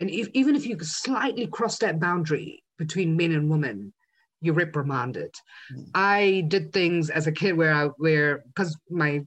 and 0.00 0.10
if, 0.10 0.28
even 0.34 0.54
if 0.56 0.66
you 0.66 0.78
slightly 0.80 1.46
cross 1.46 1.78
that 1.78 2.00
boundary 2.00 2.62
between 2.78 3.16
men 3.16 3.32
and 3.32 3.48
women, 3.48 3.92
you're 4.40 4.54
reprimanded. 4.54 5.34
Mm. 5.74 5.90
I 5.94 6.44
did 6.48 6.72
things 6.72 7.10
as 7.10 7.26
a 7.26 7.32
kid 7.32 7.56
where 7.56 7.72
I 7.72 7.86
where 7.96 8.44
because 8.46 8.76
my 8.90 9.22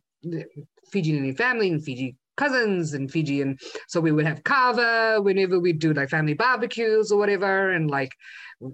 Fijian 0.91 1.35
family 1.35 1.69
and 1.69 1.83
Fiji 1.83 2.15
cousins 2.37 2.93
and 2.93 3.11
Fiji 3.11 3.41
and 3.41 3.59
so 3.87 3.99
we 3.99 4.13
would 4.13 4.25
have 4.25 4.43
kava 4.45 5.21
whenever 5.21 5.59
we'd 5.59 5.79
do 5.79 5.91
like 5.93 6.09
family 6.09 6.33
barbecues 6.33 7.11
or 7.11 7.19
whatever 7.19 7.71
and 7.71 7.91
like 7.91 8.11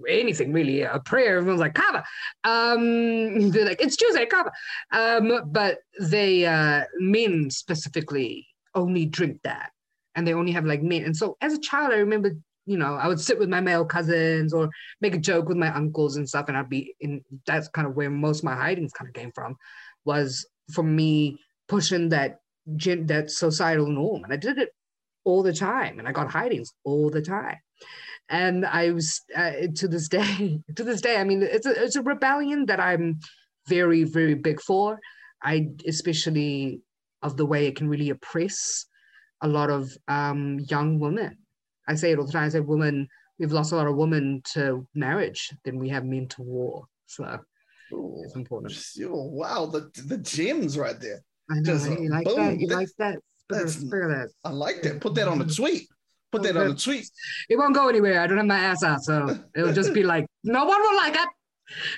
anything 0.08 0.52
really 0.52 0.82
a 0.82 1.00
prayer 1.04 1.38
everyone's 1.38 1.60
like 1.60 1.74
kava 1.74 2.04
um 2.44 3.50
they're 3.50 3.64
like 3.64 3.80
it's 3.80 3.96
Tuesday 3.96 4.24
kava 4.24 4.52
um 4.92 5.40
but 5.50 5.78
they 6.00 6.46
uh 6.46 6.84
men 6.98 7.50
specifically 7.50 8.46
only 8.76 9.04
drink 9.04 9.40
that 9.42 9.70
and 10.16 10.26
they 10.26 10.34
only 10.34 10.52
have 10.52 10.64
like 10.64 10.82
men 10.82 11.04
and 11.04 11.16
so 11.16 11.36
as 11.40 11.52
a 11.52 11.60
child 11.60 11.92
I 11.92 11.98
remember 11.98 12.32
you 12.64 12.76
know 12.76 12.94
I 12.94 13.06
would 13.06 13.20
sit 13.20 13.38
with 13.38 13.48
my 13.48 13.60
male 13.60 13.84
cousins 13.84 14.52
or 14.52 14.68
make 15.00 15.14
a 15.14 15.18
joke 15.18 15.48
with 15.48 15.56
my 15.56 15.72
uncles 15.72 16.16
and 16.16 16.28
stuff 16.28 16.46
and 16.48 16.56
I'd 16.56 16.68
be 16.68 16.94
in 17.00 17.22
that's 17.46 17.68
kind 17.68 17.86
of 17.86 17.94
where 17.94 18.10
most 18.10 18.38
of 18.38 18.44
my 18.44 18.56
hidings 18.56 18.92
kind 18.92 19.08
of 19.08 19.14
came 19.14 19.30
from 19.32 19.56
was 20.04 20.46
for 20.72 20.82
me 20.82 21.38
pushing 21.68 22.08
that 22.08 22.40
that 22.66 23.30
societal 23.30 23.86
norm. 23.86 24.24
And 24.24 24.32
I 24.32 24.36
did 24.36 24.58
it 24.58 24.70
all 25.24 25.42
the 25.42 25.52
time 25.52 25.98
and 25.98 26.08
I 26.08 26.12
got 26.12 26.30
hidings 26.30 26.72
all 26.84 27.10
the 27.10 27.22
time. 27.22 27.58
And 28.28 28.66
I 28.66 28.90
was 28.90 29.22
uh, 29.36 29.52
to 29.76 29.88
this 29.88 30.08
day 30.18 30.60
to 30.74 30.84
this 30.84 31.00
day 31.00 31.18
I 31.18 31.24
mean 31.24 31.42
it's 31.42 31.66
a 31.66 31.84
it's 31.84 31.96
a 31.96 32.02
rebellion 32.02 32.66
that 32.66 32.80
I'm 32.80 33.20
very 33.68 34.04
very 34.04 34.34
big 34.34 34.60
for. 34.60 34.98
I 35.42 35.68
especially 35.86 36.80
of 37.22 37.36
the 37.36 37.46
way 37.46 37.66
it 37.66 37.76
can 37.76 37.88
really 37.88 38.10
oppress 38.10 38.86
a 39.42 39.48
lot 39.48 39.70
of 39.70 39.90
um, 40.08 40.58
young 40.68 40.98
women 40.98 41.36
I 41.88 41.94
say 41.94 42.10
it 42.12 42.18
all 42.18 42.26
the 42.26 42.32
time 42.32 42.44
I 42.44 42.48
say 42.48 42.60
women 42.60 43.08
we've 43.38 43.52
lost 43.52 43.72
a 43.72 43.76
lot 43.76 43.86
of 43.86 43.96
women 43.96 44.40
to 44.54 44.86
marriage 44.94 45.52
than 45.64 45.78
we 45.78 45.88
have 45.90 46.04
men 46.04 46.26
to 46.28 46.42
war 46.42 46.84
so 47.06 47.38
Ooh. 47.92 48.22
it's 48.24 48.34
important 48.34 48.74
Oh, 49.04 49.24
wow, 49.26 49.66
the 49.66 49.90
the 50.06 50.18
gems 50.18 50.76
right 50.78 50.98
there. 51.00 51.20
I 51.50 51.54
know 51.60 51.62
Just, 51.62 51.88
you 51.90 52.08
like 52.08 52.26
boom. 52.26 52.36
that 52.36 52.58
you 52.60 52.66
That- 52.68 52.74
like 52.76 52.88
that 52.98 53.18
Spit 53.48 53.60
of- 53.62 53.66
that's- 53.68 53.82
that 53.90 54.28
I 54.44 54.50
like 54.50 54.82
that. 54.82 55.00
Put 55.00 55.14
that 55.14 55.28
on 55.28 55.40
a 55.40 55.46
tweet. 55.46 55.86
Put 56.32 56.42
that 56.42 56.56
on 56.56 56.72
a 56.72 56.74
tweet. 56.74 57.08
it 57.48 57.56
won't 57.56 57.74
go 57.76 57.88
anywhere. 57.88 58.20
I 58.20 58.26
don't 58.26 58.38
have 58.38 58.46
my 58.46 58.58
ass 58.58 58.82
out, 58.82 59.04
so 59.04 59.38
it'll 59.54 59.72
just 59.72 59.94
be 59.94 60.02
like, 60.02 60.26
no 60.42 60.64
one 60.64 60.80
will 60.80 60.96
like 60.96 61.14
it. 61.14 61.28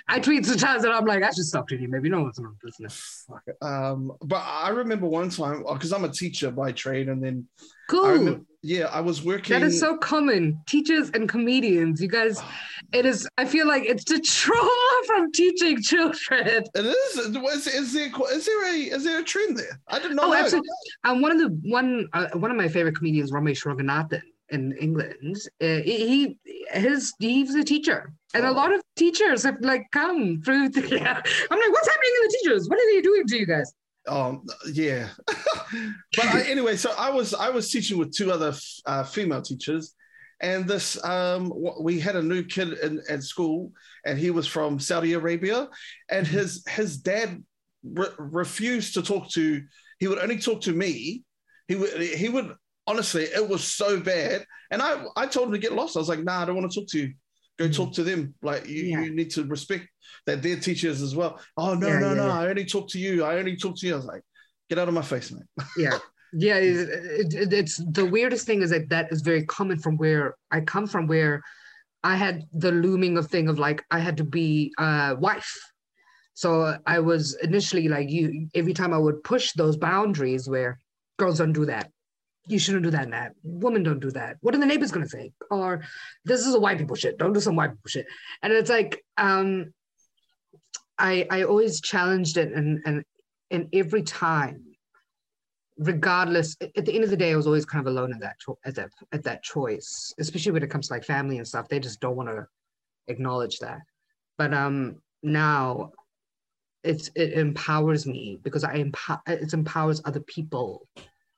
I 0.08 0.20
tweet 0.20 0.46
sometimes 0.46 0.84
and 0.84 0.92
I'm 0.92 1.04
like, 1.04 1.22
I 1.22 1.30
should 1.30 1.44
stop 1.44 1.68
tweeting. 1.68 1.88
Maybe 1.88 2.08
no 2.08 2.22
one's 2.22 2.38
listening. 2.62 2.90
Fuck 2.90 3.42
it. 3.46 3.56
Um, 3.62 4.12
but 4.22 4.42
I 4.44 4.70
remember 4.70 5.06
one 5.06 5.30
time 5.30 5.64
because 5.72 5.92
I'm 5.92 6.04
a 6.04 6.08
teacher 6.08 6.50
by 6.50 6.72
trade, 6.72 7.08
and 7.08 7.22
then 7.22 7.46
I 7.60 7.64
Cool. 7.88 8.08
remember, 8.08 8.40
yeah, 8.62 8.86
I 8.86 9.00
was 9.00 9.22
working. 9.22 9.58
That 9.58 9.66
is 9.66 9.78
so 9.78 9.96
common. 9.96 10.60
Teachers 10.66 11.10
and 11.10 11.28
comedians, 11.28 12.00
you 12.02 12.08
guys, 12.08 12.40
it 12.92 13.06
is, 13.06 13.28
I 13.38 13.44
feel 13.44 13.66
like 13.66 13.84
it's 13.84 14.04
the 14.04 14.20
trauma 14.20 15.02
from 15.06 15.32
teaching 15.32 15.80
children. 15.82 16.46
It 16.46 16.68
is. 16.74 17.16
Is, 17.16 17.66
is 17.66 17.92
there 17.92 18.10
is 18.32 18.46
there 18.46 18.74
a 18.74 18.76
is 18.76 19.04
there 19.04 19.20
a 19.20 19.24
trend 19.24 19.56
there? 19.56 19.80
I 19.88 19.98
didn't 19.98 20.16
know. 20.16 20.24
Oh, 20.26 20.34
absolutely. 20.34 20.68
Um, 21.04 21.20
one 21.22 21.32
of 21.32 21.38
the 21.38 21.48
one 21.70 22.08
uh, 22.12 22.28
one 22.34 22.50
of 22.50 22.56
my 22.56 22.68
favorite 22.68 22.96
comedians, 22.96 23.32
Romesh 23.32 23.64
Ranganathan 23.64 24.22
in 24.50 24.72
England. 24.78 25.36
Uh, 25.62 25.80
he 25.84 26.38
his 26.72 27.12
he's 27.18 27.54
a 27.54 27.64
teacher, 27.64 28.12
and 28.34 28.44
a 28.44 28.48
Oh. 28.48 28.52
lot 28.52 28.72
of 28.72 28.80
teachers 28.96 29.42
have 29.42 29.56
like 29.60 29.86
come 29.92 30.40
through. 30.42 30.70
The, 30.70 30.80
yeah. 30.96 31.20
I'm 31.50 31.58
like, 31.58 31.72
what's 31.72 31.88
happening 31.88 32.12
in 32.22 32.28
the 32.28 32.38
teachers? 32.42 32.68
What 32.68 32.78
are 32.78 32.94
they 32.94 33.02
doing 33.02 33.26
to 33.26 33.38
you 33.38 33.46
guys? 33.46 33.72
Um, 34.06 34.42
yeah. 34.72 35.08
but 35.26 36.24
I, 36.24 36.42
anyway, 36.42 36.76
so 36.76 36.92
I 36.98 37.10
was 37.10 37.34
I 37.34 37.50
was 37.50 37.70
teaching 37.70 37.98
with 37.98 38.12
two 38.14 38.32
other 38.32 38.54
uh, 38.86 39.04
female 39.04 39.42
teachers, 39.42 39.94
and 40.40 40.66
this 40.66 41.02
um, 41.04 41.52
we 41.80 42.00
had 42.00 42.16
a 42.16 42.22
new 42.22 42.42
kid 42.42 42.72
in, 42.78 43.02
at 43.08 43.22
school, 43.22 43.72
and 44.06 44.18
he 44.18 44.30
was 44.30 44.46
from 44.46 44.78
Saudi 44.78 45.12
Arabia, 45.12 45.68
and 46.08 46.26
his 46.26 46.64
his 46.68 46.96
dad 46.96 47.42
re- 47.84 48.16
refused 48.18 48.94
to 48.94 49.02
talk 49.02 49.28
to. 49.30 49.62
He 50.00 50.08
would 50.08 50.18
only 50.20 50.38
talk 50.38 50.62
to 50.62 50.72
me. 50.72 51.24
He 51.66 51.74
would 51.74 52.00
he 52.00 52.28
would 52.30 52.54
honestly. 52.88 53.24
It 53.24 53.46
was 53.48 53.62
so 53.64 54.00
bad, 54.00 54.44
and 54.72 54.80
I 54.82 54.90
I 55.16 55.26
told 55.26 55.48
him 55.48 55.52
to 55.54 55.58
get 55.66 55.72
lost. 55.80 55.96
I 55.96 56.00
was 56.00 56.08
like, 56.08 56.24
Nah, 56.24 56.42
I 56.42 56.44
don't 56.46 56.56
want 56.56 56.70
to 56.72 56.80
talk 56.80 56.88
to 56.90 56.98
you. 57.02 57.08
Go 57.58 57.66
Mhm. 57.68 57.76
talk 57.76 57.92
to 57.94 58.04
them. 58.04 58.34
Like 58.42 58.66
you, 58.68 58.82
Yeah. 58.84 59.02
you 59.02 59.10
need 59.14 59.30
to 59.36 59.44
respect 59.44 59.84
that 60.26 60.42
they're 60.42 60.60
teachers 60.68 61.02
as 61.02 61.14
well. 61.14 61.32
Oh 61.56 61.74
no 61.74 61.88
Yeah, 61.88 61.98
no 61.98 62.08
yeah, 62.08 62.14
no! 62.22 62.28
I 62.40 62.48
only 62.48 62.64
talk 62.64 62.88
to 62.90 62.98
you. 62.98 63.24
I 63.24 63.32
only 63.38 63.56
talk 63.56 63.74
to 63.78 63.86
you. 63.86 63.92
I 63.94 63.96
was 63.96 64.04
like, 64.14 64.22
get 64.70 64.78
out 64.78 64.88
of 64.88 64.94
my 64.94 65.02
face, 65.14 65.30
man. 65.32 65.46
Yeah. 65.76 65.98
Yeah, 66.46 66.56
it, 66.56 67.32
it, 67.42 67.52
it's 67.60 67.76
the 67.98 68.04
weirdest 68.04 68.44
thing 68.46 68.60
is 68.60 68.68
that 68.70 68.90
that 68.90 69.10
is 69.10 69.22
very 69.22 69.44
common 69.46 69.78
from 69.78 69.96
where 69.96 70.36
I 70.50 70.60
come 70.60 70.86
from, 70.86 71.06
where 71.06 71.42
I 72.04 72.16
had 72.16 72.44
the 72.52 72.70
looming 72.70 73.16
of 73.16 73.28
thing 73.28 73.48
of 73.48 73.58
like 73.58 73.82
I 73.90 73.98
had 73.98 74.16
to 74.18 74.24
be 74.24 74.72
a 74.78 75.16
wife. 75.18 75.50
So 76.34 76.76
I 76.86 76.98
was 77.00 77.34
initially 77.42 77.88
like 77.88 78.10
you. 78.10 78.48
Every 78.54 78.74
time 78.74 78.92
I 78.94 78.98
would 78.98 79.24
push 79.24 79.52
those 79.54 79.76
boundaries, 79.78 80.48
where 80.48 80.78
girls 81.18 81.38
don't 81.38 81.54
do 81.54 81.64
that, 81.66 81.90
you 82.48 82.58
shouldn't 82.58 82.84
do 82.84 82.90
that. 82.90 83.10
That 83.10 83.32
women 83.42 83.82
don't 83.82 84.00
do 84.00 84.10
that. 84.12 84.36
What 84.40 84.54
are 84.54 84.58
the 84.58 84.66
neighbors 84.66 84.90
gonna 84.90 85.06
think? 85.06 85.32
Or 85.50 85.82
this 86.24 86.46
is 86.46 86.54
a 86.54 86.60
white 86.60 86.78
people 86.78 86.96
shit. 86.96 87.18
Don't 87.18 87.32
do 87.32 87.40
some 87.40 87.56
white 87.56 87.70
people 87.70 87.88
shit. 87.88 88.06
And 88.42 88.52
it's 88.52 88.70
like 88.70 89.02
um, 89.16 89.72
I 90.98 91.26
I 91.30 91.42
always 91.44 91.80
challenged 91.80 92.36
it, 92.36 92.52
and 92.52 92.80
and 92.84 93.04
and 93.50 93.68
every 93.72 94.02
time 94.02 94.64
regardless 95.78 96.56
at 96.60 96.70
at 96.76 96.84
the 96.84 96.92
end 96.92 97.04
of 97.04 97.10
the 97.10 97.16
day 97.16 97.32
i 97.32 97.36
was 97.36 97.46
always 97.46 97.64
kind 97.64 97.86
of 97.86 97.92
alone 97.92 98.12
at 98.12 98.20
that 98.20 98.36
cho- 98.40 98.58
at 98.64 98.74
that 98.74 98.90
at 99.12 99.22
that 99.22 99.42
choice 99.44 100.12
especially 100.18 100.50
when 100.50 100.62
it 100.62 100.70
comes 100.70 100.88
to 100.88 100.94
like 100.94 101.04
family 101.04 101.38
and 101.38 101.46
stuff 101.46 101.68
they 101.68 101.78
just 101.78 102.00
don't 102.00 102.16
want 102.16 102.28
to 102.28 102.44
acknowledge 103.06 103.60
that 103.60 103.78
but 104.36 104.52
um 104.52 104.96
now 105.22 105.92
it's 106.82 107.10
it 107.14 107.32
empowers 107.32 108.06
me 108.06 108.38
because 108.42 108.64
i 108.64 108.74
empower 108.74 109.20
it 109.28 109.52
empowers 109.52 110.02
other 110.04 110.20
people 110.20 110.86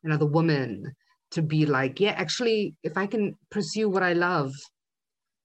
and 0.04 0.32
woman 0.32 0.92
to 1.30 1.42
be 1.42 1.66
like 1.66 2.00
yeah 2.00 2.12
actually 2.12 2.74
if 2.82 2.96
i 2.96 3.06
can 3.06 3.36
pursue 3.50 3.88
what 3.88 4.02
i 4.02 4.12
love 4.12 4.52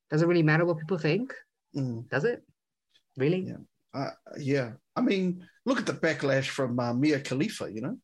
does 0.10 0.22
it 0.22 0.28
really 0.28 0.44
matter 0.44 0.66
what 0.66 0.78
people 0.78 0.98
think 0.98 1.34
Mm, 1.76 2.08
does 2.10 2.24
it 2.24 2.42
really 3.18 3.48
Yeah. 3.48 3.58
uh, 3.94 4.12
yeah. 4.40 4.72
I 4.96 5.02
mean, 5.02 5.46
look 5.66 5.78
at 5.78 5.86
the 5.86 5.94
backlash 5.94 6.48
from 6.48 6.80
uh, 6.80 6.94
Mia 6.94 7.20
Khalifa. 7.20 7.70
You 7.70 7.82
know, 7.82 7.98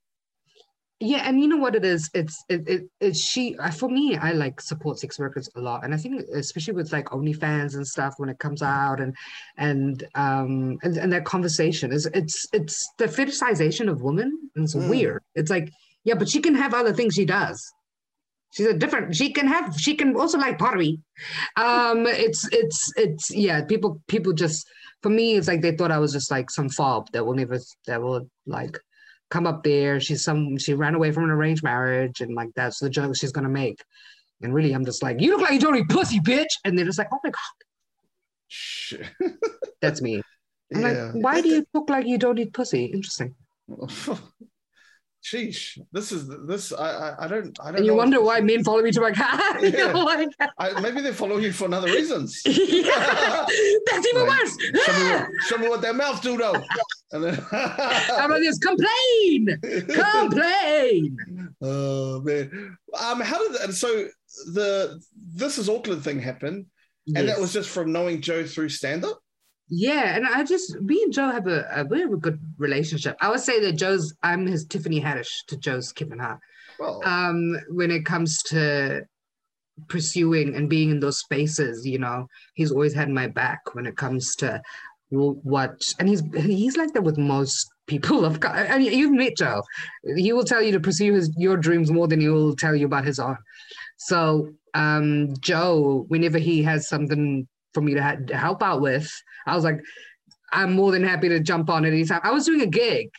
yeah, 0.99 1.27
and 1.27 1.39
you 1.39 1.47
know 1.47 1.57
what 1.57 1.73
it 1.73 1.85
is? 1.85 2.09
It's 2.13 2.43
it, 2.49 2.67
it 2.67 2.81
it's 2.99 3.19
she 3.19 3.55
for 3.77 3.89
me, 3.89 4.17
I 4.17 4.33
like 4.33 4.59
support 4.59 4.99
sex 4.99 5.17
workers 5.17 5.49
a 5.55 5.61
lot. 5.61 5.83
And 5.83 5.93
I 5.93 5.97
think 5.97 6.21
especially 6.33 6.73
with 6.73 6.91
like 6.91 7.05
OnlyFans 7.05 7.75
and 7.75 7.87
stuff 7.87 8.15
when 8.17 8.29
it 8.29 8.39
comes 8.39 8.61
out 8.61 8.99
and 8.99 9.15
and 9.57 10.03
um 10.15 10.77
and, 10.83 10.97
and 10.97 11.13
that 11.13 11.23
conversation 11.25 11.91
is 11.93 12.05
it's 12.13 12.45
it's 12.51 12.89
the 12.97 13.05
fetishization 13.05 13.89
of 13.89 14.01
women. 14.01 14.37
And 14.55 14.65
it's 14.65 14.75
Mm. 14.75 14.89
weird. 14.89 15.23
It's 15.35 15.49
like, 15.49 15.71
yeah, 16.03 16.15
but 16.15 16.29
she 16.29 16.41
can 16.41 16.55
have 16.55 16.73
other 16.73 16.93
things 16.93 17.13
she 17.13 17.25
does. 17.25 17.63
She's 18.53 18.67
a 18.67 18.73
different, 18.73 19.15
she 19.15 19.31
can 19.31 19.47
have, 19.47 19.75
she 19.79 19.95
can 19.95 20.15
also 20.15 20.37
like 20.37 20.59
pottery. 20.59 20.99
Um, 21.55 22.05
it's 22.05 22.47
it's 22.51 22.91
it's 22.97 23.31
yeah, 23.31 23.63
people 23.63 24.01
people 24.07 24.33
just 24.33 24.67
for 25.01 25.09
me, 25.09 25.35
it's 25.35 25.47
like 25.47 25.61
they 25.61 25.75
thought 25.75 25.91
I 25.91 25.99
was 25.99 26.11
just 26.11 26.29
like 26.29 26.49
some 26.49 26.69
fob 26.69 27.07
that 27.13 27.25
will 27.25 27.33
never 27.33 27.59
that 27.87 28.01
will 28.01 28.29
like 28.45 28.77
come 29.29 29.47
up 29.47 29.63
there. 29.63 29.99
She's 29.99 30.23
some 30.23 30.57
she 30.57 30.73
ran 30.73 30.95
away 30.95 31.11
from 31.11 31.23
an 31.23 31.31
arranged 31.31 31.63
marriage, 31.63 32.21
and 32.21 32.35
like 32.35 32.49
that's 32.55 32.79
the 32.79 32.89
joke 32.89 33.15
she's 33.15 33.31
gonna 33.31 33.49
make. 33.49 33.81
And 34.41 34.53
really, 34.53 34.73
I'm 34.73 34.85
just 34.85 35.03
like, 35.03 35.21
you 35.21 35.31
look 35.31 35.41
like 35.41 35.53
you 35.53 35.59
don't 35.59 35.75
eat 35.75 35.89
pussy, 35.89 36.19
bitch. 36.19 36.49
And 36.65 36.77
they're 36.77 36.85
just 36.85 36.97
like, 36.97 37.09
oh 37.13 37.19
my 37.23 37.29
god, 37.29 37.65
Shit. 38.47 39.07
that's 39.81 40.01
me. 40.01 40.21
I'm 40.73 40.81
yeah. 40.81 40.87
like, 40.87 41.23
why 41.23 41.41
do 41.41 41.49
you 41.49 41.65
look 41.73 41.89
like 41.89 42.05
you 42.05 42.17
don't 42.17 42.39
eat 42.39 42.53
pussy? 42.53 42.85
Interesting. 42.85 43.35
Sheesh. 45.23 45.77
This 45.91 46.11
is 46.11 46.27
this. 46.47 46.73
I 46.73 46.89
I, 46.89 47.25
I 47.25 47.27
don't. 47.27 47.57
I 47.61 47.65
don't. 47.65 47.75
And 47.77 47.85
you 47.85 47.93
wonder 47.95 48.21
why 48.21 48.41
men 48.41 48.63
follow 48.63 48.81
me 48.81 48.91
to 48.91 49.01
my 49.01 49.11
car. 49.11 49.59
Yeah. 49.61 49.91
Like, 50.11 50.29
I, 50.57 50.79
maybe 50.81 51.01
they 51.01 51.13
follow 51.13 51.37
you 51.37 51.51
for 51.51 51.71
other 51.73 51.87
reasons. 51.87 52.41
yeah, 52.45 53.45
that's 53.85 54.07
even 54.07 54.27
Like, 54.27 54.39
worse. 54.39 54.57
Show 54.59 54.93
me, 54.99 55.09
what, 55.11 55.27
show 55.47 55.57
me 55.57 55.69
what 55.69 55.81
their 55.81 55.93
mouth 55.93 56.21
do 56.21 56.37
though. 56.37 56.55
And 57.11 57.23
then, 57.23 57.45
I'm 57.51 58.31
like 58.31 58.39
this. 58.41 58.57
Complain, 58.57 59.59
complain. 59.93 61.17
oh 61.61 62.21
man. 62.21 62.77
Um, 62.99 63.21
how 63.21 63.37
did 63.47 63.61
and 63.61 63.73
so 63.73 64.07
the 64.53 64.99
this 65.35 65.57
is 65.57 65.69
Auckland 65.69 66.03
thing 66.03 66.19
happen, 66.19 66.65
and 67.15 67.27
that 67.27 67.39
was 67.39 67.53
just 67.53 67.69
from 67.69 67.91
knowing 67.91 68.21
Joe 68.21 68.45
through 68.45 68.69
stand 68.69 69.05
up. 69.05 69.19
Yeah, 69.73 70.15
and 70.17 70.27
I 70.27 70.43
just 70.43 70.79
me 70.81 71.01
and 71.01 71.13
Joe 71.13 71.31
have 71.31 71.47
a, 71.47 71.65
a 71.73 71.85
we 71.85 72.01
have 72.01 72.11
a 72.11 72.17
good 72.17 72.39
relationship. 72.57 73.15
I 73.21 73.29
would 73.29 73.39
say 73.39 73.61
that 73.61 73.73
Joe's 73.73 74.13
I'm 74.21 74.45
his 74.45 74.65
Tiffany 74.65 74.99
Haddish 74.99 75.45
to 75.47 75.57
Joe's 75.57 75.93
Kevin 75.93 76.19
Hart. 76.19 76.39
Well, 76.77 77.01
Um, 77.05 77.55
when 77.69 77.89
it 77.89 78.05
comes 78.05 78.43
to 78.43 79.03
pursuing 79.87 80.55
and 80.55 80.69
being 80.69 80.89
in 80.91 80.99
those 80.99 81.19
spaces, 81.19 81.87
you 81.87 81.99
know, 81.99 82.27
he's 82.53 82.71
always 82.71 82.93
had 82.93 83.09
my 83.09 83.27
back 83.27 83.59
when 83.73 83.85
it 83.85 83.95
comes 83.95 84.35
to 84.37 84.61
what, 85.09 85.81
and 85.99 86.09
he's 86.09 86.21
he's 86.35 86.75
like 86.75 86.91
that 86.93 87.03
with 87.03 87.17
most 87.17 87.65
people 87.87 88.25
of. 88.25 88.39
I 88.43 88.77
mean, 88.77 88.91
you've 88.91 89.13
met 89.13 89.37
Joe. 89.37 89.63
He 90.17 90.33
will 90.33 90.43
tell 90.43 90.61
you 90.61 90.73
to 90.73 90.81
pursue 90.81 91.13
his 91.13 91.33
your 91.37 91.55
dreams 91.55 91.91
more 91.91 92.09
than 92.09 92.19
he 92.19 92.27
will 92.27 92.57
tell 92.57 92.75
you 92.75 92.87
about 92.87 93.05
his 93.05 93.19
own. 93.19 93.37
So, 93.99 94.49
um, 94.73 95.33
Joe, 95.39 96.05
whenever 96.09 96.39
he 96.39 96.61
has 96.63 96.89
something 96.89 97.47
for 97.73 97.81
me 97.81 97.93
to, 97.93 98.03
ha- 98.03 98.17
to 98.27 98.37
help 98.37 98.61
out 98.61 98.81
with, 98.81 99.09
I 99.45 99.55
was 99.55 99.63
like, 99.63 99.79
I'm 100.51 100.73
more 100.73 100.91
than 100.91 101.03
happy 101.03 101.29
to 101.29 101.39
jump 101.39 101.69
on 101.69 101.85
it 101.85 101.89
anytime. 101.89 102.21
I 102.23 102.31
was 102.31 102.45
doing 102.45 102.61
a 102.61 102.67
gig 102.67 103.09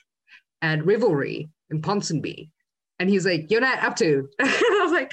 at 0.61 0.85
Rivalry 0.85 1.49
in 1.71 1.81
Ponsonby, 1.81 2.51
and 2.99 3.09
he's 3.09 3.25
like, 3.25 3.51
"You're 3.51 3.61
not 3.61 3.83
up 3.83 3.97
to." 3.97 4.29
I 4.41 4.81
was 4.83 4.93
like, 4.93 5.11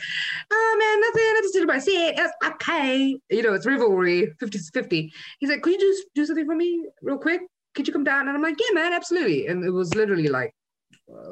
"Oh 0.52 0.76
man, 0.80 1.02
nothing. 1.02 1.24
I 1.24 1.40
just 1.42 1.54
did 1.54 1.68
my 1.68 1.80
set. 1.80 2.20
It's 2.20 2.34
okay. 2.46 3.18
You 3.30 3.42
know, 3.42 3.54
it's 3.54 3.66
Rivalry 3.66 4.32
50 4.40 4.60
50." 4.74 5.14
He's 5.40 5.50
like, 5.50 5.62
"Could 5.62 5.74
you 5.74 5.80
just 5.80 6.08
do 6.14 6.26
something 6.26 6.46
for 6.46 6.56
me 6.56 6.86
real 7.02 7.18
quick? 7.18 7.42
Could 7.76 7.88
you 7.88 7.94
come 7.94 8.04
down?" 8.04 8.28
And 8.28 8.36
I'm 8.36 8.44
like, 8.44 8.58
"Yeah, 8.60 8.74
man, 8.74 8.94
absolutely." 8.94 9.48
And 9.48 9.64
it 9.64 9.72
was 9.72 9.96
literally 9.96 10.28
like. 10.28 10.54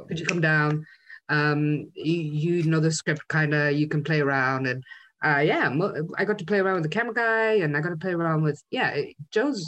"Could 0.07 0.19
you 0.19 0.25
come 0.25 0.41
down? 0.41 0.85
Um, 1.29 1.91
you, 1.93 2.13
you 2.13 2.63
know 2.63 2.79
the 2.79 2.91
script, 2.91 3.27
kind 3.27 3.53
of. 3.53 3.73
You 3.73 3.87
can 3.87 4.03
play 4.03 4.21
around." 4.21 4.67
And 4.67 4.83
uh, 5.25 5.39
yeah, 5.39 5.69
I 6.17 6.25
got 6.25 6.37
to 6.39 6.45
play 6.45 6.59
around 6.59 6.75
with 6.75 6.83
the 6.83 6.89
camera 6.89 7.13
guy, 7.13 7.53
and 7.63 7.75
I 7.75 7.81
got 7.81 7.89
to 7.89 7.95
play 7.97 8.13
around 8.13 8.43
with 8.43 8.61
yeah. 8.71 8.89
it- 8.89 9.15
Joe's 9.31 9.65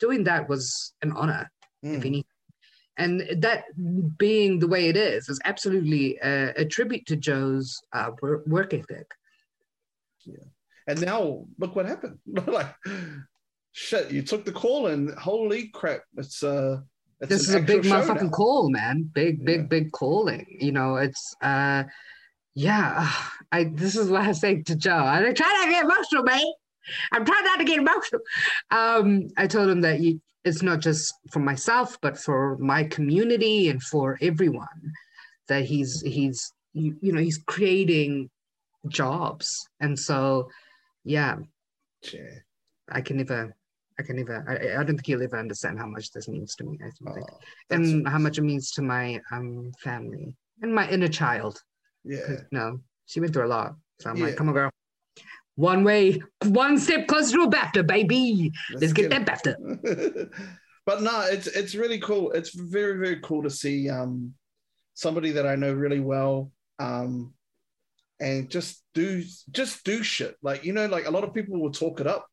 doing 0.00 0.24
that 0.24 0.48
was 0.48 0.92
an 1.02 1.12
honor 1.12 1.50
if 1.82 2.00
Mm. 2.02 2.06
anything. 2.06 2.24
And 2.98 3.20
that 3.42 3.64
being 4.18 4.58
the 4.58 4.68
way 4.68 4.88
it 4.88 4.96
is 4.96 5.28
is 5.28 5.38
absolutely 5.44 6.18
a, 6.22 6.52
a 6.56 6.64
tribute 6.64 7.04
to 7.06 7.16
Joe's 7.16 7.78
uh, 7.92 8.10
wor- 8.22 8.42
work 8.46 8.72
ethic. 8.72 9.06
And 10.88 11.00
now 11.00 11.44
look 11.58 11.74
what 11.76 11.86
happened. 11.86 12.18
like, 12.46 12.74
shit, 13.72 14.10
you 14.10 14.22
took 14.22 14.44
the 14.44 14.52
call, 14.52 14.86
and 14.86 15.10
holy 15.18 15.68
crap, 15.68 16.02
it's 16.16 16.42
uh, 16.42 16.80
it's 17.20 17.28
this 17.30 17.48
is 17.48 17.54
a 17.54 17.60
big 17.60 17.82
motherfucking 17.82 18.22
now. 18.24 18.28
call, 18.30 18.70
man. 18.70 19.10
Big, 19.14 19.44
big, 19.44 19.60
Yeah. 19.62 19.66
big 19.66 19.92
calling. 19.92 20.46
You 20.60 20.72
know, 20.72 20.96
it's 20.96 21.34
uh, 21.42 21.84
yeah. 22.56 23.12
I 23.52 23.64
this 23.64 23.94
is 23.96 24.10
what 24.10 24.22
I 24.22 24.32
say 24.32 24.62
to 24.62 24.74
Joe. 24.74 25.04
I 25.04 25.20
try 25.32 25.46
not 25.46 25.64
to 25.66 25.70
get 25.70 25.84
emotional, 25.84 26.22
mate. 26.24 26.54
I'm 27.12 27.24
trying 27.24 27.44
not 27.44 27.58
to 27.58 27.64
get 27.64 27.78
emotional. 27.78 28.20
Um, 28.70 29.28
I 29.36 29.46
told 29.46 29.68
him 29.68 29.82
that 29.82 30.00
you, 30.00 30.20
it's 30.44 30.62
not 30.62 30.80
just 30.80 31.12
for 31.30 31.40
myself, 31.40 31.98
but 32.00 32.16
for 32.18 32.56
my 32.58 32.84
community 32.84 33.68
and 33.68 33.82
for 33.82 34.18
everyone. 34.22 34.92
That 35.48 35.64
he's 35.64 36.00
he's 36.00 36.52
you, 36.72 36.96
you 37.00 37.12
know 37.12 37.20
he's 37.20 37.38
creating 37.46 38.30
jobs, 38.88 39.68
and 39.80 39.96
so 39.98 40.48
yeah, 41.04 41.36
Yeah. 42.12 42.20
I 42.90 43.00
can 43.02 43.18
never. 43.18 43.54
I 43.98 44.02
can 44.02 44.16
never. 44.16 44.44
I, 44.48 44.80
I 44.80 44.84
don't 44.84 44.96
think 44.96 45.06
he'll 45.06 45.22
ever 45.22 45.38
understand 45.38 45.78
how 45.78 45.86
much 45.86 46.10
this 46.10 46.26
means 46.28 46.54
to 46.56 46.64
me. 46.64 46.78
I 46.80 46.90
think 46.90 47.26
Oh, 47.30 47.38
and 47.70 48.08
how 48.08 48.18
much 48.18 48.38
it 48.38 48.42
means 48.42 48.70
to 48.72 48.82
my 48.82 49.20
um 49.30 49.72
family 49.82 50.34
and 50.62 50.74
my 50.74 50.88
inner 50.88 51.08
child. 51.08 51.62
Yeah. 52.06 52.20
'Cause, 52.26 52.44
No, 52.52 52.80
she 53.06 53.20
went 53.20 53.32
through 53.32 53.46
a 53.46 53.48
lot. 53.48 53.76
So 54.00 54.10
I'm 54.10 54.16
Yeah. 54.16 54.26
like, 54.26 54.36
come 54.36 54.48
on, 54.48 54.54
girl. 54.54 54.70
One 55.56 55.84
way, 55.84 56.20
one 56.44 56.78
step 56.78 57.06
closer 57.08 57.36
to 57.36 57.42
a 57.44 57.48
BAFTA, 57.50 57.86
baby. 57.86 58.52
Let's 58.72 58.92
get 58.92 59.08
that 59.10 59.24
BAFTA. 59.26 59.56
but 60.86 61.02
no, 61.02 61.22
it's 61.22 61.46
it's 61.46 61.74
really 61.74 61.98
cool. 61.98 62.32
It's 62.32 62.50
very 62.54 62.98
very 62.98 63.20
cool 63.20 63.42
to 63.42 63.50
see 63.50 63.88
um 63.88 64.34
somebody 64.94 65.30
that 65.32 65.46
I 65.46 65.56
know 65.56 65.72
really 65.74 66.00
well 66.00 66.50
um 66.78 67.34
and 68.20 68.50
just 68.50 68.82
do 68.94 69.22
just 69.50 69.82
do 69.84 70.02
shit. 70.02 70.36
Like 70.42 70.64
you 70.64 70.72
know, 70.74 70.86
like 70.86 71.06
a 71.06 71.10
lot 71.10 71.24
of 71.24 71.32
people 71.34 71.58
will 71.58 71.72
talk 71.72 72.00
it 72.00 72.06
up, 72.06 72.26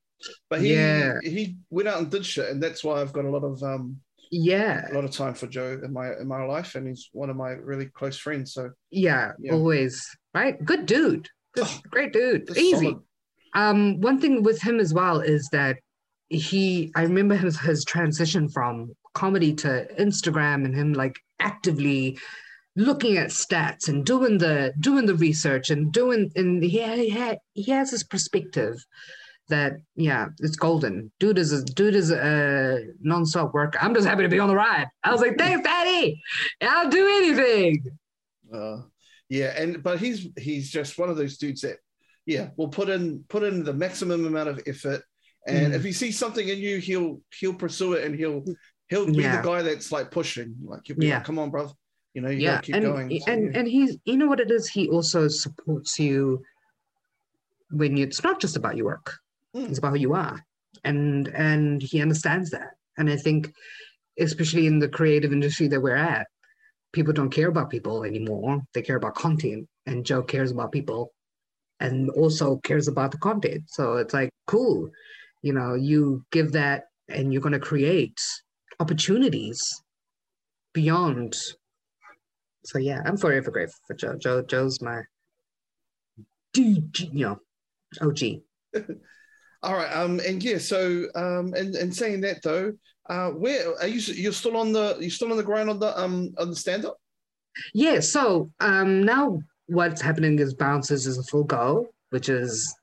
but 0.49 0.59
he 0.61 0.73
Yeah. 0.73 1.13
he 1.23 1.57
went 1.69 1.87
out 1.87 1.99
and 1.99 2.11
did 2.11 2.25
shit, 2.25 2.49
and 2.49 2.61
that's 2.61 2.83
why 2.83 2.99
I've 3.01 3.13
got 3.13 3.25
a 3.25 3.29
lot 3.31 3.43
of 3.45 3.63
um 3.63 4.01
Yeah, 4.35 4.91
a 4.91 4.93
lot 4.95 5.03
of 5.05 5.11
time 5.11 5.35
for 5.35 5.45
Joe 5.45 5.79
in 5.83 5.93
my 5.93 6.07
in 6.19 6.27
my 6.27 6.43
life, 6.43 6.73
and 6.73 6.87
he's 6.87 7.09
one 7.13 7.29
of 7.29 7.35
my 7.35 7.51
really 7.51 7.85
close 7.85 8.17
friends. 8.17 8.53
So 8.53 8.71
yeah, 8.89 9.33
Yeah. 9.39 9.53
always. 9.53 10.03
Right? 10.33 10.55
Good 10.65 10.87
dude. 10.87 11.29
Good, 11.53 11.65
Oh, 11.67 11.79
great 11.91 12.13
dude. 12.13 12.49
Easy. 12.57 12.71
solid. 12.87 12.99
Um, 13.53 14.01
one 14.01 14.19
thing 14.19 14.41
with 14.41 14.59
him 14.59 14.79
as 14.79 14.91
well 14.91 15.19
is 15.19 15.47
that 15.51 15.77
he 16.29 16.91
I 16.95 17.03
remember 17.03 17.35
his 17.35 17.59
his 17.59 17.85
transition 17.85 18.49
from 18.49 18.93
comedy 19.13 19.53
to 19.53 19.87
Instagram 19.99 20.65
and 20.65 20.73
him 20.73 20.93
like 20.93 21.15
actively 21.39 22.17
looking 22.75 23.17
at 23.17 23.29
stats 23.29 23.87
and 23.87 24.03
doing 24.03 24.39
the 24.39 24.73
doing 24.79 25.05
the 25.05 25.13
research 25.13 25.69
and 25.69 25.91
doing 25.93 26.31
and 26.35 26.63
he 26.63 26.81
he, 26.81 27.09
had, 27.09 27.37
he 27.53 27.69
has 27.71 27.91
his 27.91 28.03
perspective 28.03 28.83
that 29.49 29.73
yeah 29.95 30.27
it's 30.39 30.55
golden 30.55 31.11
dude 31.19 31.37
is 31.37 31.51
a 31.51 31.63
dude 31.63 31.95
is 31.95 32.11
a 32.11 32.79
non-stop 33.01 33.53
worker 33.53 33.77
i'm 33.81 33.93
just 33.93 34.07
happy 34.07 34.23
to 34.23 34.29
be 34.29 34.39
on 34.39 34.47
the 34.47 34.55
ride 34.55 34.87
i 35.03 35.11
was 35.11 35.19
like 35.21 35.37
thanks 35.37 35.61
daddy 35.67 36.21
i'll 36.61 36.89
do 36.89 37.05
anything 37.17 37.83
Uh, 38.53 38.81
yeah, 39.29 39.53
and 39.57 39.81
but 39.81 39.99
he's 39.99 40.27
he's 40.37 40.69
just 40.69 40.97
one 40.99 41.09
of 41.09 41.17
those 41.17 41.37
dudes 41.37 41.61
that 41.61 41.77
yeah 42.25 42.49
will 42.55 42.67
put 42.69 42.87
in 42.87 43.23
put 43.29 43.41
in 43.43 43.63
the 43.63 43.73
maximum 43.73 44.25
amount 44.27 44.47
of 44.47 44.61
effort, 44.67 45.01
and 45.47 45.73
Mm. 45.73 45.75
if 45.75 45.83
he 45.83 45.91
sees 45.91 46.19
something 46.19 46.47
in 46.47 46.59
you, 46.59 46.77
he'll 46.77 47.19
he'll 47.39 47.55
pursue 47.55 47.93
it, 47.93 48.03
and 48.05 48.13
he'll 48.15 48.45
he'll 48.89 49.07
be 49.07 49.23
Yeah. 49.23 49.41
the 49.41 49.47
guy 49.47 49.61
that's 49.63 49.91
like 49.91 50.11
pushing, 50.11 50.53
like 50.63 50.87
you'll 50.87 50.99
be 50.99 51.07
Yeah. 51.07 51.15
like, 51.17 51.25
come 51.25 51.39
on, 51.39 51.49
brother, 51.49 51.73
you 52.13 52.21
know, 52.21 52.29
you 52.29 52.41
yeah 52.45 52.51
gotta 52.55 52.65
keep 52.67 52.75
and 52.75 52.85
going. 52.85 53.19
So, 53.19 53.31
and 53.31 53.41
yeah. 53.51 53.59
and 53.59 53.67
he's 53.67 53.97
you 54.05 54.17
know 54.17 54.27
what 54.27 54.39
it 54.39 54.51
is 54.51 54.69
he 54.69 54.87
also 54.87 55.27
supports 55.27 55.99
you 55.99 56.43
when 57.71 57.97
you, 57.97 58.03
it's 58.05 58.23
not 58.23 58.39
just 58.39 58.55
about 58.55 58.77
your 58.77 58.85
work 58.85 59.17
Mm. 59.55 59.69
it's 59.69 59.77
about 59.77 59.91
who 59.93 59.99
you 59.99 60.13
are. 60.13 60.43
And 60.83 61.27
and 61.29 61.81
he 61.81 62.01
understands 62.01 62.49
that. 62.51 62.71
And 62.97 63.09
i 63.09 63.17
think 63.17 63.53
especially 64.19 64.67
in 64.67 64.79
the 64.79 64.89
creative 64.89 65.31
industry 65.33 65.67
that 65.67 65.81
we're 65.81 65.95
at 65.95 66.27
people 66.93 67.13
don't 67.13 67.31
care 67.31 67.49
about 67.49 67.71
people 67.71 68.03
anymore. 68.03 68.61
They 68.73 68.83
care 68.83 68.97
about 68.97 69.15
content. 69.15 69.67
And 69.85 70.05
joe 70.05 70.21
cares 70.23 70.51
about 70.51 70.71
people 70.71 71.11
and 71.79 72.09
also 72.11 72.57
cares 72.57 72.87
about 72.87 73.11
the 73.11 73.17
content. 73.17 73.63
So 73.67 73.97
it's 73.97 74.13
like 74.13 74.29
cool. 74.47 74.89
You 75.41 75.53
know 75.53 75.73
you 75.73 76.23
give 76.31 76.51
that 76.53 76.85
and 77.09 77.33
you're 77.33 77.41
going 77.41 77.59
to 77.59 77.59
create 77.59 78.19
opportunities 78.79 79.59
beyond. 80.73 81.35
So 82.65 82.77
yeah 82.79 83.01
i'm 83.05 83.17
forever 83.17 83.51
grateful 83.51 83.79
for 83.87 83.95
joe. 83.95 84.15
Joe 84.17 84.41
joe's 84.41 84.81
my 84.81 85.01
dude 86.53 86.99
you 86.99 87.25
know 87.25 87.39
og 88.01 88.17
All 89.63 89.73
right, 89.73 89.91
um, 89.95 90.19
and 90.19 90.43
yeah, 90.43 90.57
so 90.57 91.07
um, 91.15 91.53
and 91.55 91.75
and 91.75 91.95
saying 91.95 92.21
that 92.21 92.43
though, 92.43 92.73
uh, 93.09 93.29
where 93.29 93.73
are 93.79 93.87
you? 93.87 93.99
You're 94.13 94.33
still 94.33 94.57
on 94.57 94.73
the 94.73 94.97
you're 94.99 95.09
still 95.09 95.31
on 95.31 95.37
the 95.37 95.43
grind 95.43 95.69
on 95.69 95.79
the 95.79 95.97
um 95.99 96.33
on 96.37 96.49
the 96.49 96.55
stand 96.55 96.85
up. 96.85 96.97
Yeah, 97.73 98.01
so 98.01 98.51
um, 98.59 99.03
now 99.03 99.39
what's 99.67 100.01
happening 100.01 100.37
is 100.39 100.53
Bouncers 100.53 101.07
is 101.07 101.17
a 101.17 101.23
full 101.23 101.45
go, 101.45 101.87
which 102.09 102.27
is 102.27 102.75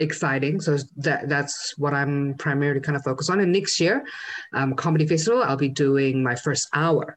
exciting. 0.00 0.60
So 0.60 0.78
that 0.96 1.28
that's 1.28 1.74
what 1.78 1.94
I'm 1.94 2.34
primarily 2.34 2.80
kind 2.80 2.96
of 2.96 3.04
focused 3.04 3.30
on. 3.30 3.40
And 3.40 3.52
next 3.52 3.78
year, 3.78 4.04
um, 4.52 4.74
comedy 4.74 5.06
festival, 5.06 5.42
I'll 5.42 5.56
be 5.56 5.68
doing 5.68 6.24
my 6.24 6.34
first 6.34 6.68
hour 6.74 7.16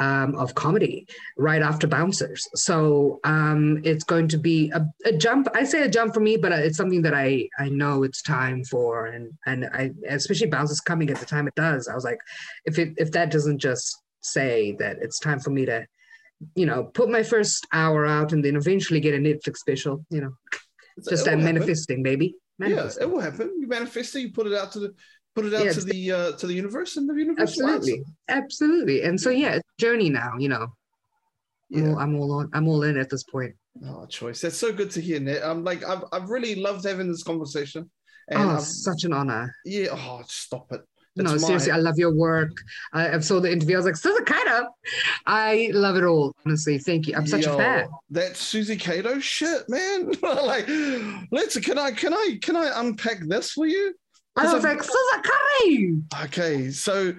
um, 0.00 0.34
of 0.34 0.54
comedy 0.54 1.06
right 1.36 1.62
after 1.62 1.86
Bouncers. 1.86 2.48
So 2.54 3.20
um, 3.24 3.80
it's 3.84 4.02
going 4.02 4.28
to 4.28 4.38
be 4.38 4.70
a, 4.70 4.84
a, 5.04 5.12
jump. 5.12 5.46
I 5.54 5.62
say 5.64 5.82
a 5.82 5.88
jump 5.88 6.14
for 6.14 6.20
me, 6.20 6.38
but 6.38 6.52
it's 6.52 6.78
something 6.78 7.02
that 7.02 7.14
I 7.14 7.48
I 7.58 7.68
know 7.68 8.02
it's 8.02 8.22
time 8.22 8.64
for, 8.64 9.06
and 9.06 9.32
and 9.46 9.66
I 9.72 9.92
especially 10.08 10.48
Bouncers 10.48 10.80
coming 10.80 11.10
at 11.10 11.18
the 11.18 11.26
time 11.26 11.46
it 11.46 11.54
does. 11.54 11.86
I 11.86 11.94
was 11.94 12.04
like, 12.04 12.18
if 12.64 12.78
it 12.78 12.94
if 12.96 13.12
that 13.12 13.30
doesn't 13.30 13.58
just 13.58 14.02
say 14.22 14.74
that 14.78 14.96
it's 15.00 15.18
time 15.18 15.38
for 15.38 15.50
me 15.50 15.66
to, 15.66 15.86
you 16.54 16.66
know, 16.66 16.84
put 16.84 17.10
my 17.10 17.22
first 17.22 17.66
hour 17.72 18.06
out 18.06 18.32
and 18.32 18.44
then 18.44 18.56
eventually 18.56 19.00
get 19.00 19.14
a 19.14 19.18
Netflix 19.18 19.58
special, 19.58 20.04
you 20.10 20.22
know, 20.22 20.32
just 21.08 21.26
that 21.26 21.38
manifesting, 21.38 22.02
baby. 22.02 22.34
Manifesting. 22.58 23.02
Yeah, 23.02 23.08
it 23.08 23.12
will 23.12 23.20
happen. 23.20 23.54
You 23.60 23.66
manifest 23.66 24.16
it, 24.16 24.20
you 24.20 24.32
put 24.32 24.46
it 24.46 24.54
out 24.54 24.72
to 24.72 24.80
the 24.80 24.94
put 25.34 25.46
it 25.46 25.54
out 25.54 25.64
yeah, 25.64 25.72
to 25.72 25.80
the 25.80 26.12
uh, 26.12 26.32
to 26.32 26.46
the 26.46 26.54
universe, 26.54 26.96
and 26.96 27.08
the 27.08 27.14
universe. 27.14 27.40
Absolutely, 27.40 28.02
absolutely. 28.28 29.02
And 29.02 29.20
so 29.20 29.30
yeah, 29.30 29.54
it's 29.54 29.68
journey 29.78 30.10
now. 30.10 30.32
You 30.38 30.48
know, 30.48 30.66
yeah. 31.70 31.82
I'm 31.82 31.90
all, 31.90 31.98
I'm 31.98 32.16
all 32.16 32.32
on. 32.32 32.50
I'm 32.52 32.68
all 32.68 32.82
in 32.82 32.96
at 32.98 33.10
this 33.10 33.22
point. 33.22 33.54
Oh, 33.86 34.06
choice. 34.06 34.40
That's 34.40 34.56
so 34.56 34.72
good 34.72 34.90
to 34.92 35.00
hear, 35.00 35.20
Ned. 35.20 35.42
I'm 35.42 35.64
like, 35.64 35.84
I've, 35.84 36.04
I've 36.12 36.28
really 36.28 36.56
loved 36.56 36.84
having 36.84 37.08
this 37.08 37.22
conversation. 37.22 37.90
And 38.28 38.40
oh, 38.40 38.50
I've, 38.56 38.62
such 38.62 39.04
an 39.04 39.12
honor. 39.12 39.54
Yeah. 39.64 39.88
Oh, 39.92 40.22
stop 40.26 40.72
it. 40.72 40.82
That's 41.16 41.32
no, 41.32 41.38
seriously, 41.38 41.72
I 41.72 41.76
love 41.76 41.98
your 41.98 42.14
work. 42.14 42.52
I, 42.92 43.14
I 43.14 43.18
saw 43.18 43.40
the 43.40 43.50
interview. 43.50 43.74
I 43.74 43.78
was 43.78 43.86
like, 43.86 43.96
Suzy 43.96 44.22
Cato, 44.24 44.68
I 45.26 45.70
love 45.74 45.96
it 45.96 46.04
all. 46.04 46.34
Honestly, 46.46 46.78
thank 46.78 47.08
you. 47.08 47.16
I'm 47.16 47.26
such 47.26 47.46
Yo, 47.46 47.54
a 47.54 47.58
fan. 47.58 47.88
That 48.10 48.36
Suzy 48.36 48.76
Cato 48.76 49.18
shit, 49.18 49.68
man. 49.68 50.12
like, 50.22 50.68
let's. 51.32 51.58
Can 51.58 51.78
I? 51.78 51.90
Can 51.90 52.14
I? 52.14 52.38
Can 52.40 52.56
I 52.56 52.70
unpack 52.80 53.20
this 53.26 53.50
for 53.50 53.66
you? 53.66 53.94
I 54.36 54.52
was 54.52 54.64
I'm, 54.64 54.76
like, 54.76 54.82
Suzy 54.82 56.02
Okay, 56.24 56.70
so 56.70 57.14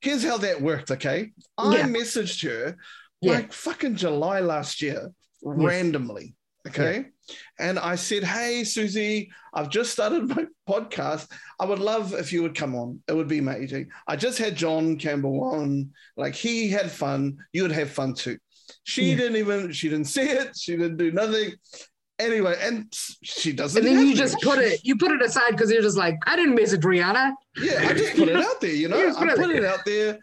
here's 0.00 0.24
how 0.24 0.36
that 0.38 0.60
worked. 0.60 0.90
Okay, 0.90 1.30
I 1.56 1.76
yeah. 1.76 1.84
messaged 1.84 2.42
her 2.44 2.76
yeah. 3.20 3.32
like 3.32 3.52
fucking 3.52 3.96
July 3.96 4.40
last 4.40 4.82
year, 4.82 5.10
yes. 5.42 5.54
randomly. 5.56 6.34
Okay. 6.66 6.96
Yeah. 6.96 7.36
And 7.58 7.78
I 7.78 7.94
said, 7.94 8.24
Hey, 8.24 8.64
Suzy, 8.64 9.30
I've 9.54 9.70
just 9.70 9.92
started 9.92 10.28
my 10.28 10.46
podcast. 10.68 11.30
I 11.58 11.64
would 11.64 11.78
love 11.78 12.12
if 12.14 12.32
you 12.32 12.42
would 12.42 12.54
come 12.54 12.74
on. 12.74 13.02
It 13.08 13.14
would 13.14 13.28
be 13.28 13.38
amazing. 13.38 13.90
I 14.06 14.16
just 14.16 14.38
had 14.38 14.56
John 14.56 14.96
Campbell 14.96 15.42
on. 15.44 15.90
Like, 16.16 16.34
he 16.34 16.68
had 16.68 16.90
fun. 16.90 17.38
You 17.52 17.62
would 17.62 17.72
have 17.72 17.90
fun 17.90 18.14
too. 18.14 18.38
She 18.84 19.10
yeah. 19.10 19.16
didn't 19.16 19.36
even, 19.36 19.72
she 19.72 19.88
didn't 19.88 20.06
see 20.06 20.28
it. 20.28 20.56
She 20.56 20.76
didn't 20.76 20.96
do 20.96 21.12
nothing. 21.12 21.52
Anyway, 22.18 22.56
and 22.60 22.86
she 23.22 23.52
doesn't. 23.52 23.78
And 23.78 23.86
then 23.86 24.06
you 24.06 24.14
just 24.14 24.40
put 24.40 24.58
it, 24.58 24.80
you 24.82 24.96
put 24.96 25.12
it 25.12 25.20
aside 25.20 25.50
because 25.50 25.70
you're 25.70 25.82
just 25.82 25.98
like, 25.98 26.16
I 26.26 26.34
didn't 26.36 26.54
miss 26.54 26.72
it, 26.72 26.80
Rihanna. 26.80 27.32
Yeah, 27.58 27.86
I 27.88 27.92
just 27.92 28.16
put 28.16 28.28
it 28.28 28.36
out 28.36 28.60
there, 28.60 28.72
you 28.72 28.88
know, 28.88 29.12
I 29.18 29.34
put 29.34 29.50
it 29.50 29.64
out 29.64 29.80
there. 29.84 30.18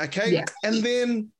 Okay. 0.00 0.32
Yeah. 0.32 0.44
And 0.64 0.82
then 0.82 1.30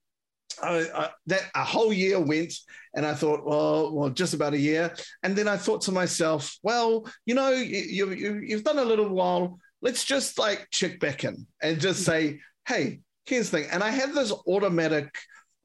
I, 0.62 0.86
I, 0.94 1.10
that 1.26 1.42
a 1.54 1.64
whole 1.64 1.92
year 1.92 2.20
went, 2.20 2.54
and 2.94 3.04
I 3.04 3.14
thought, 3.14 3.44
well, 3.44 3.92
well, 3.92 4.10
just 4.10 4.34
about 4.34 4.54
a 4.54 4.58
year. 4.58 4.94
And 5.22 5.36
then 5.36 5.48
I 5.48 5.56
thought 5.56 5.82
to 5.82 5.92
myself, 5.92 6.56
well, 6.62 7.06
you 7.26 7.34
know, 7.34 7.50
you, 7.50 8.10
you 8.12 8.40
you've 8.44 8.64
done 8.64 8.78
a 8.78 8.84
little 8.84 9.08
while. 9.08 9.58
Let's 9.82 10.04
just 10.04 10.38
like 10.38 10.68
check 10.70 10.98
back 10.98 11.24
in 11.24 11.46
and 11.62 11.80
just 11.80 12.04
say, 12.04 12.40
hey, 12.66 13.00
here's 13.26 13.50
the 13.50 13.58
thing. 13.58 13.70
And 13.70 13.82
I 13.82 13.90
had 13.90 14.14
this 14.14 14.32
automatic. 14.46 15.14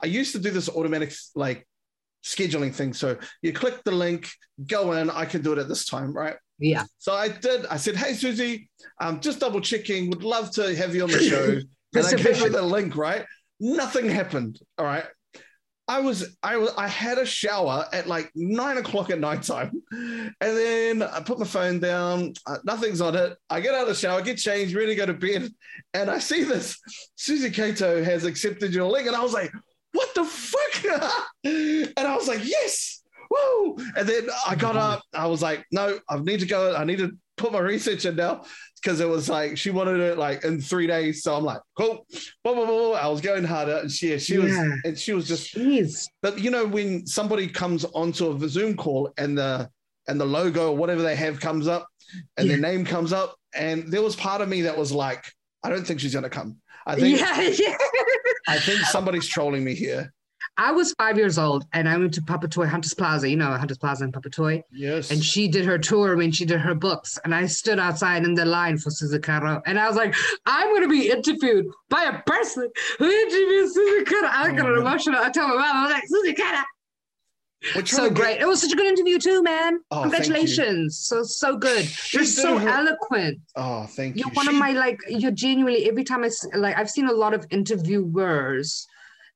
I 0.02 0.08
used 0.08 0.34
to 0.34 0.40
do 0.40 0.52
this 0.52 0.70
automatic 0.70 1.14
like 1.36 1.68
scheduling 2.24 2.74
thing. 2.74 2.94
So 2.94 3.18
you 3.42 3.54
click 3.54 3.84
the 3.84 3.92
link, 3.92 4.30
go 4.68 4.94
in. 4.94 5.10
I 5.10 5.26
can 5.26 5.42
do 5.42 5.54
it 5.54 5.60
at 5.60 5.68
this 5.68 5.86
time, 5.86 6.14
right? 6.14 6.36
Yeah. 6.60 6.84
So 7.00 7.14
I 7.14 7.30
did. 7.30 7.66
I 7.68 7.78
said, 7.78 7.96
hey, 7.96 8.14
Suzy, 8.14 8.70
I'm 9.00 9.20
just 9.20 9.40
double 9.40 9.62
checking. 9.62 10.10
Would 10.10 10.24
love 10.24 10.52
to 10.52 10.76
have 10.76 10.94
you 10.96 11.04
on 11.04 11.12
the 11.12 11.20
show. 11.20 11.60
and 11.96 12.06
I 12.06 12.14
gave 12.14 12.40
her 12.40 12.50
the 12.50 12.62
link, 12.62 12.96
right? 12.96 13.26
Nothing 13.60 14.10
happened. 14.10 14.60
All 14.78 14.86
right. 14.86 15.06
I 15.88 16.00
was 16.00 16.38
I 16.42 16.56
was 16.56 16.72
I 16.78 16.88
had 16.88 17.18
a 17.18 17.26
shower 17.26 17.86
at 17.92 18.08
like 18.08 18.32
nine 18.34 18.78
o'clock 18.78 19.10
at 19.10 19.20
night 19.20 19.44
time, 19.44 19.72
and 19.92 20.34
then 20.40 21.04
I 21.04 21.20
put 21.20 21.38
my 21.38 21.46
phone 21.46 21.82
down. 21.82 22.34
Uh, 22.48 22.60
nothing's 22.64 23.02
on 23.02 23.16
it. 23.16 23.36
I 23.50 23.60
get 23.60 23.74
out 23.74 23.82
of 23.82 23.88
the 23.90 23.96
shower, 23.96 24.22
get 24.22 24.38
changed, 24.38 24.74
ready 24.74 24.88
to 24.88 24.96
go 24.96 25.06
to 25.06 25.14
bed, 25.14 25.50
and 25.94 26.10
I 26.10 26.20
see 26.20 26.46
this. 26.46 26.80
Suzy 27.16 27.50
Cato 27.50 28.02
has 28.06 28.24
accepted 28.24 28.74
your 28.74 28.90
link, 28.90 29.06
and 29.08 29.18
I 29.18 29.22
was 29.22 29.34
like, 29.34 29.52
"What 29.94 30.14
the 30.16 30.26
fuck?" 30.26 30.84
and 31.44 32.08
I 32.08 32.16
was 32.16 32.28
like, 32.28 32.42
"Yes." 32.44 33.02
Woo! 33.32 33.78
And 33.96 34.08
then 34.08 34.28
I 34.46 34.56
got 34.56 34.76
up. 34.76 35.04
I 35.14 35.26
was 35.26 35.42
like, 35.42 35.66
no, 35.72 36.00
I 36.10 36.20
need 36.20 36.42
to 36.42 36.46
go. 36.46 36.76
I 36.76 36.84
need 36.84 36.98
to 36.98 37.16
put 37.38 37.54
my 37.54 37.60
research 37.60 38.06
in 38.06 38.18
now 38.18 38.44
because 38.76 39.00
it 39.00 39.08
was 39.08 39.30
like 39.30 39.58
she 39.58 39.70
wanted 39.70 40.00
it 40.00 40.18
like 40.18 40.44
in 40.44 40.60
three 40.60 40.88
days. 40.88 41.24
So 41.24 41.36
I'm 41.36 41.44
like, 41.44 41.62
cool. 41.78 42.06
Blah, 42.44 42.54
blah, 42.54 42.66
blah. 42.66 42.92
I 42.94 43.08
was 43.08 43.22
going 43.22 43.44
harder, 43.44 43.78
and 43.78 43.92
she 43.92 44.18
she 44.20 44.36
yeah. 44.36 44.44
was 44.44 44.80
and 44.84 44.98
she 44.98 45.14
was 45.14 45.28
just. 45.28 45.56
Jeez. 45.56 46.08
But 46.22 46.40
you 46.40 46.52
know 46.52 46.66
when 46.66 47.06
somebody 47.08 47.48
comes 47.48 47.86
onto 47.86 48.32
a 48.32 48.50
Zoom 48.50 48.76
call 48.76 49.12
and 49.18 49.38
the 49.38 49.70
and 50.08 50.20
the 50.20 50.26
logo 50.26 50.72
or 50.72 50.78
whatever 50.78 51.02
they 51.02 51.16
have 51.16 51.40
comes 51.40 51.68
up 51.68 51.88
and 52.36 52.48
yeah. 52.48 52.54
their 52.54 52.62
name 52.62 52.86
comes 52.86 53.14
up, 53.14 53.36
and 53.56 53.92
there 53.92 54.02
was 54.02 54.16
part 54.16 54.42
of 54.42 54.50
me 54.50 54.64
that 54.64 54.78
was 54.78 54.92
like, 54.92 55.26
I 55.64 55.70
don't 55.70 55.86
think 55.86 56.00
she's 56.00 56.14
gonna 56.14 56.30
come. 56.30 56.58
I 56.86 56.96
think 56.96 57.20
yeah, 57.20 57.42
yeah. 57.42 57.78
I 58.48 58.60
think 58.60 58.82
somebody's 58.82 59.28
trolling 59.28 59.64
me 59.64 59.76
here. 59.76 60.14
I 60.58 60.72
was 60.72 60.94
five 60.94 61.18
years 61.18 61.38
old 61.38 61.66
and 61.74 61.88
I 61.88 61.98
went 61.98 62.14
to 62.16 62.22
Papatoetoe 62.22 62.68
Hunters 62.68 62.94
Plaza, 62.94 63.30
you 63.30 63.38
know, 63.38 63.52
Hunters 63.54 63.78
Plaza 63.78 64.04
in 64.04 64.12
Papatoetoe. 64.12 64.62
Yes. 64.72 65.10
And 65.10 65.24
she 65.24 65.48
did 65.48 65.66
her 65.66 65.78
tour 65.78 66.16
when 66.18 66.32
she 66.32 66.46
did 66.46 66.60
her 66.60 66.76
books. 66.76 67.18
And 67.24 67.34
I 67.34 67.46
stood 67.46 67.80
outside 67.80 68.26
in 68.26 68.34
the 68.34 68.46
line 68.46 68.78
for 68.78 68.92
Suzy 68.92 69.20
Cato. 69.20 69.62
And 69.66 69.80
I 69.80 69.88
was 69.88 69.96
like, 69.96 70.14
I'm 70.46 70.68
going 70.70 70.84
to 70.84 70.90
be 70.90 71.10
interviewed 71.10 71.66
by 71.90 72.04
a 72.04 72.22
person 72.30 72.70
who 73.00 73.10
interviewed 73.10 73.72
Suzy 73.72 74.04
Cato. 74.06 74.28
I 74.28 74.52
got 74.52 74.70
oh, 74.70 74.80
emotional. 74.80 75.20
I 75.20 75.30
told 75.30 75.50
my 75.50 75.56
mom, 75.56 75.78
I 75.78 75.84
was 75.84 75.94
like, 75.94 76.08
Suzy 76.08 76.34
Cato. 76.34 76.64
So 77.86 78.10
great. 78.10 78.36
Get... 78.36 78.42
It 78.42 78.48
was 78.48 78.62
such 78.62 78.72
a 78.72 78.76
good 78.76 78.88
interview 78.88 79.20
too, 79.20 79.44
man. 79.44 79.80
Oh, 79.92 80.02
Congratulations. 80.02 80.98
So 80.98 81.24
so 81.24 81.58
good. 81.58 81.86
She 81.86 82.18
you're 82.18 82.26
so 82.26 82.58
her... 82.58 82.70
eloquent. 82.70 83.40
Oh, 83.56 83.86
thank 83.86 84.16
you. 84.16 84.24
You're 84.26 84.34
one 84.34 84.48
she... 84.48 84.52
of 84.52 84.60
my 84.60 84.72
like 84.72 85.00
you're 85.08 85.32
genuinely 85.32 85.88
every 85.88 86.04
time 86.04 86.24
I 86.24 86.30
like 86.56 86.78
I've 86.78 86.90
seen 86.90 87.08
a 87.08 87.14
lot 87.14 87.34
of 87.34 87.46
interviewers 87.52 88.88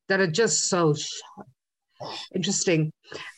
that 0.07 0.19
are 0.19 0.27
just 0.27 0.69
so 0.69 0.95
interesting. 2.33 2.91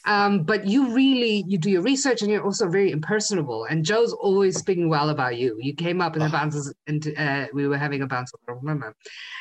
Um, 0.06 0.44
but 0.44 0.66
you 0.66 0.94
really 0.94 1.44
you 1.48 1.58
do 1.58 1.70
your 1.70 1.82
research 1.82 2.22
and 2.22 2.32
you're 2.32 2.44
also 2.44 2.70
very 2.70 2.92
impersonable. 2.92 3.66
And 3.66 3.84
Joe's 3.84 4.14
always 4.14 4.58
speaking 4.58 4.90
well 4.90 5.10
about 5.10 5.38
you. 5.38 5.58
You 5.60 5.74
came 5.74 6.02
up 6.02 6.16
in 6.16 6.20
the 6.20 6.28
oh. 6.28 6.32
Bouncers 6.32 6.74
and 6.88 7.14
uh, 7.18 7.48
we 7.54 7.68
were 7.68 7.78
having 7.78 8.02
a 8.02 8.08
bounce, 8.08 8.32
I 8.48 8.52
remember. 8.54 8.96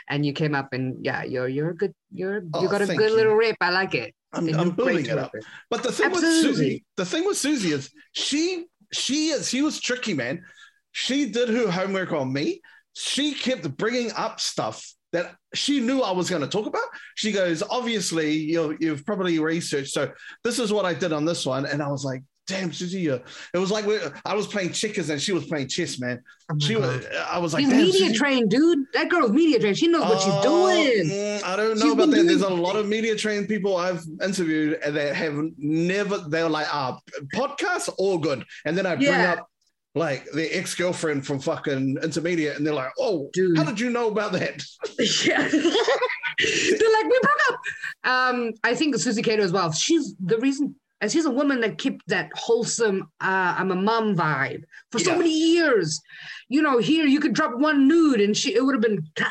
And 0.09 0.27
you 0.27 0.33
came 0.33 0.55
up 0.55 0.73
and 0.73 1.05
yeah, 1.05 1.23
you're 1.23 1.49
you're 1.49 1.71
a 1.71 1.77
good 1.77 1.95
you're 2.13 2.43
oh, 2.53 2.63
you 2.63 2.69
got 2.69 2.83
a 2.83 2.87
good 2.87 3.11
you. 3.11 3.17
little 3.17 3.35
rip. 3.35 3.57
I 3.61 3.71
like 3.71 3.95
it. 3.95 4.15
I'm, 4.37 4.61
I'm 4.61 4.71
building 4.71 5.07
it 5.07 5.19
up. 5.19 5.35
It. 5.35 5.45
But 5.71 5.83
the 5.83 5.93
thing 5.93 6.07
Absolutely. 6.07 6.49
with 6.49 6.57
Suzy, 6.57 6.85
the 6.97 7.05
thing 7.05 7.25
with 7.27 7.37
Suzy 7.37 7.73
is 7.73 7.91
she 8.13 8.67
she 8.93 9.29
is 9.29 9.49
she 9.49 9.63
was 9.63 9.81
tricky, 9.81 10.15
man. 10.15 10.45
She 10.93 11.31
did 11.31 11.49
her 11.49 11.71
homework 11.71 12.13
on 12.13 12.33
me. 12.33 12.61
She 12.95 13.35
kept 13.35 13.77
bringing 13.77 14.13
up 14.13 14.41
stuff 14.41 14.95
that 15.13 15.35
she 15.55 15.81
knew 15.81 16.03
I 16.03 16.13
was 16.13 16.31
going 16.31 16.43
to 16.43 16.49
talk 16.49 16.67
about. 16.67 16.83
She 17.15 17.33
goes, 17.33 17.63
obviously, 17.63 18.33
you 18.35 18.77
you've 18.81 19.05
probably 19.05 19.39
researched. 19.39 19.93
So 19.93 20.13
this 20.45 20.59
is 20.59 20.73
what 20.73 20.85
I 20.85 20.95
did 20.95 21.13
on 21.13 21.25
this 21.25 21.45
one. 21.47 21.67
And 21.67 21.83
I 21.83 21.89
was 21.89 22.05
like, 22.05 22.23
damn, 22.47 22.73
Suzy, 22.73 23.07
it 23.07 23.23
was 23.55 23.71
like 23.71 23.85
I 24.25 24.35
was 24.35 24.47
playing 24.47 24.73
checkers 24.73 25.11
and 25.11 25.21
she 25.21 25.33
was 25.33 25.47
playing 25.47 25.69
chess, 25.69 25.99
man. 25.99 26.23
Oh 26.51 26.57
she 26.59 26.77
was, 26.77 27.05
I 27.29 27.39
was 27.39 27.53
like, 27.53 27.65
she's 27.65 27.73
media 27.73 27.93
Suzy. 27.93 28.15
trained, 28.15 28.51
dude. 28.51 28.87
That 28.93 29.09
girl's 29.09 29.33
media 29.33 29.59
trained. 29.59 29.77
She 29.79 29.89
knows 29.89 30.03
what 30.03 30.21
she's 30.21 30.33
oh, 30.33 30.43
doing. 30.43 31.09
Mm, 31.09 31.43
I 31.43 31.57
don't 31.57 31.79
know 31.79 31.85
she's 31.85 31.93
about 31.93 32.11
that. 32.11 32.17
Doing... 32.17 32.27
There's 32.27 32.43
a 32.43 32.49
lot 32.49 32.77
of 32.77 32.87
media 32.87 33.17
trained 33.17 33.49
people 33.49 33.77
I've 33.77 34.03
interviewed 34.23 34.81
that 34.83 35.17
have 35.17 35.35
never. 35.59 36.19
They're 36.19 36.49
like, 36.49 36.73
ah, 36.73 37.01
podcasts 37.35 37.93
all 37.99 38.19
good, 38.19 38.45
and 38.65 38.79
then 38.79 38.87
I 38.87 38.95
bring 38.95 39.09
yeah. 39.09 39.33
up 39.33 39.49
like 39.97 40.31
the 40.33 40.47
ex 40.55 40.75
girlfriend 40.75 41.27
from 41.27 41.41
fucking 41.41 41.97
intermediate, 42.03 42.57
and 42.57 42.67
they're 42.67 42.75
like, 42.75 42.93
"Oh, 42.99 43.31
Dude. 43.33 43.57
how 43.57 43.65
did 43.65 43.81
you 43.81 43.91
know 43.91 44.09
about 44.09 44.33
that?" 44.33 44.63
yeah, 45.25 45.49
they're 45.49 46.93
like, 46.93 47.05
"We 47.05 47.21
broke 47.23 47.41
up." 47.49 47.61
Um, 48.05 48.53
I 48.63 48.75
think 48.75 48.95
Suzy 48.97 49.23
Cato 49.23 49.43
as 49.43 49.53
well. 49.53 49.73
She's 49.73 50.15
the 50.21 50.39
reason, 50.39 50.77
and 51.01 51.11
she's 51.11 51.27
a 51.27 51.31
woman 51.31 51.61
that 51.61 51.79
kept 51.79 52.07
that 52.09 52.31
wholesome 52.35 53.11
uh, 53.21 53.55
"I'm 53.59 53.71
a 53.71 53.77
mom" 53.77 54.17
vibe 54.17 54.63
for 54.91 54.99
so 54.99 55.17
many 55.17 55.31
years. 55.31 56.01
You 56.49 56.63
know, 56.63 56.79
here 56.79 57.07
you 57.07 57.21
could 57.21 57.35
drop 57.35 57.59
one 57.59 57.89
nude, 57.89 58.21
and 58.21 58.37
she 58.37 58.55
it 58.55 58.65
would 58.65 58.75
have 58.75 58.83
been. 58.83 59.07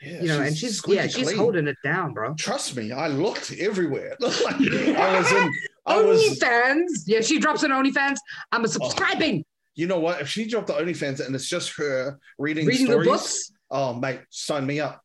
Yeah, 0.00 0.22
you 0.22 0.28
know, 0.28 0.40
and 0.42 0.56
she's 0.56 0.80
yeah, 0.86 1.08
she's 1.08 1.34
holding 1.34 1.66
it 1.66 1.76
down, 1.82 2.14
bro. 2.14 2.32
Trust 2.34 2.76
me, 2.76 2.92
I 2.92 3.08
looked 3.08 3.52
everywhere. 3.58 4.16
like, 4.20 4.54
I 4.54 5.18
was 5.18 5.32
in 5.32 5.52
OnlyFans. 5.88 6.84
Was... 6.84 7.04
Yeah, 7.08 7.20
she 7.20 7.40
drops 7.40 7.64
an 7.64 7.72
OnlyFans. 7.72 8.18
I'm 8.52 8.64
a 8.64 8.68
subscribing. 8.68 9.40
Oh 9.44 9.58
you 9.78 9.86
know 9.86 10.00
what? 10.00 10.20
If 10.20 10.28
she 10.28 10.44
dropped 10.44 10.66
the 10.66 10.72
OnlyFans 10.72 11.24
and 11.24 11.32
it's 11.36 11.48
just 11.48 11.76
her 11.78 12.18
reading, 12.36 12.66
reading 12.66 12.86
stories, 12.86 13.06
the 13.06 13.12
books, 13.12 13.52
oh 13.70 13.94
mate, 13.94 14.20
sign 14.28 14.66
me 14.66 14.80
up. 14.80 15.00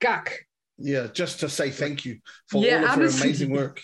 Guck. 0.00 0.34
Yeah, 0.76 1.06
just 1.12 1.40
to 1.40 1.48
say 1.48 1.70
thank 1.70 2.04
you 2.04 2.18
for 2.48 2.62
Yeah, 2.62 2.80
all 2.80 2.84
of 2.84 2.90
her 2.90 3.22
amazing 3.22 3.52
work. 3.52 3.80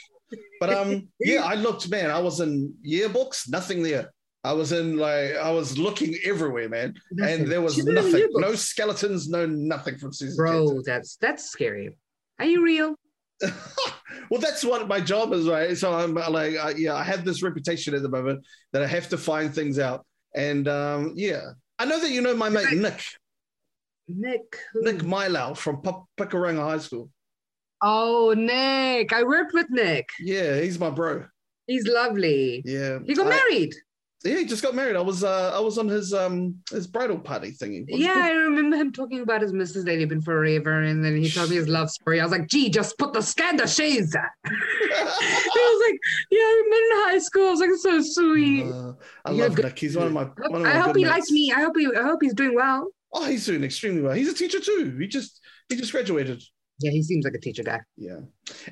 But 0.61 0.73
um, 0.73 1.09
yeah, 1.21 1.45
I 1.45 1.55
looked, 1.55 1.89
man. 1.91 2.11
I 2.11 2.19
was 2.19 2.41
in 2.41 2.75
yearbooks, 2.87 3.49
nothing 3.49 3.83
there. 3.83 4.13
I 4.45 4.53
was 4.53 4.73
in 4.73 4.97
like 4.97 5.37
I 5.37 5.51
was 5.51 5.77
looking 5.79 6.17
everywhere, 6.25 6.69
man, 6.69 6.95
Nothing. 7.13 7.41
and 7.41 7.51
there 7.51 7.61
was 7.61 7.75
She's 7.75 7.87
in 7.87 7.95
the 7.95 8.03
nothing. 8.03 8.29
No 8.35 8.55
skeletons, 8.55 9.29
no 9.29 9.47
nothing 9.47 9.99
from 9.99 10.13
Susan. 10.13 10.37
Bro, 10.37 10.83
that's 10.83 11.17
that's 11.17 11.51
scary. 11.51 11.97
Are 12.39 12.47
you 12.47 12.65
real? 12.65 12.95
well, 14.31 14.41
that's 14.41 14.65
what 14.65 14.89
my 14.89 15.01
job 15.01 15.33
is, 15.33 15.49
right? 15.49 15.77
So 15.77 15.93
I'm 15.93 16.17
uh, 16.17 16.31
like, 16.31 16.55
uh, 16.57 16.73
yeah, 16.77 16.95
I 16.95 17.03
have 17.03 17.25
this 17.25 17.43
reputation 17.43 17.95
at 17.95 18.03
the 18.03 18.09
moment 18.09 18.45
that 18.73 18.83
I 18.83 18.87
have 18.87 19.09
to 19.11 19.19
find 19.19 19.55
things 19.55 19.79
out, 19.79 20.07
and 20.35 20.67
um, 20.69 21.13
yeah, 21.17 21.43
I 21.79 21.85
know 21.85 22.01
that 22.01 22.11
you 22.11 22.21
know 22.21 22.35
my 22.35 22.49
mate 22.49 22.73
Nick, 22.73 23.05
Nick. 24.09 24.59
Nick 24.75 24.99
Milau 24.99 25.57
from 25.57 25.83
P- 25.83 26.25
High 26.25 26.79
School. 26.79 27.11
Oh, 27.83 28.35
Nick. 28.37 29.13
I 29.13 29.23
worked 29.23 29.55
with 29.55 29.67
Nick. 29.71 30.09
Yeah, 30.21 30.61
he's 30.61 30.79
my 30.79 30.91
bro. 30.91 31.25
He's 31.67 31.87
lovely. 31.87 32.63
Yeah, 32.65 32.99
He 33.07 33.15
got 33.15 33.27
I- 33.27 33.31
married. 33.31 33.75
Yeah, 34.25 34.39
he 34.39 34.47
just 34.47 34.65
got 34.65 34.75
married. 34.75 34.97
I 34.97 35.01
was 35.01 35.23
uh, 35.23 35.53
I 35.55 35.61
was 35.61 35.79
on 35.79 35.87
his 35.87 36.13
um 36.13 36.57
his 36.73 36.89
bridal 36.89 37.21
party 37.21 37.53
thingy. 37.53 37.85
What's 37.89 38.03
Yeah. 38.03 38.15
I 38.17 38.33
remember 38.33 38.77
him 38.77 38.91
talking 38.93 39.21
about 39.21 39.43
his 39.43 39.53
missus 39.53 39.85
that 39.85 39.97
he'd 39.97 40.09
been 40.09 40.21
forever, 40.23 40.83
and 40.83 41.05
then 41.05 41.17
he 41.23 41.31
told 41.31 41.51
me 41.51 41.55
his 41.57 41.69
love 41.69 41.89
story. 41.89 42.21
I 42.21 42.25
was 42.25 42.33
like, 42.33 42.49
"Gee, 42.49 42.69
just 42.69 42.99
put 42.99 43.13
the 43.13 43.23
scandal 43.23 43.69
shades." 43.69 44.13
he 44.45 44.51
was 44.51 45.83
like, 45.89 46.01
"Yeah, 46.33 46.41
I 46.41 46.65
met 46.69 46.79
in 46.79 47.13
high 47.13 47.19
school." 47.21 47.47
I 47.47 47.51
was 47.53 47.61
like, 47.61 47.71
"So 47.77 48.03
sweet." 48.03 48.65
Uh, 48.67 48.95
I 49.25 49.31
You're 49.31 49.47
love 49.47 49.55
good. 49.55 49.67
Nick. 49.67 49.79
He's 49.79 49.97
one 49.97 50.09
of 50.09 50.13
my 50.13 50.25
one 50.49 50.63
of 50.63 50.63
my 50.63 50.75
I 50.75 50.79
hope 50.79 50.97
he 50.97 51.05
mates. 51.05 51.15
likes 51.15 51.31
me. 51.31 51.53
I 51.53 51.61
hope 51.61 51.77
he. 51.79 51.87
I 51.97 52.03
hope 52.03 52.19
he's 52.21 52.35
doing 52.35 52.57
well. 52.57 52.89
Oh, 53.13 53.25
he's 53.25 53.47
doing 53.47 53.63
extremely 53.63 54.03
well. 54.03 54.15
He's 54.15 54.29
a 54.29 54.35
teacher 54.35 54.59
too. 54.59 54.97
He 54.99 55.07
just 55.07 55.41
he 55.69 55.77
just 55.77 55.93
graduated. 55.93 56.43
Yeah, 56.81 56.91
he 56.93 57.03
seems 57.03 57.25
like 57.25 57.35
a 57.35 57.41
teacher 57.41 57.65
guy. 57.65 57.81
Yeah. 57.97 58.21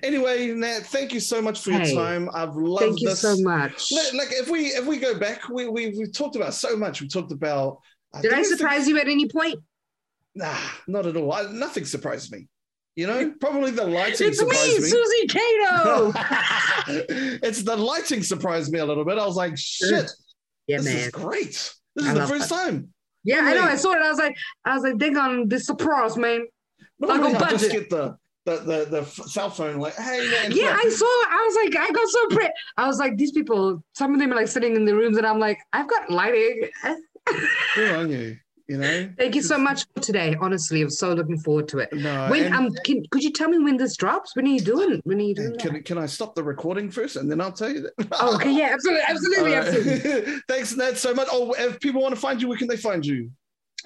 Anyway, 0.03 0.49
Nat, 0.53 0.81
thank 0.87 1.13
you 1.13 1.19
so 1.21 1.43
much 1.43 1.61
for 1.61 1.73
Hey, 1.73 1.89
your 1.93 1.97
time. 2.03 2.31
I've 2.33 2.55
loved 2.55 2.83
Thank 2.85 3.01
you 3.01 3.09
this. 3.09 3.21
so 3.21 3.37
much. 3.39 3.91
Like, 4.15 4.29
if 4.31 4.49
we 4.49 4.67
if 4.67 4.87
we 4.87 4.99
go 4.99 5.19
back, 5.19 5.49
we 5.49 5.69
we 5.69 5.89
we 5.99 6.07
talked 6.11 6.37
about 6.37 6.55
so 6.55 6.77
much. 6.77 7.01
We 7.01 7.09
talked 7.09 7.33
about. 7.33 7.79
uh, 8.15 8.21
Did 8.23 8.33
I 8.33 8.43
surprise 8.43 8.87
you 8.87 8.99
at 8.99 9.09
any 9.09 9.29
point? 9.29 9.59
Nah, 10.37 10.57
not 10.87 11.07
at 11.07 11.17
all. 11.17 11.33
I, 11.33 11.51
nothing 11.51 11.85
surprised 11.85 12.31
me. 12.31 12.47
You 12.95 13.07
know, 13.09 13.35
probably 13.41 13.73
the 13.73 13.85
lighting 13.85 14.29
It's 14.29 14.41
me, 14.41 14.49
surprised 14.49 14.83
me. 14.83 14.89
Suzy 14.89 15.27
Cato. 15.27 16.13
it's 17.43 17.63
the 17.63 17.77
lighting 17.77 18.23
surprised 18.23 18.73
me 18.73 18.79
a 18.79 18.87
little 18.87 19.05
bit. 19.05 19.19
I 19.19 19.27
was 19.27 19.37
like, 19.37 19.57
shit, 19.59 20.11
yeah, 20.67 20.79
this 20.79 20.87
is 20.87 20.95
man. 20.95 21.11
great. 21.11 21.73
This 21.97 22.07
I 22.07 22.09
is 22.13 22.15
the 22.15 22.27
first 22.27 22.49
time. 22.49 22.89
Yeah, 23.25 23.41
I 23.43 23.55
know. 23.55 23.63
I 23.65 23.75
saw 23.77 23.93
it. 23.93 23.99
I 23.99 24.09
was 24.09 24.19
like, 24.19 24.37
I 24.65 24.75
was 24.75 24.85
like, 24.85 24.99
they 24.99 25.11
gonna 25.11 25.45
this 25.47 25.67
surprise, 25.67 26.17
man. 26.17 26.47
Normally, 26.99 27.33
Like 27.33 27.43
I 27.43 27.51
just 27.51 27.71
get 27.71 27.91
the 27.91 28.17
the 28.45 28.57
the, 28.59 28.87
the 28.91 29.05
cell 29.05 29.51
phone 29.51 29.79
like, 29.79 29.95
hey 29.97 30.29
man. 30.31 30.53
Yeah. 30.53 30.77
I 30.79 30.89
saw. 30.89 31.05
I 31.05 31.45
was 31.47 31.57
like, 31.65 31.77
I 31.89 31.93
got 31.93 32.09
so 32.09 32.27
pretty. 32.29 32.53
I 32.77 32.87
was 32.87 32.99
like, 32.99 33.17
these 33.17 33.33
people. 33.33 33.83
Some 33.95 34.15
of 34.15 34.21
them 34.21 34.33
are 34.33 34.37
like 34.37 34.49
sitting 34.49 34.77
in 34.77 34.85
the 34.85 34.95
rooms, 34.95 35.17
and 35.17 35.27
I'm 35.27 35.39
like, 35.39 35.59
I've 35.73 35.89
got 35.89 36.11
lighting. 36.11 36.69
Good 37.75 37.95
on 37.97 38.11
you. 38.11 38.37
You 38.69 38.79
know. 38.79 39.11
Thank 39.19 39.37
you 39.37 39.43
so 39.43 39.59
much 39.59 39.85
for 39.95 40.01
today. 40.01 40.35
Honestly, 40.41 40.83
I'm 40.83 40.91
so 40.91 41.13
looking 41.13 41.39
forward 41.39 41.69
to 41.69 41.79
it. 41.79 41.93
No. 41.93 42.29
When 42.29 42.45
and- 42.47 42.55
um, 42.55 42.71
can, 42.85 43.05
could 43.11 43.23
you 43.23 43.33
tell 43.33 43.49
me 43.49 43.59
when 43.59 43.77
this 43.77 43.97
drops? 43.97 44.35
When 44.35 44.45
are 44.47 44.51
you 44.51 44.61
doing? 44.61 45.01
When 45.05 45.19
are 45.19 45.23
you 45.23 45.35
doing? 45.35 45.53
that? 45.53 45.61
can, 45.61 45.83
can 45.85 45.99
I 45.99 46.07
stop 46.07 46.35
the 46.35 46.43
recording 46.43 46.91
first 46.91 47.15
and 47.17 47.31
then 47.31 47.41
I'll 47.41 47.53
tell 47.53 47.71
you 47.71 47.83
that? 47.83 48.09
Oh, 48.13 48.35
okay, 48.37 48.53
yeah, 48.53 48.71
absolutely, 48.73 49.05
absolutely, 49.07 49.53
right. 49.55 49.67
absolutely. 49.69 50.41
Thanks, 50.49 50.77
Ned, 50.77 50.99
so 50.99 51.15
much. 51.15 51.29
Oh, 51.31 51.53
if 51.53 51.79
people 51.79 52.03
want 52.03 52.15
to 52.15 52.21
find 52.21 52.43
you, 52.43 52.49
where 52.49 52.59
can 52.59 52.67
they 52.67 52.77
find 52.77 53.07
you? 53.07 53.31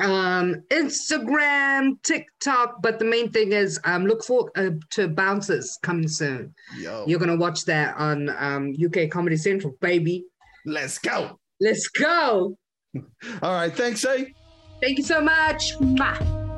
Um, 0.01 0.57
Instagram, 0.71 2.03
TikTok, 2.03 2.83
but 2.83 2.99
the 2.99 3.05
main 3.05 3.31
thing 3.31 3.53
is 3.53 3.79
um, 3.85 4.07
look 4.07 4.25
for 4.25 4.51
uh, 4.57 4.71
to 4.91 5.09
Bouncers 5.09 5.79
coming 5.83 6.09
soon. 6.09 6.55
Yo, 6.79 7.05
You're 7.07 7.19
gonna 7.19 7.37
watch 7.37 7.65
that 7.67 7.97
on 7.97 8.29
um 8.39 8.75
UK 8.83 9.11
Comedy 9.11 9.37
Central, 9.37 9.75
baby. 9.81 10.25
let's 10.67 10.99
go. 10.99 11.39
Let's 11.61 11.89
go. 11.89 12.57
All 13.43 13.53
right, 13.55 13.73
thanks, 13.75 14.05
eh? 14.05 14.25
Thank 14.81 14.99
you 14.99 15.05
so 15.05 15.21
much. 15.21 15.77
Mwah. 15.79 16.50